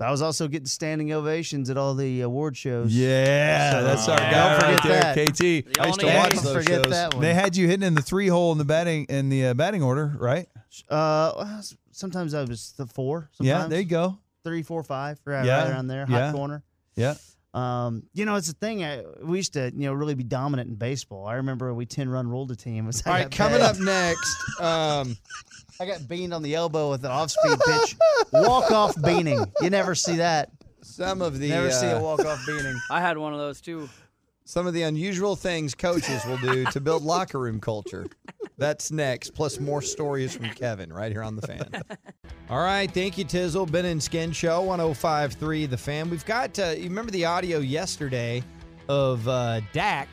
I 0.00 0.10
was 0.10 0.20
also 0.20 0.48
getting 0.48 0.66
standing 0.66 1.12
ovations 1.12 1.70
at 1.70 1.76
all 1.76 1.94
the 1.94 2.22
award 2.22 2.56
shows. 2.56 2.92
yeah, 2.92 3.70
So, 3.70 3.84
that's 3.84 4.08
our 4.08 4.18
yeah, 4.20 4.30
guy 4.32 4.58
don't 4.58 4.62
right 4.70 4.80
forget 4.82 5.14
there, 5.14 5.24
that. 5.26 5.32
KT. 5.74 5.80
I 5.80 5.86
used 5.86 6.00
to 6.00 6.06
watch 6.06 6.34
those 6.34 6.52
forget 6.52 6.84
shows. 6.84 6.90
that 6.92 7.14
one. 7.14 7.22
They 7.22 7.34
had 7.34 7.56
you 7.56 7.68
hitting 7.68 7.86
in 7.86 7.94
the 7.94 8.02
three 8.02 8.26
hole 8.26 8.50
in 8.52 8.58
the 8.58 8.64
batting 8.64 9.04
in 9.04 9.28
the 9.28 9.46
uh, 9.46 9.54
batting 9.54 9.82
order, 9.82 10.14
right? 10.18 10.48
Uh, 10.88 11.62
sometimes 11.92 12.34
I 12.34 12.42
was 12.44 12.72
the 12.76 12.86
four. 12.86 13.30
Sometimes. 13.32 13.62
Yeah, 13.62 13.68
there 13.68 13.78
you 13.80 13.86
go. 13.86 14.18
Three, 14.44 14.62
four, 14.62 14.82
five, 14.82 15.20
right, 15.24 15.44
Yeah, 15.44 15.62
right 15.62 15.70
around 15.70 15.86
there. 15.86 16.06
Hot 16.06 16.16
yeah. 16.16 16.32
corner. 16.32 16.62
Yeah. 16.96 17.14
Um, 17.54 18.04
you 18.14 18.24
know, 18.24 18.36
it's 18.36 18.48
a 18.48 18.54
thing. 18.54 18.82
I, 18.82 19.02
we 19.22 19.36
used 19.36 19.52
to, 19.52 19.70
you 19.74 19.86
know, 19.86 19.92
really 19.92 20.14
be 20.14 20.24
dominant 20.24 20.70
in 20.70 20.74
baseball. 20.76 21.26
I 21.26 21.34
remember 21.34 21.72
we 21.74 21.84
ten 21.84 22.08
run 22.08 22.26
ruled 22.28 22.50
a 22.50 22.56
team. 22.56 22.86
Was 22.86 23.02
All 23.06 23.12
right, 23.12 23.30
coming 23.30 23.60
up 23.60 23.78
next. 23.78 24.60
Um, 24.60 25.16
I 25.80 25.86
got 25.86 26.08
beaned 26.08 26.32
on 26.32 26.42
the 26.42 26.54
elbow 26.54 26.90
with 26.90 27.04
an 27.04 27.10
off 27.10 27.30
speed 27.30 27.58
pitch, 27.66 27.96
walk 28.32 28.70
off 28.70 28.94
beaning. 29.02 29.44
You 29.60 29.68
never 29.70 29.94
see 29.94 30.16
that. 30.16 30.50
some 30.80 31.20
of 31.20 31.38
the 31.38 31.48
Never 31.50 31.70
see 31.70 31.86
a 31.86 31.98
uh, 31.98 32.02
walk 32.02 32.24
off 32.24 32.44
beaning. 32.46 32.76
I 32.90 33.00
had 33.00 33.18
one 33.18 33.32
of 33.34 33.38
those 33.38 33.60
too. 33.60 33.88
some 34.46 34.66
of 34.66 34.72
the 34.72 34.82
unusual 34.82 35.36
things 35.36 35.74
coaches 35.74 36.24
will 36.24 36.38
do 36.38 36.64
to 36.66 36.80
build 36.80 37.02
locker 37.02 37.38
room 37.38 37.60
culture. 37.60 38.06
That's 38.62 38.92
next, 38.92 39.34
plus 39.34 39.58
more 39.58 39.82
stories 39.82 40.36
from 40.36 40.48
Kevin 40.50 40.92
right 40.92 41.10
here 41.10 41.24
on 41.24 41.34
the 41.34 41.42
fan. 41.42 41.82
All 42.48 42.60
right, 42.62 42.88
thank 42.88 43.18
you, 43.18 43.24
Tizzle. 43.24 43.70
Ben 43.70 43.84
and 43.86 44.00
Skin 44.00 44.30
Show, 44.30 44.62
1053 44.62 45.66
The 45.66 45.76
Fan. 45.76 46.08
We've 46.08 46.24
got, 46.24 46.56
uh, 46.60 46.66
you 46.76 46.84
remember 46.84 47.10
the 47.10 47.24
audio 47.24 47.58
yesterday 47.58 48.42
of 48.88 49.26
uh, 49.26 49.62
Dak? 49.72 50.08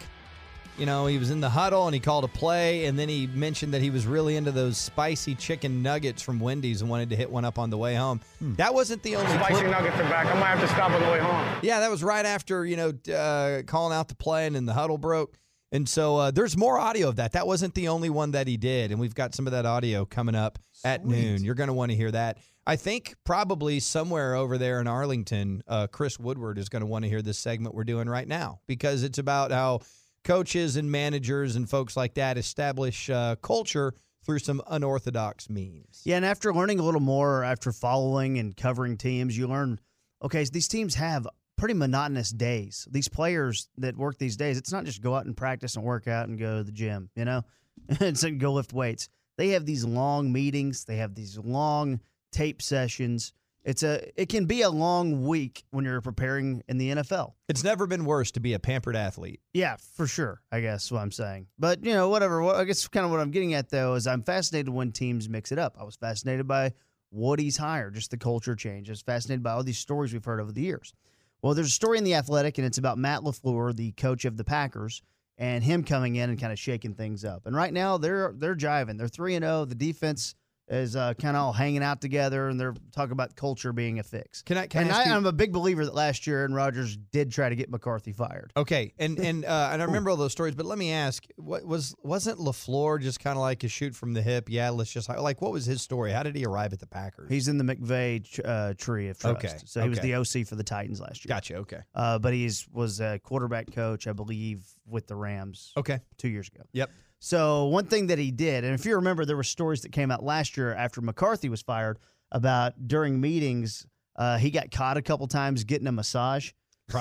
You 0.79 0.85
know, 0.87 1.05
he 1.07 1.17
was 1.19 1.29
in 1.29 1.41
the 1.41 1.49
huddle 1.49 1.87
and 1.87 1.93
he 1.93 1.99
called 1.99 2.23
a 2.23 2.27
play, 2.29 2.85
and 2.85 2.97
then 2.97 3.07
he 3.07 3.27
mentioned 3.27 3.73
that 3.73 3.81
he 3.81 3.89
was 3.91 4.07
really 4.07 4.35
into 4.35 4.51
those 4.51 4.77
spicy 4.77 5.35
chicken 5.35 5.83
nuggets 5.83 6.21
from 6.21 6.39
Wendy's 6.39 6.81
and 6.81 6.89
wanted 6.89 7.09
to 7.11 7.17
hit 7.17 7.29
one 7.29 7.43
up 7.45 7.59
on 7.59 7.69
the 7.69 7.77
way 7.77 7.93
home. 7.95 8.19
That 8.41 8.73
wasn't 8.73 9.03
the 9.03 9.15
only 9.17 9.29
Spicy 9.33 9.55
clip- 9.55 9.71
nuggets 9.71 9.95
are 9.97 10.03
back. 10.09 10.25
I 10.25 10.39
might 10.39 10.47
have 10.47 10.61
to 10.61 10.67
stop 10.69 10.89
on 10.91 11.01
the 11.01 11.11
way 11.11 11.19
home. 11.19 11.45
yeah, 11.61 11.81
that 11.81 11.91
was 11.91 12.01
right 12.01 12.25
after 12.25 12.65
you 12.65 12.77
know 12.77 13.13
uh, 13.13 13.61
calling 13.67 13.93
out 13.95 14.07
the 14.07 14.15
play 14.15 14.47
and 14.47 14.55
then 14.55 14.65
the 14.65 14.73
huddle 14.73 14.97
broke. 14.97 15.35
And 15.71 15.87
so 15.87 16.17
uh, 16.17 16.31
there's 16.31 16.57
more 16.57 16.79
audio 16.79 17.09
of 17.09 17.17
that. 17.17 17.33
That 17.33 17.45
wasn't 17.45 17.75
the 17.75 17.89
only 17.89 18.09
one 18.09 18.31
that 18.31 18.47
he 18.47 18.57
did, 18.57 18.91
and 18.91 18.99
we've 18.99 19.13
got 19.13 19.35
some 19.35 19.45
of 19.45 19.51
that 19.51 19.65
audio 19.65 20.03
coming 20.05 20.35
up 20.35 20.57
at 20.83 21.05
noon. 21.05 21.43
You're 21.43 21.55
going 21.55 21.67
to 21.67 21.73
want 21.73 21.91
to 21.91 21.97
hear 21.97 22.11
that. 22.11 22.39
I 22.65 22.75
think 22.75 23.15
probably 23.23 23.79
somewhere 23.79 24.35
over 24.35 24.57
there 24.57 24.79
in 24.79 24.87
Arlington, 24.87 25.63
uh, 25.67 25.87
Chris 25.87 26.19
Woodward 26.19 26.57
is 26.57 26.69
going 26.69 26.81
to 26.81 26.85
want 26.85 27.03
to 27.03 27.09
hear 27.09 27.21
this 27.21 27.37
segment 27.37 27.75
we're 27.75 27.83
doing 27.83 28.07
right 28.07 28.27
now 28.27 28.59
because 28.67 29.03
it's 29.03 29.17
about 29.17 29.51
how 29.51 29.79
coaches 30.23 30.75
and 30.75 30.91
managers 30.91 31.55
and 31.55 31.69
folks 31.69 31.95
like 31.95 32.15
that 32.15 32.37
establish 32.37 33.09
uh, 33.09 33.35
culture 33.41 33.93
through 34.23 34.39
some 34.39 34.61
unorthodox 34.67 35.49
means. 35.49 36.01
Yeah, 36.03 36.17
and 36.17 36.25
after 36.25 36.53
learning 36.53 36.79
a 36.79 36.83
little 36.83 37.01
more, 37.01 37.43
after 37.43 37.71
following 37.71 38.37
and 38.37 38.55
covering 38.55 38.97
teams, 38.97 39.37
you 39.37 39.47
learn 39.47 39.79
okay, 40.21 40.45
so 40.45 40.51
these 40.53 40.67
teams 40.67 40.95
have 40.95 41.27
pretty 41.59 41.73
monotonous 41.73 42.31
days. 42.31 42.87
These 42.89 43.09
players 43.09 43.67
that 43.77 43.97
work 43.97 44.17
these 44.17 44.37
days, 44.37 44.57
it's 44.57 44.71
not 44.71 44.85
just 44.85 45.01
go 45.01 45.13
out 45.13 45.25
and 45.25 45.35
practice 45.35 45.75
and 45.75 45.83
work 45.83 46.07
out 46.07 46.29
and 46.29 46.39
go 46.39 46.57
to 46.57 46.63
the 46.63 46.71
gym, 46.71 47.09
you 47.15 47.25
know, 47.25 47.43
and 47.99 48.39
go 48.39 48.53
lift 48.53 48.73
weights. 48.73 49.09
They 49.37 49.49
have 49.49 49.65
these 49.65 49.85
long 49.85 50.31
meetings, 50.31 50.85
they 50.85 50.97
have 50.97 51.15
these 51.15 51.37
long 51.37 51.99
tape 52.31 52.61
sessions. 52.61 53.33
It's 53.65 53.83
a 53.83 54.09
it 54.19 54.29
can 54.29 54.45
be 54.45 54.61
a 54.61 54.69
long 54.69 55.27
week 55.27 55.65
when 55.71 55.83
you're 55.83 55.99
preparing 55.99 56.63
in 56.69 56.77
the 56.77 56.91
NFL. 56.91 57.33
It's 57.49 57.63
never 57.63 57.87
been 57.87 58.05
worse 58.05 58.31
to 58.31 58.39
be 58.39 58.53
a 58.53 58.59
pampered 58.59 58.95
athlete. 58.95 59.41
Yeah, 59.53 59.75
for 59.95 60.07
sure. 60.07 60.41
I 60.51 60.61
guess 60.61 60.89
what 60.91 61.01
I'm 61.01 61.11
saying. 61.11 61.47
But 61.59 61.83
you 61.83 61.93
know, 61.93 62.07
whatever. 62.07 62.41
I 62.43 62.63
guess 62.63 62.87
kind 62.87 63.05
of 63.05 63.11
what 63.11 63.19
I'm 63.19 63.31
getting 63.31 63.53
at 63.53 63.69
though 63.69 63.95
is 63.95 64.07
I'm 64.07 64.23
fascinated 64.23 64.69
when 64.69 64.93
teams 64.93 65.27
mix 65.27 65.51
it 65.51 65.59
up. 65.59 65.75
I 65.79 65.83
was 65.83 65.97
fascinated 65.97 66.47
by 66.47 66.71
Woody's 67.11 67.57
hire, 67.57 67.91
just 67.91 68.11
the 68.11 68.17
culture 68.17 68.55
change. 68.55 68.89
I 68.89 68.93
was 68.93 69.01
fascinated 69.01 69.43
by 69.43 69.51
all 69.51 69.63
these 69.63 69.77
stories 69.77 70.13
we've 70.13 70.23
heard 70.23 70.39
over 70.39 70.53
the 70.53 70.61
years. 70.61 70.93
Well, 71.41 71.53
there's 71.53 71.67
a 71.67 71.71
story 71.71 71.97
in 71.97 72.03
the 72.03 72.15
Athletic, 72.15 72.57
and 72.57 72.67
it's 72.67 72.77
about 72.77 72.97
Matt 72.97 73.21
LaFleur, 73.21 73.75
the 73.75 73.91
coach 73.93 74.25
of 74.25 74.35
the 74.35 74.43
Packers, 74.43 75.01
and 75.37 75.63
him 75.63 75.83
coming 75.83 76.17
in 76.17 76.29
and 76.29 76.39
kind 76.39 76.51
of 76.51 76.59
shaking 76.59 76.93
things 76.93 77.23
up. 77.23 77.45
And 77.45 77.55
right 77.55 77.71
now 77.71 77.97
they're 77.97 78.33
they're 78.37 78.55
jiving. 78.55 78.97
They're 78.97 79.07
three 79.07 79.35
and 79.35 79.43
zero. 79.43 79.65
The 79.65 79.75
defense 79.75 80.35
is 80.69 80.95
uh, 80.95 81.13
kind 81.15 81.35
of 81.35 81.43
all 81.43 81.53
hanging 81.53 81.83
out 81.83 82.01
together, 82.01 82.47
and 82.47 82.59
they're 82.59 82.75
talking 82.91 83.11
about 83.11 83.35
culture 83.35 83.73
being 83.73 83.99
a 83.99 84.03
fix. 84.03 84.41
Can 84.41 84.57
I? 84.57 84.67
Can 84.67 84.83
and 84.83 84.91
I 84.91 85.09
I, 85.09 85.15
I'm 85.15 85.25
a 85.25 85.31
big 85.31 85.51
believer 85.51 85.85
that 85.85 85.95
last 85.95 86.27
year 86.27 86.45
and 86.45 86.55
Rodgers 86.55 86.95
did 87.11 87.31
try 87.31 87.49
to 87.49 87.55
get 87.55 87.69
McCarthy 87.69 88.13
fired. 88.13 88.53
Okay, 88.55 88.93
and 88.99 89.17
and 89.29 89.45
uh, 89.45 89.69
and 89.71 89.81
I 89.81 89.85
remember 89.85 90.09
all 90.09 90.17
those 90.17 90.31
stories, 90.31 90.55
but 90.55 90.65
let 90.65 90.77
me 90.77 90.91
ask: 90.91 91.25
what 91.37 91.65
was 91.65 91.95
wasn't 92.03 92.39
LaFleur 92.39 93.01
just 93.01 93.19
kind 93.19 93.37
of 93.37 93.41
like 93.41 93.63
a 93.63 93.67
shoot 93.67 93.95
from 93.95 94.13
the 94.13 94.21
hip? 94.21 94.49
Yeah, 94.49 94.69
let's 94.69 94.91
just 94.91 95.09
like 95.09 95.41
what 95.41 95.51
was 95.51 95.65
his 95.65 95.81
story? 95.81 96.11
How 96.11 96.23
did 96.23 96.35
he 96.35 96.45
arrive 96.45 96.73
at 96.73 96.79
the 96.79 96.87
Packers? 96.87 97.29
He's 97.29 97.47
in 97.47 97.57
the 97.57 97.63
McVay 97.63 98.39
uh, 98.45 98.73
tree 98.77 99.09
of 99.09 99.19
trust. 99.19 99.45
Okay, 99.45 99.55
So 99.65 99.81
he 99.81 99.89
was 99.89 99.99
the 99.99 100.15
OC 100.15 100.47
for 100.47 100.55
the 100.55 100.63
Titans 100.63 101.01
last 101.01 101.25
year. 101.25 101.29
Gotcha. 101.29 101.55
Okay. 101.55 101.79
Uh, 101.95 102.19
but 102.19 102.33
he's 102.33 102.67
was 102.71 102.99
a 102.99 103.19
quarterback 103.19 103.71
coach, 103.71 104.07
I 104.07 104.13
believe, 104.13 104.65
with 104.87 105.07
the 105.07 105.15
Rams. 105.15 105.73
Okay. 105.77 105.99
Two 106.17 106.29
years 106.29 106.47
ago. 106.47 106.63
Yep. 106.73 106.89
So 107.19 107.65
one 107.65 107.85
thing 107.85 108.07
that 108.07 108.17
he 108.17 108.31
did, 108.31 108.63
and 108.63 108.73
if 108.73 108.85
you 108.85 108.95
remember, 108.95 109.25
there 109.25 109.35
were 109.37 109.43
stories 109.43 109.81
that 109.81 109.91
came 109.91 110.09
out 110.11 110.23
last 110.23 110.55
year 110.57 110.73
after 110.73 111.01
McCarthy 111.01 111.49
was 111.49 111.61
fired 111.61 111.99
about 112.31 112.87
during 112.87 113.19
meetings, 113.19 113.85
uh, 114.15 114.37
he 114.37 114.51
got 114.51 114.71
caught 114.71 114.97
a 114.97 115.01
couple 115.01 115.27
times 115.27 115.63
getting 115.65 115.87
a 115.87 115.91
massage. 115.91 116.51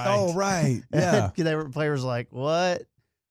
Oh, 0.08 0.34
right. 0.34 0.82
Yeah. 0.92 1.30
they 1.36 1.54
were 1.54 1.68
players 1.68 2.02
were 2.02 2.08
like, 2.08 2.28
what? 2.30 2.82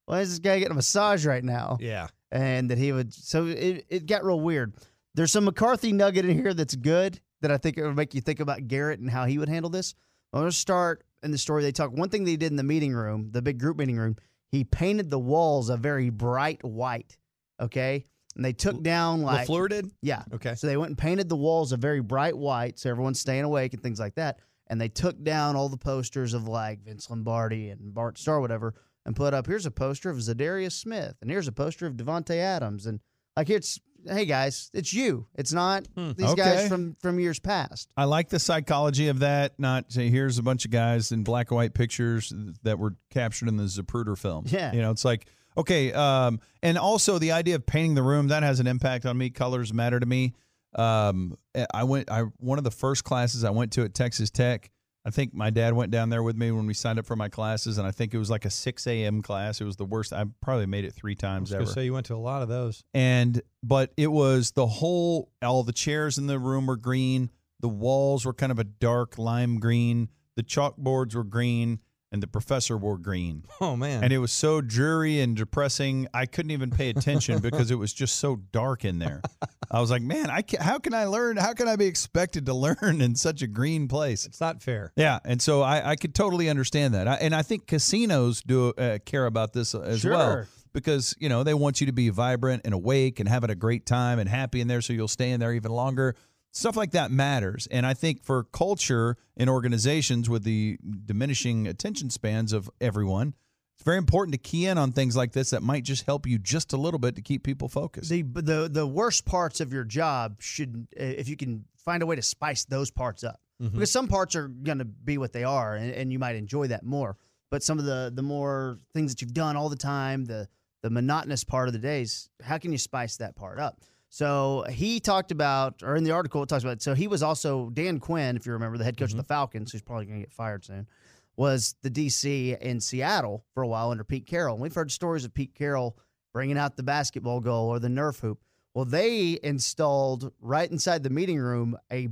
Why 0.05 0.21
is 0.21 0.29
this 0.29 0.39
guy 0.39 0.59
getting 0.59 0.71
a 0.71 0.75
massage 0.75 1.25
right 1.25 1.43
now? 1.43 1.77
Yeah. 1.81 2.07
and 2.31 2.71
that 2.71 2.77
he 2.77 2.91
would. 2.93 3.13
So 3.13 3.45
it, 3.47 3.85
it 3.89 4.05
got 4.05 4.23
real 4.23 4.39
weird. 4.39 4.73
There's 5.15 5.31
some 5.31 5.45
McCarthy 5.45 5.91
nugget 5.91 6.25
in 6.25 6.37
here 6.37 6.53
that's 6.53 6.75
good 6.75 7.19
that 7.41 7.51
I 7.51 7.57
think 7.57 7.77
it 7.77 7.83
would 7.83 7.95
make 7.95 8.13
you 8.13 8.21
think 8.21 8.39
about 8.39 8.67
Garrett 8.67 8.99
and 8.99 9.09
how 9.09 9.25
he 9.25 9.37
would 9.37 9.49
handle 9.49 9.69
this. 9.69 9.93
I'm 10.33 10.39
going 10.41 10.51
to 10.51 10.55
start 10.55 11.03
in 11.23 11.31
the 11.31 11.37
story. 11.37 11.63
They 11.63 11.71
talk 11.71 11.91
one 11.91 12.09
thing 12.09 12.23
they 12.23 12.35
did 12.37 12.51
in 12.51 12.55
the 12.57 12.63
meeting 12.63 12.93
room, 12.93 13.29
the 13.31 13.41
big 13.41 13.59
group 13.59 13.77
meeting 13.77 13.97
room. 13.97 14.15
He 14.51 14.63
painted 14.63 15.09
the 15.09 15.19
walls 15.19 15.69
a 15.69 15.77
very 15.77 16.09
bright 16.09 16.63
white. 16.63 17.17
Okay, 17.59 18.05
and 18.35 18.45
they 18.45 18.53
took 18.53 18.81
down 18.83 19.23
like 19.23 19.47
LaFleur 19.47 19.69
did. 19.69 19.91
yeah. 20.01 20.23
Okay. 20.33 20.55
So 20.55 20.67
they 20.67 20.77
went 20.77 20.89
and 20.89 20.97
painted 20.97 21.27
the 21.27 21.35
walls 21.35 21.71
a 21.71 21.77
very 21.77 22.01
bright 22.01 22.37
white, 22.37 22.77
so 22.79 22.89
everyone's 22.89 23.19
staying 23.19 23.43
awake 23.43 23.73
and 23.73 23.81
things 23.81 23.99
like 23.99 24.15
that. 24.15 24.39
And 24.67 24.79
they 24.79 24.89
took 24.89 25.21
down 25.23 25.55
all 25.55 25.69
the 25.69 25.77
posters 25.77 26.33
of 26.33 26.47
like 26.47 26.83
Vince 26.83 27.09
Lombardi 27.09 27.69
and 27.69 27.93
Bart 27.93 28.17
Starr, 28.17 28.39
whatever, 28.39 28.75
and 29.05 29.15
put 29.15 29.33
up 29.33 29.47
here's 29.47 29.65
a 29.65 29.71
poster 29.71 30.09
of 30.09 30.17
Za'Darius 30.17 30.73
Smith, 30.73 31.15
and 31.21 31.31
here's 31.31 31.47
a 31.47 31.53
poster 31.53 31.87
of 31.87 31.93
Davante 31.95 32.35
Adams, 32.37 32.85
and 32.85 32.99
like 33.35 33.49
it's 33.49 33.79
hey 34.05 34.25
guys, 34.25 34.69
it's 34.73 34.93
you. 34.93 35.27
It's 35.35 35.53
not 35.53 35.87
these 35.95 36.13
Okay. 36.31 36.35
guys 36.35 36.67
from 36.67 36.95
from 37.01 37.19
years 37.19 37.39
past. 37.39 37.89
I 37.97 38.03
like 38.05 38.29
the 38.29 38.39
psychology 38.39 39.07
of 39.07 39.19
that. 39.19 39.53
Not 39.59 39.91
say 39.91 40.09
here's 40.09 40.37
a 40.37 40.43
bunch 40.43 40.65
of 40.65 40.71
guys 40.71 41.11
in 41.11 41.23
black 41.23 41.51
and 41.51 41.55
white 41.55 41.73
pictures 41.73 42.33
that 42.63 42.79
were 42.79 42.95
captured 43.09 43.47
in 43.49 43.57
the 43.57 43.63
Zapruder 43.63 44.17
film. 44.17 44.45
Yeah. 44.47 44.73
you 44.73 44.81
know, 44.81 44.91
it's 44.91 45.05
like 45.05 45.27
okay, 45.57 45.91
um, 45.93 46.39
and 46.61 46.77
also 46.77 47.17
the 47.19 47.31
idea 47.31 47.55
of 47.55 47.65
painting 47.65 47.95
the 47.95 48.03
room 48.03 48.27
that 48.27 48.43
has 48.43 48.59
an 48.59 48.67
impact 48.67 49.05
on 49.05 49.17
me. 49.17 49.29
Colors 49.29 49.73
matter 49.73 49.99
to 49.99 50.05
me. 50.05 50.33
Um, 50.75 51.35
I 51.73 51.83
went. 51.83 52.11
I 52.11 52.23
one 52.37 52.57
of 52.57 52.63
the 52.63 52.71
first 52.71 53.03
classes 53.03 53.43
I 53.43 53.49
went 53.49 53.71
to 53.73 53.83
at 53.83 53.93
Texas 53.93 54.29
Tech. 54.29 54.69
I 55.07 55.09
think 55.09 55.33
my 55.33 55.49
dad 55.49 55.73
went 55.73 55.89
down 55.89 56.09
there 56.09 56.21
with 56.21 56.35
me 56.35 56.51
when 56.51 56.67
we 56.67 56.73
signed 56.73 56.99
up 56.99 57.05
for 57.05 57.15
my 57.15 57.29
classes, 57.29 57.77
and 57.77 57.87
I 57.87 57.91
think 57.91 58.13
it 58.13 58.17
was 58.17 58.29
like 58.29 58.43
a 58.43 58.49
six 58.49 58.85
a.m. 58.87 59.21
class. 59.21 59.61
It 59.61 59.63
was 59.63 59.77
the 59.77 59.85
worst. 59.85 60.11
I 60.11 60.25
probably 60.41 60.65
made 60.65 60.83
it 60.83 60.93
three 60.93 61.15
times 61.15 61.53
ever. 61.53 61.65
So 61.65 61.79
you 61.79 61.93
went 61.93 62.07
to 62.07 62.15
a 62.15 62.17
lot 62.17 62.41
of 62.41 62.49
those. 62.49 62.83
and 62.93 63.41
but 63.63 63.93
it 63.95 64.11
was 64.11 64.51
the 64.51 64.67
whole 64.67 65.31
all 65.41 65.63
the 65.63 65.71
chairs 65.71 66.17
in 66.17 66.27
the 66.27 66.37
room 66.37 66.65
were 66.67 66.75
green 66.75 67.29
the 67.61 67.69
walls 67.69 68.25
were 68.25 68.33
kind 68.33 68.51
of 68.51 68.59
a 68.59 68.63
dark 68.65 69.17
lime 69.17 69.59
green 69.59 70.09
the 70.35 70.43
chalkboards 70.43 71.15
were 71.15 71.23
green 71.23 71.79
and 72.17 72.23
the 72.23 72.27
professor 72.27 72.75
wore 72.75 72.97
green 72.97 73.43
Oh 73.61 73.75
man. 73.75 74.03
and 74.03 74.11
it 74.11 74.17
was 74.17 74.31
so 74.31 74.59
dreary 74.59 75.19
and 75.21 75.37
depressing 75.37 76.07
i 76.15 76.25
couldn't 76.25 76.49
even 76.49 76.71
pay 76.71 76.89
attention 76.89 77.37
because 77.39 77.69
it 77.69 77.75
was 77.75 77.93
just 77.93 78.15
so 78.15 78.37
dark 78.51 78.83
in 78.83 78.97
there 78.97 79.21
i 79.71 79.79
was 79.79 79.91
like 79.91 80.01
man 80.01 80.31
i 80.31 80.41
can, 80.41 80.59
how 80.61 80.79
can 80.79 80.95
i 80.95 81.05
learn 81.05 81.37
how 81.37 81.53
can 81.53 81.67
i 81.67 81.75
be 81.75 81.85
expected 81.85 82.47
to 82.47 82.53
learn 82.65 83.01
in 83.01 83.13
such 83.13 83.43
a 83.43 83.47
green 83.47 83.87
place 83.87 84.25
it's 84.25 84.41
not 84.41 84.63
fair. 84.63 84.91
yeah, 84.95 85.19
and 85.23 85.39
so 85.41 85.61
I, 85.61 85.91
I 85.91 85.95
could 85.95 86.15
totally 86.15 86.49
understand 86.49 86.95
that, 86.95 87.07
I, 87.07 87.13
and 87.15 87.35
I 87.35 87.43
think 87.43 87.67
casinos 87.67 88.41
do 88.41 88.69
uh, 88.77 88.97
care 89.05 89.27
about 89.27 89.53
this 89.53 89.75
as 89.75 90.03
well 90.03 90.45
because 90.73 91.15
you 91.19 91.29
know 91.29 91.43
they 91.43 91.53
want 91.53 91.79
you 91.81 91.87
to 91.87 91.93
be 91.93 92.09
vibrant 92.09 92.63
and 92.65 92.73
awake 92.73 93.19
and 93.19 93.29
having 93.29 93.49
a 93.49 93.55
great 93.55 93.85
time 93.85 94.17
and 94.19 94.27
happy 94.27 94.59
in 94.61 94.67
there, 94.67 94.81
so 94.81 94.93
you'll 94.93 95.07
stay 95.07 95.31
in 95.31 95.39
there 95.39 95.53
even 95.53 95.71
longer. 95.71 96.15
Stuff 96.57 96.75
like 96.75 96.91
that 96.91 97.11
matters, 97.11 97.67
and 97.69 97.85
I 97.85 97.93
think 97.93 98.23
for 98.23 98.43
culture 98.45 99.15
in 99.35 99.47
organizations 99.47 100.27
with 100.29 100.43
the 100.43 100.79
diminishing 101.05 101.67
attention 101.67 102.09
spans 102.09 102.51
of 102.51 102.67
everyone, 102.81 103.35
it's 103.75 103.83
very 103.83 103.97
important 103.99 104.31
to 104.33 104.39
key 104.39 104.65
in 104.65 104.79
on 104.79 104.91
things 104.91 105.15
like 105.15 105.33
this 105.33 105.51
that 105.51 105.61
might 105.61 105.83
just 105.83 106.05
help 106.07 106.25
you 106.25 106.39
just 106.39 106.73
a 106.73 106.77
little 106.77 106.97
bit 106.99 107.15
to 107.15 107.21
keep 107.21 107.43
people 107.43 107.69
focused. 107.69 108.09
The 108.09 108.23
the 108.23 108.67
the 108.71 108.87
worst 108.87 109.23
parts 109.25 109.59
of 109.61 109.71
your 109.71 109.83
job 109.83 110.37
should 110.41 110.87
if 110.93 111.29
you 111.29 111.37
can 111.37 111.65
find 111.77 112.01
a 112.01 112.07
way 112.07 112.15
to 112.15 112.23
spice 112.23 112.65
those 112.65 112.89
parts 112.89 113.23
up 113.23 113.39
Mhm. 113.61 113.73
because 113.73 113.91
some 113.91 114.07
parts 114.07 114.35
are 114.35 114.47
going 114.47 114.79
to 114.79 114.85
be 114.85 115.17
what 115.19 115.33
they 115.33 115.43
are 115.43 115.75
and, 115.75 115.91
and 115.91 116.11
you 116.11 116.19
might 116.19 116.35
enjoy 116.35 116.67
that 116.67 116.83
more 116.83 117.17
but 117.51 117.61
some 117.63 117.77
of 117.79 117.85
the 117.85 118.11
the 118.13 118.21
more 118.23 118.77
things 118.93 119.11
that 119.13 119.21
you've 119.21 119.33
done 119.33 119.55
all 119.55 119.69
the 119.69 119.75
time 119.75 120.25
the 120.25 120.47
the 120.81 120.89
monotonous 120.89 121.43
part 121.43 121.67
of 121.67 121.73
the 121.73 121.79
days 121.79 122.29
how 122.43 122.57
can 122.57 122.71
you 122.71 122.77
spice 122.77 123.17
that 123.17 123.35
part 123.35 123.57
up 123.59 123.79
so 124.17 124.65
he 124.69 124.99
talked 124.99 125.31
about 125.31 125.83
or 125.83 125.95
in 125.95 126.03
the 126.03 126.11
article 126.11 126.41
it 126.41 126.49
talks 126.49 126.63
about 126.63 126.81
so 126.81 126.93
he 126.95 127.07
was 127.07 127.21
also 127.21 127.69
dan 127.69 127.99
quinn 127.99 128.35
if 128.35 128.45
you 128.45 128.51
remember 128.51 128.77
the 128.77 128.83
head 128.83 128.97
coach 128.97 129.05
of 129.05 129.11
mm-hmm. 129.11 129.17
the 129.19 129.23
falcons 129.23 129.71
who's 129.71 129.81
probably 129.81 130.05
going 130.05 130.19
to 130.19 130.25
get 130.25 130.33
fired 130.33 130.65
soon 130.65 130.87
was 131.35 131.75
the 131.83 131.89
dc 131.89 132.57
in 132.59 132.79
seattle 132.79 133.45
for 133.53 133.61
a 133.61 133.67
while 133.67 133.91
under 133.91 134.03
pete 134.03 134.25
carroll 134.25 134.55
and 134.55 134.61
we've 134.61 134.73
heard 134.73 134.91
stories 134.91 135.23
of 135.23 135.33
pete 135.33 135.53
carroll 135.53 135.95
bringing 136.33 136.57
out 136.57 136.75
the 136.75 136.83
basketball 136.83 137.39
goal 137.39 137.69
or 137.69 137.77
the 137.77 137.87
nerf 137.87 138.19
hoop 138.21 138.39
well 138.73 138.85
they 138.85 139.39
installed 139.43 140.31
right 140.41 140.71
inside 140.71 141.03
the 141.03 141.09
meeting 141.11 141.37
room 141.37 141.77
a 141.91 142.09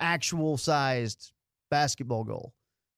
actual 0.00 0.56
sized 0.56 1.32
basketball 1.70 2.24
goal 2.24 2.54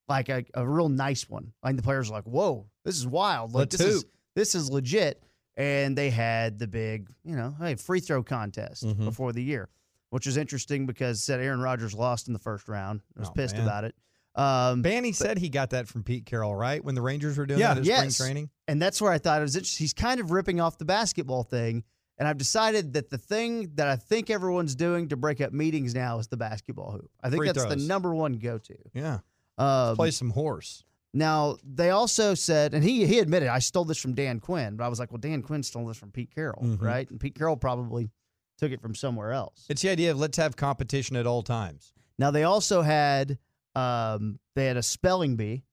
like 0.08 0.28
a, 0.28 0.44
a 0.54 0.66
real 0.66 0.88
nice 0.88 1.28
one. 1.28 1.52
Like 1.62 1.76
the 1.76 1.82
players 1.82 2.10
are 2.10 2.14
like, 2.14 2.24
"Whoa, 2.24 2.66
this 2.84 2.96
is 2.96 3.06
wild! 3.06 3.52
Like 3.52 3.72
Let's 3.72 3.76
this 3.76 3.86
is 3.86 4.04
this 4.34 4.54
is 4.54 4.70
legit." 4.70 5.22
And 5.56 5.96
they 5.96 6.10
had 6.10 6.58
the 6.58 6.66
big, 6.66 7.08
you 7.24 7.36
know, 7.36 7.54
hey, 7.60 7.76
free 7.76 8.00
throw 8.00 8.22
contest 8.22 8.84
Mhm. 8.84 9.04
before 9.04 9.32
the 9.32 9.42
year, 9.42 9.68
which 10.10 10.26
was 10.26 10.36
interesting 10.36 10.84
because 10.86 11.22
said 11.22 11.40
Aaron 11.40 11.60
Rodgers 11.60 11.94
lost 11.94 12.26
in 12.26 12.32
the 12.32 12.40
first 12.40 12.68
round. 12.68 13.02
I 13.16 13.20
was 13.20 13.28
Oh, 13.28 13.32
pissed 13.32 13.54
man. 13.56 13.64
about 13.64 13.84
it. 13.84 13.94
Um, 14.34 14.82
Banny 14.82 15.14
said 15.14 15.38
he 15.38 15.48
got 15.48 15.70
that 15.70 15.86
from 15.86 16.02
Pete 16.02 16.26
Carroll, 16.26 16.56
right? 16.56 16.82
When 16.84 16.96
the 16.96 17.02
Rangers 17.02 17.38
were 17.38 17.46
doing 17.46 17.60
yeah, 17.60 17.74
that 17.74 17.80
at 17.82 17.84
yes. 17.86 18.16
spring 18.16 18.26
training. 18.26 18.50
And 18.66 18.82
that's 18.82 19.00
where 19.00 19.12
I 19.12 19.18
thought 19.18 19.38
it 19.38 19.42
was 19.42 19.54
interesting. 19.54 19.84
He's 19.84 19.94
kind 19.94 20.18
of 20.18 20.32
ripping 20.32 20.58
off 20.60 20.76
the 20.76 20.84
basketball 20.84 21.44
thing. 21.44 21.84
And 22.18 22.26
I've 22.26 22.38
decided 22.38 22.92
that 22.94 23.10
the 23.10 23.18
thing 23.18 23.72
that 23.74 23.86
I 23.86 23.94
think 23.96 24.30
everyone's 24.30 24.74
doing 24.74 25.08
to 25.10 25.16
break 25.16 25.40
up 25.40 25.52
meetings 25.52 25.94
now 25.94 26.18
is 26.18 26.26
the 26.28 26.36
basketball 26.36 26.90
hoop. 26.92 27.10
I 27.22 27.28
think 27.30 27.40
Free 27.40 27.48
that's 27.48 27.62
throws. 27.64 27.76
the 27.76 27.88
number 27.88 28.12
one 28.14 28.34
go 28.34 28.58
to. 28.58 28.76
Yeah. 28.92 29.18
Um, 29.58 29.94
Play 29.96 30.10
some 30.10 30.30
horse. 30.30 30.82
Now 31.16 31.56
they 31.64 31.90
also 31.90 32.34
said, 32.34 32.74
and 32.74 32.82
he 32.84 33.06
he 33.06 33.20
admitted 33.20 33.48
I 33.48 33.60
stole 33.60 33.84
this 33.84 33.98
from 33.98 34.14
Dan 34.14 34.40
Quinn, 34.40 34.76
but 34.76 34.84
I 34.84 34.88
was 34.88 34.98
like, 34.98 35.12
well, 35.12 35.20
Dan 35.20 35.40
Quinn 35.42 35.62
stole 35.62 35.86
this 35.86 35.96
from 35.96 36.10
Pete 36.10 36.34
Carroll, 36.34 36.62
Mhm. 36.62 36.82
right? 36.82 37.08
And 37.08 37.20
Pete 37.20 37.36
Carroll 37.36 37.56
probably 37.56 38.10
took 38.58 38.72
it 38.72 38.80
from 38.82 38.94
somewhere 38.94 39.32
else. 39.32 39.64
It's 39.68 39.80
the 39.82 39.88
idea 39.90 40.10
of 40.10 40.18
let's 40.18 40.36
have 40.38 40.56
competition 40.56 41.14
at 41.16 41.26
all 41.26 41.42
times. 41.42 41.92
Now 42.18 42.30
they 42.30 42.42
also 42.42 42.82
had 42.82 43.38
um, 43.76 44.38
they 44.56 44.66
had 44.66 44.76
a 44.76 44.82
spelling 44.82 45.36
bee, 45.36 45.64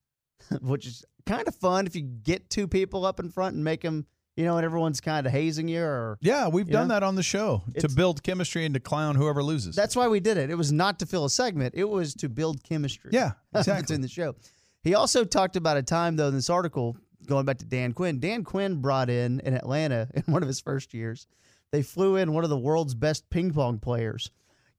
which 0.61 0.85
is 0.87 1.03
kind 1.25 1.47
of 1.47 1.55
fun 1.55 1.85
if 1.87 1.95
you 1.95 2.01
get 2.01 2.49
two 2.49 2.67
people 2.67 3.05
up 3.05 3.19
in 3.19 3.29
front 3.29 3.55
and 3.55 3.63
make 3.63 3.81
them, 3.81 4.07
you 4.35 4.43
know, 4.43 4.57
and 4.57 4.65
everyone's 4.65 4.99
kind 5.01 5.27
of 5.27 5.31
hazing 5.31 5.67
you 5.67 5.81
or 5.83 6.17
Yeah, 6.21 6.47
we've 6.47 6.67
done 6.69 6.87
know? 6.87 6.95
that 6.95 7.03
on 7.03 7.13
the 7.15 7.21
show 7.23 7.63
to 7.79 7.87
build 7.89 8.23
chemistry 8.23 8.65
and 8.65 8.73
to 8.73 8.79
clown 8.79 9.15
whoever 9.15 9.43
loses. 9.43 9.75
That's 9.75 9.95
why 9.95 10.07
we 10.07 10.19
did 10.19 10.37
it. 10.37 10.49
It 10.49 10.55
was 10.55 10.71
not 10.71 10.97
to 10.99 11.05
fill 11.05 11.25
a 11.25 11.29
segment. 11.29 11.75
It 11.75 11.85
was 11.85 12.15
to 12.15 12.29
build 12.29 12.63
chemistry. 12.63 13.11
Yeah, 13.13 13.33
exactly. 13.55 13.93
in 13.95 14.01
the 14.01 14.07
show. 14.07 14.35
He 14.83 14.95
also 14.95 15.23
talked 15.23 15.55
about 15.55 15.77
a 15.77 15.83
time 15.83 16.15
though 16.15 16.27
in 16.27 16.33
this 16.33 16.49
article 16.49 16.97
going 17.27 17.45
back 17.45 17.59
to 17.59 17.65
Dan 17.65 17.93
Quinn. 17.93 18.19
Dan 18.19 18.43
Quinn 18.43 18.81
brought 18.81 19.09
in 19.09 19.39
in 19.41 19.53
Atlanta 19.53 20.07
in 20.13 20.23
one 20.23 20.41
of 20.41 20.47
his 20.47 20.59
first 20.59 20.93
years. 20.93 21.27
They 21.71 21.83
flew 21.83 22.17
in 22.17 22.33
one 22.33 22.43
of 22.43 22.49
the 22.49 22.57
world's 22.57 22.93
best 22.95 23.29
ping 23.29 23.51
pong 23.53 23.79
players. 23.79 24.29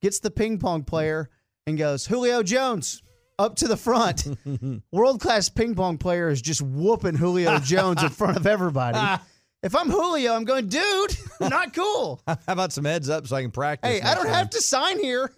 Gets 0.02 0.20
the 0.20 0.30
ping 0.30 0.58
pong 0.58 0.82
player 0.84 1.30
and 1.66 1.78
goes, 1.78 2.06
"Julio 2.06 2.42
Jones." 2.42 3.02
Up 3.38 3.56
to 3.56 3.66
the 3.66 3.78
front. 3.78 4.26
World 4.92 5.20
class 5.20 5.48
ping 5.48 5.74
pong 5.74 5.96
player 5.98 6.28
is 6.28 6.42
just 6.42 6.60
whooping 6.60 7.16
Julio 7.16 7.58
Jones 7.64 8.02
in 8.02 8.10
front 8.10 8.36
of 8.36 8.46
everybody. 8.46 8.98
If 9.62 9.74
I'm 9.74 9.90
Julio, 9.90 10.34
I'm 10.34 10.44
going, 10.44 10.68
dude, 10.68 11.16
not 11.40 11.72
cool. 11.72 12.20
How 12.26 12.36
about 12.46 12.72
some 12.72 12.84
heads 12.84 13.08
up 13.08 13.26
so 13.26 13.34
I 13.34 13.42
can 13.42 13.50
practice? 13.50 13.90
Hey, 13.90 14.00
I 14.00 14.14
don't 14.14 14.26
time? 14.26 14.34
have 14.34 14.50
to 14.50 14.60
sign 14.60 15.00
here. 15.00 15.32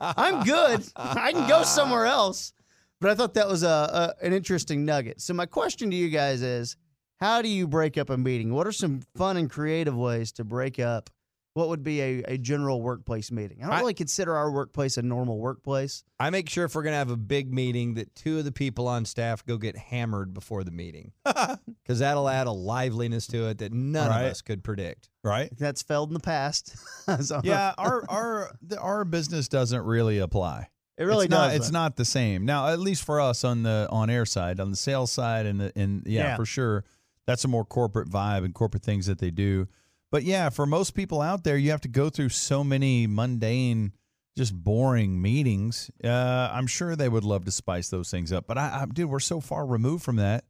I'm 0.00 0.42
good. 0.44 0.84
I 0.96 1.32
can 1.32 1.48
go 1.48 1.62
somewhere 1.64 2.06
else. 2.06 2.52
But 3.00 3.10
I 3.10 3.14
thought 3.14 3.34
that 3.34 3.48
was 3.48 3.62
a, 3.62 4.14
a 4.20 4.24
an 4.26 4.32
interesting 4.32 4.84
nugget. 4.84 5.20
So 5.20 5.32
my 5.34 5.46
question 5.46 5.90
to 5.90 5.96
you 5.96 6.08
guys 6.08 6.42
is, 6.42 6.76
how 7.20 7.42
do 7.42 7.48
you 7.48 7.66
break 7.68 7.96
up 7.98 8.10
a 8.10 8.16
meeting? 8.16 8.52
What 8.52 8.66
are 8.66 8.72
some 8.72 9.00
fun 9.16 9.36
and 9.36 9.48
creative 9.50 9.96
ways 9.96 10.32
to 10.32 10.44
break 10.44 10.78
up 10.78 11.10
what 11.54 11.68
would 11.70 11.82
be 11.82 12.00
a, 12.00 12.22
a 12.28 12.38
general 12.38 12.80
workplace 12.80 13.32
meeting? 13.32 13.58
I 13.60 13.66
don't 13.66 13.72
I- 13.74 13.80
really 13.80 13.94
consider 13.94 14.36
our 14.36 14.50
workplace 14.52 14.96
a 14.96 15.02
normal 15.02 15.38
workplace. 15.38 16.04
I 16.20 16.30
make 16.30 16.48
sure 16.48 16.64
if 16.64 16.74
we're 16.76 16.82
gonna 16.84 16.96
have 16.96 17.10
a 17.10 17.16
big 17.16 17.52
meeting 17.52 17.94
that 17.94 18.14
two 18.14 18.38
of 18.38 18.44
the 18.44 18.52
people 18.52 18.86
on 18.88 19.04
staff 19.04 19.44
go 19.46 19.56
get 19.58 19.76
hammered 19.76 20.34
before 20.34 20.62
the 20.64 20.70
meeting, 20.72 21.12
because 21.24 21.98
that'll 22.00 22.28
add 22.28 22.46
a 22.46 22.52
liveliness 22.52 23.26
to 23.28 23.48
it 23.48 23.58
that 23.58 23.72
none 23.72 24.08
Right. 24.10 24.22
of 24.24 24.30
us 24.32 24.42
could 24.42 24.62
predict. 24.62 25.10
right? 25.24 25.50
That's 25.58 25.82
failed 25.82 26.10
in 26.10 26.14
the 26.14 26.20
past. 26.20 26.76
So- 27.22 27.40
Yeah, 27.42 27.74
our 27.78 28.04
our 28.08 28.50
the, 28.62 28.78
our 28.78 29.04
business 29.04 29.48
doesn't 29.48 29.82
really 29.84 30.18
apply. 30.18 30.68
It 30.98 31.04
really 31.04 31.26
it's 31.26 31.30
not, 31.30 31.46
doesn't. 31.46 31.56
It's 31.62 31.70
not 31.70 31.96
the 31.96 32.04
same 32.04 32.44
now. 32.44 32.68
At 32.68 32.80
least 32.80 33.04
for 33.04 33.20
us 33.20 33.44
on 33.44 33.62
the 33.62 33.86
on 33.90 34.10
air 34.10 34.26
side, 34.26 34.58
on 34.60 34.70
the 34.70 34.76
sales 34.76 35.12
side, 35.12 35.46
and 35.46 35.60
the 35.60 35.72
and 35.76 36.02
yeah, 36.06 36.22
Yeah. 36.22 36.36
for 36.36 36.44
sure, 36.44 36.84
that's 37.26 37.44
a 37.44 37.48
more 37.48 37.64
corporate 37.64 38.08
vibe 38.08 38.44
and 38.44 38.52
corporate 38.52 38.82
things 38.82 39.06
that 39.06 39.18
they 39.18 39.30
do. 39.30 39.68
But 40.10 40.24
yeah, 40.24 40.48
for 40.50 40.66
most 40.66 40.94
people 40.94 41.20
out 41.20 41.44
there, 41.44 41.56
you 41.56 41.70
have 41.70 41.82
to 41.82 41.88
go 41.88 42.10
through 42.10 42.30
so 42.30 42.64
many 42.64 43.06
mundane, 43.06 43.92
just 44.36 44.54
boring 44.54 45.22
meetings. 45.22 45.90
Uh, 46.02 46.50
I'm 46.52 46.66
sure 46.66 46.96
they 46.96 47.08
would 47.08 47.24
love 47.24 47.44
to 47.44 47.50
spice 47.50 47.90
those 47.90 48.10
things 48.10 48.32
up. 48.32 48.46
But 48.48 48.58
I, 48.58 48.80
I 48.82 48.86
dude, 48.86 49.08
we're 49.10 49.20
so 49.20 49.40
far 49.40 49.66
removed 49.66 50.02
from 50.02 50.16
that. 50.16 50.44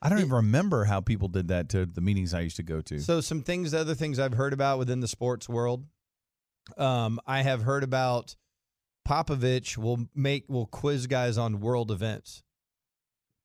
I 0.00 0.08
don't 0.08 0.20
even 0.20 0.32
remember 0.32 0.84
how 0.84 1.00
people 1.00 1.26
did 1.26 1.48
that 1.48 1.70
to 1.70 1.84
the 1.84 2.00
meetings 2.00 2.32
I 2.32 2.40
used 2.42 2.56
to 2.56 2.62
go 2.62 2.80
to. 2.82 3.00
So 3.00 3.20
some 3.20 3.42
things, 3.42 3.74
other 3.74 3.96
things 3.96 4.20
I've 4.20 4.34
heard 4.34 4.52
about 4.52 4.78
within 4.78 5.00
the 5.00 5.08
sports 5.08 5.48
world. 5.48 5.86
Um, 6.76 7.18
I 7.26 7.42
have 7.42 7.62
heard 7.62 7.82
about 7.82 8.36
Popovich 9.08 9.78
will 9.78 10.06
make 10.14 10.44
will 10.48 10.66
quiz 10.66 11.06
guys 11.06 11.38
on 11.38 11.60
world 11.60 11.90
events, 11.90 12.42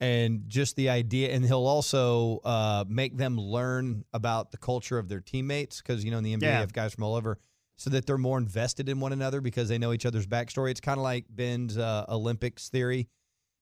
and 0.02 0.44
just 0.48 0.76
the 0.76 0.90
idea, 0.90 1.32
and 1.32 1.46
he'll 1.46 1.66
also 1.66 2.40
uh, 2.44 2.84
make 2.88 3.16
them 3.16 3.40
learn 3.40 4.04
about 4.14 4.52
the 4.52 4.58
culture 4.58 4.98
of 4.98 5.08
their 5.08 5.22
teammates 5.22 5.82
because 5.82 6.04
you 6.04 6.12
know 6.12 6.18
in 6.18 6.24
the 6.26 6.36
NBA 6.36 6.42
Yeah. 6.42 6.60
have 6.60 6.74
guys 6.74 6.94
from 6.94 7.06
all 7.06 7.16
over, 7.16 7.40
so 7.78 7.90
that 7.92 8.06
they're 8.06 8.18
more 8.18 8.38
invested 8.38 8.90
in 8.90 9.00
one 9.00 9.14
another 9.14 9.40
because 9.40 9.70
they 9.70 9.78
know 9.78 9.94
each 9.94 10.06
other's 10.06 10.28
backstory. 10.28 10.72
It's 10.72 10.82
kind 10.82 10.98
of 10.98 11.04
like 11.04 11.26
Ben's 11.30 11.78
uh, 11.78 12.06
Olympics 12.10 12.68
theory. 12.68 13.08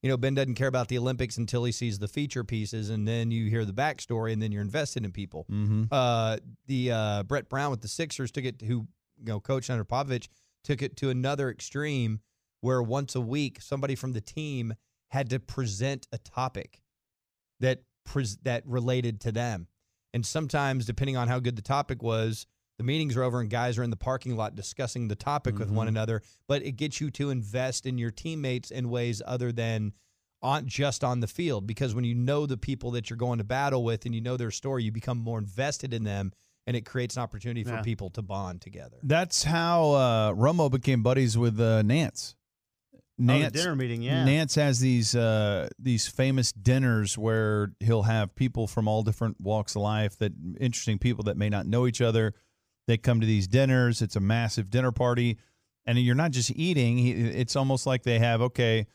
You 0.01 0.09
know, 0.09 0.17
Ben 0.17 0.33
doesn't 0.33 0.55
care 0.55 0.67
about 0.67 0.87
the 0.87 0.97
Olympics 0.97 1.37
until 1.37 1.63
he 1.63 1.71
sees 1.71 1.99
the 1.99 2.07
feature 2.07 2.43
pieces, 2.43 2.89
and 2.89 3.07
then 3.07 3.29
you 3.29 3.47
hear 3.51 3.63
the 3.63 3.73
backstory, 3.73 4.33
and 4.33 4.41
then 4.41 4.51
you're 4.51 4.63
invested 4.63 5.05
in 5.05 5.11
people 5.11 5.45
mm-hmm. 5.51 5.83
uh, 5.91 6.37
the 6.65 6.91
uh, 6.91 7.23
Brett 7.23 7.47
Brown 7.47 7.69
with 7.69 7.81
the 7.81 7.87
Sixers 7.87 8.31
took 8.31 8.45
it 8.45 8.57
to, 8.57 8.65
who 8.65 8.87
you 9.19 9.25
know 9.25 9.39
coached 9.39 9.69
under 9.69 9.85
Popovich 9.85 10.27
took 10.63 10.81
it 10.81 10.95
to 10.97 11.09
another 11.09 11.49
extreme 11.49 12.19
where 12.61 12.81
once 12.81 13.15
a 13.15 13.21
week 13.21 13.61
somebody 13.61 13.95
from 13.95 14.13
the 14.13 14.21
team 14.21 14.73
had 15.09 15.29
to 15.29 15.39
present 15.39 16.07
a 16.11 16.17
topic 16.19 16.81
that 17.59 17.83
pres- 18.05 18.37
that 18.43 18.65
related 18.65 19.19
to 19.21 19.31
them. 19.31 19.67
And 20.13 20.25
sometimes 20.25 20.85
depending 20.85 21.17
on 21.17 21.27
how 21.27 21.39
good 21.39 21.55
the 21.55 21.61
topic 21.61 22.01
was, 22.03 22.45
the 22.77 22.83
meetings 22.83 23.15
are 23.15 23.23
over 23.23 23.39
and 23.39 23.49
guys 23.49 23.77
are 23.77 23.83
in 23.83 23.89
the 23.89 23.95
parking 23.95 24.35
lot 24.35 24.55
discussing 24.55 25.07
the 25.07 25.15
topic 25.15 25.57
with 25.59 25.69
one 25.69 25.85
Mhm. 25.85 25.89
another, 25.89 26.21
but 26.47 26.63
it 26.63 26.73
gets 26.73 26.99
you 26.99 27.11
to 27.11 27.29
invest 27.29 27.85
in 27.85 27.97
your 27.97 28.11
teammates 28.11 28.71
in 28.71 28.89
ways 28.89 29.21
other 29.25 29.51
than 29.51 29.93
on 30.41 30.67
just 30.67 31.03
on 31.03 31.19
the 31.19 31.27
field 31.27 31.67
because 31.67 31.93
when 31.93 32.03
you 32.03 32.15
know 32.15 32.47
the 32.47 32.57
people 32.57 32.89
that 32.91 33.09
you're 33.09 33.17
going 33.17 33.37
to 33.37 33.43
battle 33.43 33.83
with 33.83 34.05
and 34.05 34.15
you 34.15 34.21
know 34.21 34.37
their 34.37 34.49
story, 34.49 34.83
you 34.83 34.91
become 34.91 35.19
more 35.19 35.37
invested 35.37 35.93
in 35.93 36.03
them 36.03 36.31
and 36.67 36.75
it 36.77 36.85
creates 36.85 37.17
an 37.17 37.23
opportunity 37.23 37.63
for 37.63 37.71
Yeah. 37.75 37.81
people 37.81 38.09
to 38.11 38.21
bond 38.21 38.61
together. 38.61 38.97
That's 39.03 39.43
how 39.43 39.91
uh, 39.91 40.31
Romo 40.33 40.69
became 40.71 41.03
buddies 41.03 41.37
with 41.37 41.59
uh, 41.59 41.81
Nantz. 41.83 42.35
Oh, 43.23 43.39
the 43.39 43.51
dinner 43.51 43.75
meeting, 43.75 44.01
yeah. 44.01 44.25
Nantz 44.25 44.55
has 44.55 44.79
these 44.79 45.13
uh, 45.15 45.69
these 45.77 46.07
famous 46.07 46.51
dinners 46.51 47.17
where 47.19 47.71
he'll 47.79 48.01
have 48.03 48.33
people 48.33 48.65
from 48.65 48.87
all 48.87 49.03
different 49.03 49.39
walks 49.39 49.75
of 49.75 49.83
life, 49.83 50.17
that 50.17 50.31
interesting 50.59 50.97
people 50.97 51.25
that 51.25 51.37
may 51.37 51.49
not 51.49 51.67
know 51.67 51.85
each 51.85 52.01
other. 52.01 52.33
They 52.87 52.97
come 52.97 53.19
to 53.21 53.27
these 53.27 53.47
dinners. 53.47 54.01
It's 54.01 54.15
a 54.15 54.19
massive 54.19 54.71
dinner 54.71 54.91
party, 54.91 55.37
and 55.85 55.99
you're 55.99 56.15
not 56.15 56.31
just 56.31 56.49
eating. 56.51 57.05
It's 57.05 57.55
almost 57.55 57.85
like 57.85 58.01
they 58.03 58.17
have 58.17 58.41
okay. 58.41 58.87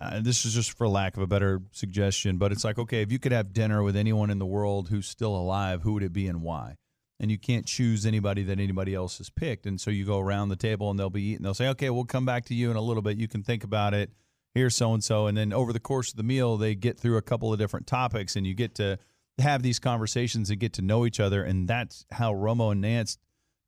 Uh, 0.00 0.20
this 0.20 0.44
is 0.44 0.54
just 0.54 0.76
for 0.78 0.86
lack 0.86 1.16
of 1.16 1.22
a 1.24 1.26
better 1.26 1.60
suggestion, 1.72 2.38
but 2.38 2.52
it's 2.52 2.62
like 2.64 2.78
okay, 2.78 3.02
if 3.02 3.10
you 3.10 3.18
could 3.18 3.32
have 3.32 3.52
dinner 3.52 3.82
with 3.82 3.96
anyone 3.96 4.30
in 4.30 4.38
the 4.38 4.46
world 4.46 4.88
who's 4.88 5.08
still 5.08 5.34
alive, 5.34 5.82
who 5.82 5.94
would 5.94 6.04
it 6.04 6.12
be 6.12 6.28
and 6.28 6.42
why? 6.42 6.76
And 7.20 7.30
you 7.32 7.38
can't 7.38 7.66
choose 7.66 8.06
anybody 8.06 8.44
that 8.44 8.60
anybody 8.60 8.94
else 8.94 9.18
has 9.18 9.28
picked. 9.28 9.66
And 9.66 9.80
so 9.80 9.90
you 9.90 10.04
go 10.04 10.20
around 10.20 10.50
the 10.50 10.56
table 10.56 10.88
and 10.90 10.98
they'll 10.98 11.10
be 11.10 11.22
eating. 11.22 11.42
They'll 11.42 11.54
say, 11.54 11.68
okay, 11.70 11.90
we'll 11.90 12.04
come 12.04 12.24
back 12.24 12.44
to 12.46 12.54
you 12.54 12.70
in 12.70 12.76
a 12.76 12.80
little 12.80 13.02
bit. 13.02 13.16
You 13.18 13.26
can 13.26 13.42
think 13.42 13.64
about 13.64 13.92
it. 13.92 14.10
Here's 14.54 14.76
so 14.76 14.94
and 14.94 15.02
so. 15.02 15.26
And 15.26 15.36
then 15.36 15.52
over 15.52 15.72
the 15.72 15.80
course 15.80 16.10
of 16.10 16.16
the 16.16 16.22
meal, 16.22 16.56
they 16.56 16.74
get 16.76 16.98
through 16.98 17.16
a 17.16 17.22
couple 17.22 17.52
of 17.52 17.58
different 17.58 17.86
topics 17.88 18.36
and 18.36 18.46
you 18.46 18.54
get 18.54 18.76
to 18.76 18.98
have 19.38 19.62
these 19.62 19.78
conversations 19.80 20.48
and 20.50 20.60
get 20.60 20.72
to 20.74 20.82
know 20.82 21.04
each 21.06 21.18
other. 21.18 21.42
And 21.42 21.66
that's 21.68 22.06
how 22.12 22.32
Romo 22.32 22.70
and 22.72 22.82
Nantz 22.84 23.18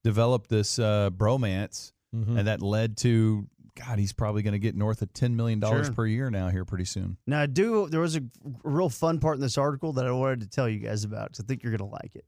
developed 0.04 0.48
this 0.48 0.78
uh, 0.78 1.10
bromance. 1.10 1.92
Mhm. 2.14 2.38
And 2.38 2.46
that 2.48 2.60
led 2.62 2.96
to, 2.98 3.46
God, 3.76 3.98
he's 4.00 4.12
probably 4.12 4.42
going 4.42 4.52
to 4.52 4.58
get 4.58 4.74
north 4.74 5.00
of 5.02 5.12
$10 5.12 5.34
million 5.34 5.60
Sure. 5.60 5.92
per 5.92 6.06
year 6.06 6.28
now 6.30 6.48
here 6.48 6.64
pretty 6.64 6.84
soon. 6.84 7.16
Now, 7.26 7.40
I 7.40 7.46
do 7.46 7.88
there 7.88 8.00
was 8.00 8.16
a, 8.16 8.22
real 8.64 8.88
fun 8.88 9.18
part 9.20 9.36
in 9.36 9.40
this 9.42 9.56
article 9.58 9.92
that 9.94 10.06
I 10.06 10.10
wanted 10.12 10.40
to 10.40 10.48
tell 10.48 10.68
you 10.68 10.78
guys 10.80 11.04
about 11.04 11.30
because 11.30 11.44
I 11.44 11.46
think 11.46 11.62
you're 11.62 11.76
going 11.76 11.88
to 11.88 11.94
like 11.94 12.14
it. 12.16 12.24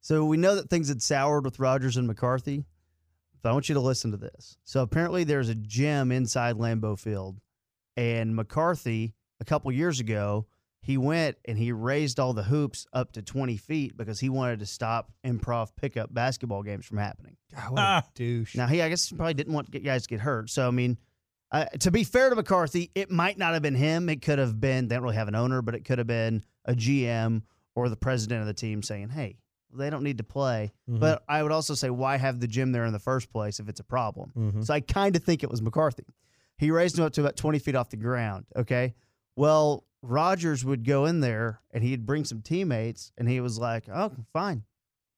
So 0.00 0.24
we 0.24 0.36
know 0.36 0.54
that 0.54 0.70
things 0.70 0.88
had 0.88 1.02
soured 1.02 1.44
with 1.44 1.58
Rodgers 1.58 1.96
and 1.96 2.06
McCarthy. 2.06 2.64
But 3.42 3.50
I 3.50 3.52
want 3.52 3.68
you 3.70 3.74
to 3.74 3.80
listen 3.80 4.10
to 4.10 4.18
this. 4.18 4.58
So 4.64 4.82
apparently, 4.82 5.24
there's 5.24 5.48
a 5.48 5.54
gym 5.54 6.12
inside 6.12 6.56
Lambeau 6.56 6.98
Field, 6.98 7.40
and 7.96 8.36
McCarthy 8.36 9.14
a 9.40 9.44
couple 9.46 9.72
years 9.72 9.98
ago 9.98 10.46
he 10.82 10.96
went 10.96 11.36
and 11.44 11.58
he 11.58 11.72
raised 11.72 12.18
all 12.18 12.32
the 12.32 12.42
hoops 12.42 12.86
up 12.92 13.12
to 13.12 13.22
20 13.22 13.56
feet 13.56 13.96
because 13.96 14.18
he 14.18 14.28
wanted 14.28 14.60
to 14.60 14.66
stop 14.66 15.10
improv 15.24 15.70
pickup 15.76 16.12
basketball 16.12 16.62
games 16.62 16.86
from 16.86 16.98
happening. 16.98 17.36
God, 17.54 17.70
what 17.70 17.80
a 17.80 18.04
douche. 18.14 18.56
Now 18.56 18.66
he, 18.66 18.80
I 18.80 18.88
guess, 18.88 19.10
probably 19.10 19.34
didn't 19.34 19.52
want 19.52 19.66
to 19.66 19.72
get 19.72 19.84
guys 19.84 20.04
to 20.04 20.08
get 20.08 20.20
hurt. 20.20 20.48
So 20.48 20.66
I 20.66 20.70
mean, 20.70 20.96
uh, 21.52 21.66
to 21.80 21.90
be 21.90 22.04
fair 22.04 22.30
to 22.30 22.36
McCarthy, 22.36 22.90
it 22.94 23.10
might 23.10 23.36
not 23.36 23.52
have 23.52 23.62
been 23.62 23.74
him. 23.74 24.08
It 24.08 24.22
could 24.22 24.38
have 24.38 24.60
been. 24.60 24.88
They 24.88 24.94
don't 24.94 25.02
really 25.02 25.16
have 25.16 25.28
an 25.28 25.34
owner, 25.34 25.60
but 25.60 25.74
it 25.74 25.84
could 25.84 25.98
have 25.98 26.06
been 26.06 26.44
a 26.64 26.72
GM 26.74 27.42
or 27.74 27.88
the 27.88 27.96
president 27.96 28.40
of 28.40 28.46
the 28.46 28.54
team 28.54 28.82
saying, 28.82 29.10
"Hey, 29.10 29.36
they 29.74 29.90
don't 29.90 30.02
need 30.02 30.18
to 30.18 30.24
play." 30.24 30.72
Mhm. 30.88 31.00
But 31.00 31.22
I 31.28 31.42
would 31.42 31.52
also 31.52 31.74
say, 31.74 31.90
why 31.90 32.16
have 32.16 32.40
the 32.40 32.48
gym 32.48 32.72
there 32.72 32.84
in 32.84 32.92
the 32.92 32.98
first 32.98 33.30
place 33.32 33.60
if 33.60 33.68
it's 33.68 33.80
a 33.80 33.84
problem? 33.84 34.32
Mhm. 34.36 34.64
So 34.66 34.74
I 34.74 34.80
kind 34.80 35.14
of 35.16 35.22
think 35.24 35.42
it 35.42 35.50
was 35.50 35.62
McCarthy. 35.62 36.04
He 36.58 36.70
raised 36.70 36.98
him 36.98 37.04
up 37.04 37.12
to 37.14 37.20
about 37.22 37.36
20 37.36 37.58
feet 37.58 37.74
off 37.74 37.88
the 37.90 37.96
ground. 37.96 38.46
Okay. 38.56 38.94
Well, 39.36 39.84
Rodgers 40.02 40.64
would 40.64 40.84
go 40.84 41.04
in 41.06 41.20
there 41.20 41.60
and 41.72 41.82
he'd 41.84 42.04
bring 42.06 42.24
some 42.24 42.42
teammates 42.42 43.12
and 43.18 43.28
he 43.28 43.40
was 43.40 43.58
like, 43.58 43.88
oh, 43.92 44.12
fine. 44.32 44.64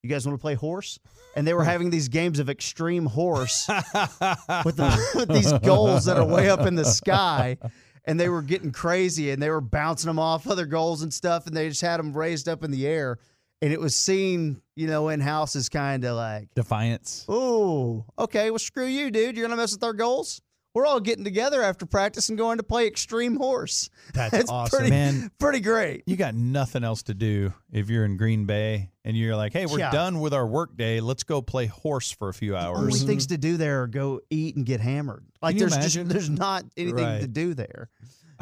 You 0.02 0.10
guys 0.10 0.26
want 0.26 0.36
to 0.36 0.42
play 0.42 0.54
horse? 0.54 0.98
And 1.36 1.46
they 1.46 1.54
were 1.54 1.62
having 1.64 1.90
these 1.90 2.08
games 2.08 2.40
of 2.40 2.50
extreme 2.50 3.06
horse 3.06 3.68
with, 4.64 4.76
the, 4.76 5.12
with 5.14 5.28
these 5.28 5.52
goals 5.60 6.06
that 6.06 6.16
are 6.16 6.26
way 6.26 6.50
up 6.50 6.66
in 6.66 6.74
the 6.74 6.84
sky. 6.84 7.56
And 8.04 8.18
they 8.18 8.28
were 8.28 8.42
getting 8.42 8.72
crazy 8.72 9.30
and 9.30 9.40
they 9.40 9.48
were 9.50 9.60
bouncing 9.60 10.08
them 10.08 10.18
off 10.18 10.48
other 10.48 10.66
goals 10.66 11.02
and 11.02 11.14
stuff. 11.14 11.46
And 11.46 11.56
they 11.56 11.68
just 11.68 11.80
had 11.82 11.98
them 11.98 12.12
raised 12.12 12.48
up 12.48 12.64
in 12.64 12.72
the 12.72 12.84
air. 12.86 13.18
And 13.62 13.72
it 13.72 13.80
was 13.80 13.96
seen, 13.96 14.60
you 14.74 14.88
know, 14.88 15.08
in 15.08 15.20
house 15.20 15.54
as 15.56 15.68
kind 15.68 16.04
of 16.04 16.16
like, 16.16 16.48
Defiance. 16.54 17.24
oh, 17.28 18.04
okay, 18.18 18.50
well, 18.50 18.58
screw 18.58 18.86
you, 18.86 19.10
dude. 19.10 19.36
You're 19.36 19.46
going 19.46 19.56
to 19.56 19.62
mess 19.62 19.72
with 19.72 19.84
our 19.84 19.92
goals? 19.92 20.42
We're 20.74 20.86
all 20.86 21.00
getting 21.00 21.22
together 21.22 21.62
after 21.62 21.84
practice 21.84 22.30
and 22.30 22.38
going 22.38 22.56
to 22.56 22.62
play 22.62 22.86
extreme 22.86 23.36
horse. 23.36 23.90
That's 24.14 24.32
It's 24.38 24.50
awesome, 24.50 24.78
pretty, 24.78 24.90
man. 24.90 25.30
Pretty 25.38 25.60
great. 25.60 26.02
You 26.06 26.16
got 26.16 26.34
nothing 26.34 26.82
else 26.82 27.02
to 27.04 27.14
do 27.14 27.52
if 27.70 27.90
you're 27.90 28.06
in 28.06 28.16
Green 28.16 28.46
Bay 28.46 28.90
and 29.04 29.14
you're 29.16 29.36
like, 29.36 29.52
hey, 29.52 29.66
we're 29.66 29.80
Yeah. 29.80 29.90
done 29.90 30.20
with 30.20 30.32
our 30.32 30.46
work 30.46 30.74
day. 30.76 31.00
Let's 31.00 31.24
go 31.24 31.42
play 31.42 31.66
horse 31.66 32.10
for 32.10 32.30
a 32.30 32.34
few 32.34 32.56
hours. 32.56 32.78
Only 32.78 32.94
mm-hmm. 32.94 33.06
things 33.06 33.26
to 33.26 33.36
do 33.38 33.58
there 33.58 33.82
are 33.82 33.86
go 33.86 34.22
eat 34.30 34.56
and 34.56 34.64
get 34.64 34.80
hammered. 34.80 35.26
Like 35.42 35.56
Can 35.56 35.58
you 35.58 35.60
there's 35.68 35.72
imagine? 35.74 36.08
just 36.08 36.12
there's 36.12 36.30
not 36.30 36.64
anything 36.76 37.04
Right. 37.04 37.20
to 37.20 37.28
do 37.28 37.52
there. 37.52 37.90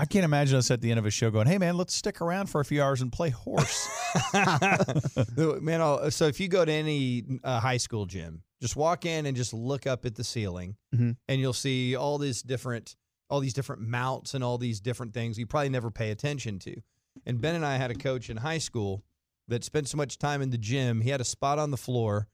I 0.01 0.07
can't 0.07 0.25
imagine 0.25 0.57
us 0.57 0.71
at 0.71 0.81
the 0.81 0.91
end 0.91 0.99
of 0.99 1.05
a 1.05 1.11
show 1.11 1.31
going, 1.31 1.47
hey, 1.47 1.59
man, 1.59 1.77
let's 1.77 1.93
stick 1.95 2.23
around 2.23 2.47
for 2.49 2.61
a 2.63 2.65
few 2.65 2.83
hours 2.83 3.03
and 3.03 3.13
play 3.13 3.29
horse. 3.29 3.87
Man, 5.61 5.81
I'll- 5.83 6.11
so 6.11 6.27
if 6.27 6.41
you 6.41 6.49
go 6.49 6.65
to 6.65 6.73
any 6.73 7.25
uh, 7.45 7.61
high 7.61 7.77
school 7.77 8.07
gym, 8.07 8.43
just 8.63 8.77
walk 8.77 9.05
in 9.05 9.27
and 9.27 9.37
just 9.37 9.53
look 9.53 9.87
up 9.87 10.07
at 10.07 10.15
the 10.15 10.25
ceiling, 10.25 10.77
Mhm. 10.95 11.17
and 11.29 11.41
you'll 11.41 11.53
see 11.53 11.97
all 11.97 12.17
these 12.17 12.43
different, 12.43 12.97
all 13.29 13.41
these 13.41 13.53
different 13.53 13.83
mounts 13.83 14.33
and 14.33 14.43
all 14.43 14.57
these 14.57 14.81
different 14.81 15.13
things 15.13 15.39
you 15.39 15.47
probably 15.47 15.69
never 15.69 15.91
pay 15.91 16.11
attention 16.11 16.59
to. 16.61 16.81
And 17.27 17.39
Ben 17.41 17.55
and 17.55 17.67
I 17.67 17.77
had 17.77 17.91
a 17.91 17.95
coach 17.95 18.31
in 18.31 18.39
high 18.39 18.59
school 18.59 19.05
that 19.49 19.65
spent 19.65 19.87
so 19.89 19.97
much 19.99 20.17
time 20.19 20.41
in 20.41 20.49
the 20.51 20.59
gym. 20.59 21.03
He 21.03 21.11
had 21.11 21.21
a 21.21 21.25
spot 21.25 21.59
on 21.59 21.71
the 21.73 21.77
floor, 21.77 22.27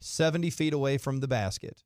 seventy 0.00 0.50
feet 0.50 0.72
away 0.72 0.98
from 0.98 1.18
the 1.18 1.26
basket, 1.28 1.82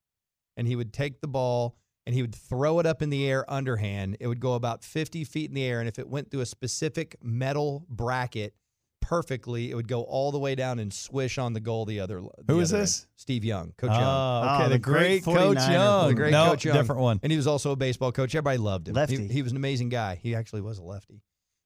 and 0.58 0.66
he 0.68 0.76
would 0.76 0.92
take 0.92 1.20
the 1.22 1.28
ball 1.28 1.76
and 2.06 2.14
he 2.14 2.22
would 2.22 2.34
throw 2.34 2.78
it 2.80 2.86
up 2.86 3.02
in 3.02 3.10
the 3.10 3.28
air 3.28 3.44
underhand. 3.50 4.16
It 4.20 4.26
would 4.26 4.40
go 4.40 4.54
about 4.54 4.82
50 4.82 5.24
feet 5.24 5.50
in 5.50 5.54
the 5.54 5.64
air. 5.64 5.80
And 5.80 5.88
if 5.88 5.98
it 5.98 6.08
went 6.08 6.30
through 6.30 6.40
a 6.40 6.46
specific 6.46 7.16
metal 7.22 7.84
bracket 7.88 8.54
perfectly, 9.00 9.70
it 9.70 9.74
would 9.74 9.88
go 9.88 10.02
all 10.02 10.32
the 10.32 10.38
way 10.38 10.54
down 10.54 10.78
and 10.78 10.92
swish 10.92 11.36
on 11.38 11.52
the 11.52 11.60
goal 11.60 11.84
the 11.84 12.00
other 12.00 12.22
the 12.44 12.52
Who 12.52 12.60
is 12.60 12.72
other 12.72 12.78
end. 12.78 12.84
this? 12.86 13.06
Steve 13.16 13.44
Young, 13.44 13.72
Coach 13.76 13.90
Oh, 13.92 13.98
Young. 14.00 14.60
okay, 14.62 14.68
the 14.72 14.78
great 14.78 15.24
Coach 15.24 15.56
Young. 15.58 16.08
The 16.08 16.14
great 16.14 16.30
no, 16.30 16.46
Coach 16.50 16.64
Young. 16.64 16.76
different 16.76 17.00
one. 17.02 17.20
And 17.22 17.30
he 17.32 17.36
was 17.36 17.46
also 17.46 17.72
a 17.72 17.76
baseball 17.76 18.12
coach. 18.12 18.34
Everybody 18.34 18.58
loved 18.58 18.88
him. 18.88 18.94
Lefty. 18.94 19.16
He, 19.26 19.28
he 19.34 19.42
was 19.42 19.52
an 19.52 19.56
amazing 19.56 19.88
guy. 19.88 20.18
He 20.22 20.34
actually 20.34 20.60
was 20.62 20.78
a 20.78 20.82
lefty. 20.82 21.20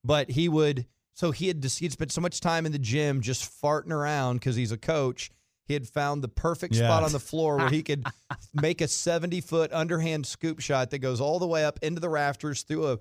But 0.05 0.31
he 0.31 0.49
would, 0.49 0.87
so 1.15 1.31
he 1.31 1.49
had 1.49 1.61
just, 1.63 1.79
he'd 1.79 1.93
spent 1.93 2.13
so 2.13 2.21
much 2.21 2.41
time 2.41 2.65
in 2.67 2.73
the 2.73 2.79
gym 2.79 3.21
just 3.21 3.43
farting 3.63 3.91
around 3.91 4.37
because 4.37 4.57
he's 4.57 4.73
a 4.73 4.79
coach. 4.79 5.31
He 5.67 5.75
had 5.75 5.87
found 5.89 6.23
the 6.23 6.29
perfect 6.29 6.75
spot 6.77 7.03
on 7.03 7.13
the 7.13 7.19
floor 7.21 7.57
where 7.57 7.69
he 7.71 7.83
could 7.83 8.05
make 8.55 8.81
a 8.81 8.89
70 8.89 9.41
foot 9.41 9.73
underhand 9.73 10.27
scoop 10.27 10.61
shot 10.61 10.91
that 10.91 10.99
goes 10.99 11.21
all 11.21 11.39
the 11.39 11.47
way 11.47 11.65
up 11.65 11.79
into 11.83 12.01
the 12.01 12.09
rafters 12.09 12.63
through 12.63 12.87
a, 12.93 12.99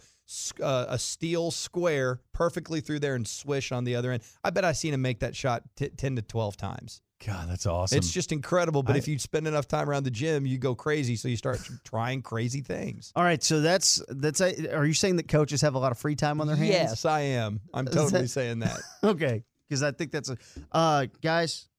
uh, 0.63 0.85
a 0.89 0.97
steel 0.99 1.51
square 1.51 2.21
perfectly 2.33 2.81
through 2.81 2.99
there 2.99 3.15
and 3.15 3.27
swish 3.27 3.71
on 3.71 3.83
the 3.83 3.95
other 3.95 4.11
end. 4.11 4.23
I 4.43 4.49
bet 4.49 4.65
I 4.65 4.71
seen 4.71 4.93
him 4.93 5.01
make 5.01 5.19
that 5.19 5.35
shot 5.35 5.63
t- 5.75 5.89
10 5.89 6.15
to 6.17 6.21
12 6.23 6.57
times. 6.57 7.01
God, 7.25 7.47
that's 7.49 7.65
awesome. 7.65 7.97
It's 7.97 8.11
just 8.11 8.31
incredible. 8.33 8.83
But 8.83 8.95
I- 8.95 8.97
if 8.97 9.07
you 9.07 9.17
spend 9.19 9.47
enough 9.47 9.67
time 9.67 9.89
around 9.89 10.03
the 10.03 10.11
gym, 10.11 10.45
you 10.45 10.57
go 10.57 10.75
crazy. 10.75 11.15
So 11.15 11.27
you 11.29 11.37
start 11.37 11.59
trying 11.85 12.21
crazy 12.21 12.61
things. 12.61 13.13
All 13.15 13.23
right, 13.23 13.41
so 13.41 13.61
that's 13.61 14.03
that's. 14.09 14.41
A, 14.41 14.75
are 14.75 14.85
you 14.85 14.93
saying 14.93 15.15
that 15.15 15.29
coaches 15.29 15.61
have 15.61 15.75
a 15.75 15.79
lot 15.79 15.91
of 15.93 15.97
free 15.97 16.15
time 16.15 16.41
on 16.41 16.47
their 16.47 16.57
hands? 16.57 16.69
Yes, 16.71 17.05
I 17.05 17.21
am. 17.21 17.61
I'm 17.73 17.85
totally 17.85 18.23
that- 18.23 18.27
saying 18.27 18.59
that. 18.59 18.79
okay, 19.03 19.43
because 19.69 19.81
I 19.81 19.91
think 19.91 20.11
that's 20.11 20.29
a. 20.29 20.37
Uh, 20.73 21.05
guys, 21.23 21.69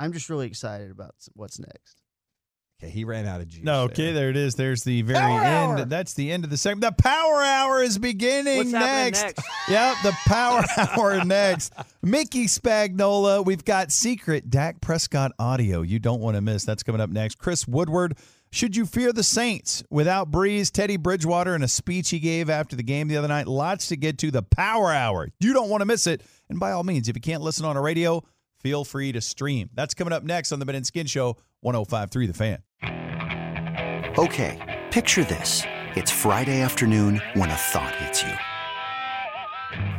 I'm 0.00 0.12
just 0.12 0.28
really 0.30 0.46
excited 0.48 0.90
about 0.90 1.14
what's 1.34 1.60
next. 1.60 2.00
Okay, 2.82 2.90
he 2.90 3.04
ran 3.04 3.26
out 3.26 3.42
of 3.42 3.48
juice. 3.48 3.62
No, 3.62 3.82
okay, 3.82 4.12
there 4.12 4.30
it 4.30 4.38
is. 4.38 4.54
There's 4.54 4.82
the 4.84 5.02
very 5.02 5.18
Power 5.18 5.40
end. 5.42 5.80
hour. 5.80 5.84
That's 5.84 6.14
the 6.14 6.32
end 6.32 6.44
of 6.44 6.50
the 6.50 6.56
segment. 6.56 6.80
The 6.96 7.02
power 7.02 7.42
hour 7.42 7.82
is 7.82 7.98
beginning 7.98 8.56
What's 8.56 8.70
next. 8.72 9.22
next? 9.22 9.42
Yep, 9.68 9.96
the 10.02 10.12
power 10.26 10.64
hour 10.96 11.22
next. 11.22 11.74
Mickey 12.02 12.46
Spagnola. 12.46 13.44
We've 13.44 13.66
got 13.66 13.92
secret 13.92 14.48
Dak 14.48 14.80
Prescott 14.80 15.32
audio 15.38 15.82
you 15.82 15.98
don't 15.98 16.20
want 16.20 16.36
to 16.36 16.40
miss. 16.40 16.64
That's 16.64 16.82
coming 16.82 17.02
up 17.02 17.10
next. 17.10 17.36
Chris 17.36 17.68
Woodward. 17.68 18.16
Should 18.52 18.74
you 18.74 18.86
fear 18.86 19.12
the 19.12 19.22
Saints? 19.22 19.84
Without 19.90 20.30
Brees, 20.30 20.72
Teddy 20.72 20.96
Bridgewater, 20.96 21.54
and 21.54 21.62
a 21.62 21.68
speech 21.68 22.08
he 22.08 22.18
gave 22.18 22.48
after 22.48 22.74
the 22.76 22.82
game 22.82 23.06
the 23.08 23.16
other 23.18 23.28
night. 23.28 23.46
Lots 23.46 23.88
to 23.88 23.96
get 23.96 24.16
to. 24.18 24.30
The 24.30 24.42
power 24.42 24.90
hour. 24.90 25.28
You 25.38 25.52
don't 25.52 25.68
want 25.68 25.82
to 25.82 25.86
miss 25.86 26.06
it. 26.06 26.22
And 26.48 26.58
by 26.58 26.72
all 26.72 26.82
means, 26.82 27.08
if 27.10 27.14
you 27.14 27.20
can't 27.20 27.42
listen 27.42 27.66
on 27.66 27.76
a 27.76 27.80
radio, 27.82 28.24
feel 28.60 28.84
free 28.84 29.12
to 29.12 29.20
stream. 29.20 29.70
That's 29.74 29.94
coming 29.94 30.12
up 30.12 30.22
next 30.22 30.52
on 30.52 30.58
the 30.58 30.66
Ben 30.66 30.76
and 30.76 30.86
Skin 30.86 31.06
Show, 31.06 31.36
1053 31.60 32.26
The 32.26 32.34
Fan. 32.34 32.58
Okay, 34.18 34.80
picture 34.90 35.24
this. 35.24 35.62
It's 35.96 36.10
Friday 36.10 36.60
afternoon 36.60 37.20
when 37.34 37.50
a 37.50 37.54
thought 37.54 37.94
hits 37.96 38.22
you. 38.22 38.32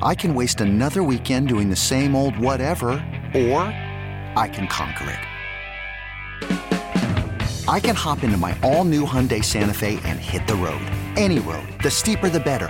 I 0.02 0.16
can 0.16 0.36
waste 0.36 0.62
another 0.62 1.04
weekend 1.04 1.48
doing 1.48 1.70
the 1.70 1.76
same 1.76 2.16
old 2.16 2.38
whatever, 2.38 2.90
or 3.34 3.64
I 4.36 4.50
can 4.52 4.68
conquer 4.68 5.10
it. 5.10 5.20
I 7.68 7.80
can 7.80 7.96
hop 7.96 8.24
into 8.24 8.38
my 8.38 8.58
all 8.64 8.84
new 8.84 9.06
Hyundai 9.06 9.44
Santa 9.44 9.74
Fe 9.74 10.00
and 10.04 10.20
hit 10.20 10.46
the 10.46 10.56
road. 10.56 10.82
Any 11.16 11.40
road. 11.40 11.68
The 11.82 11.90
steeper, 11.90 12.28
the 12.28 12.40
better. 12.40 12.70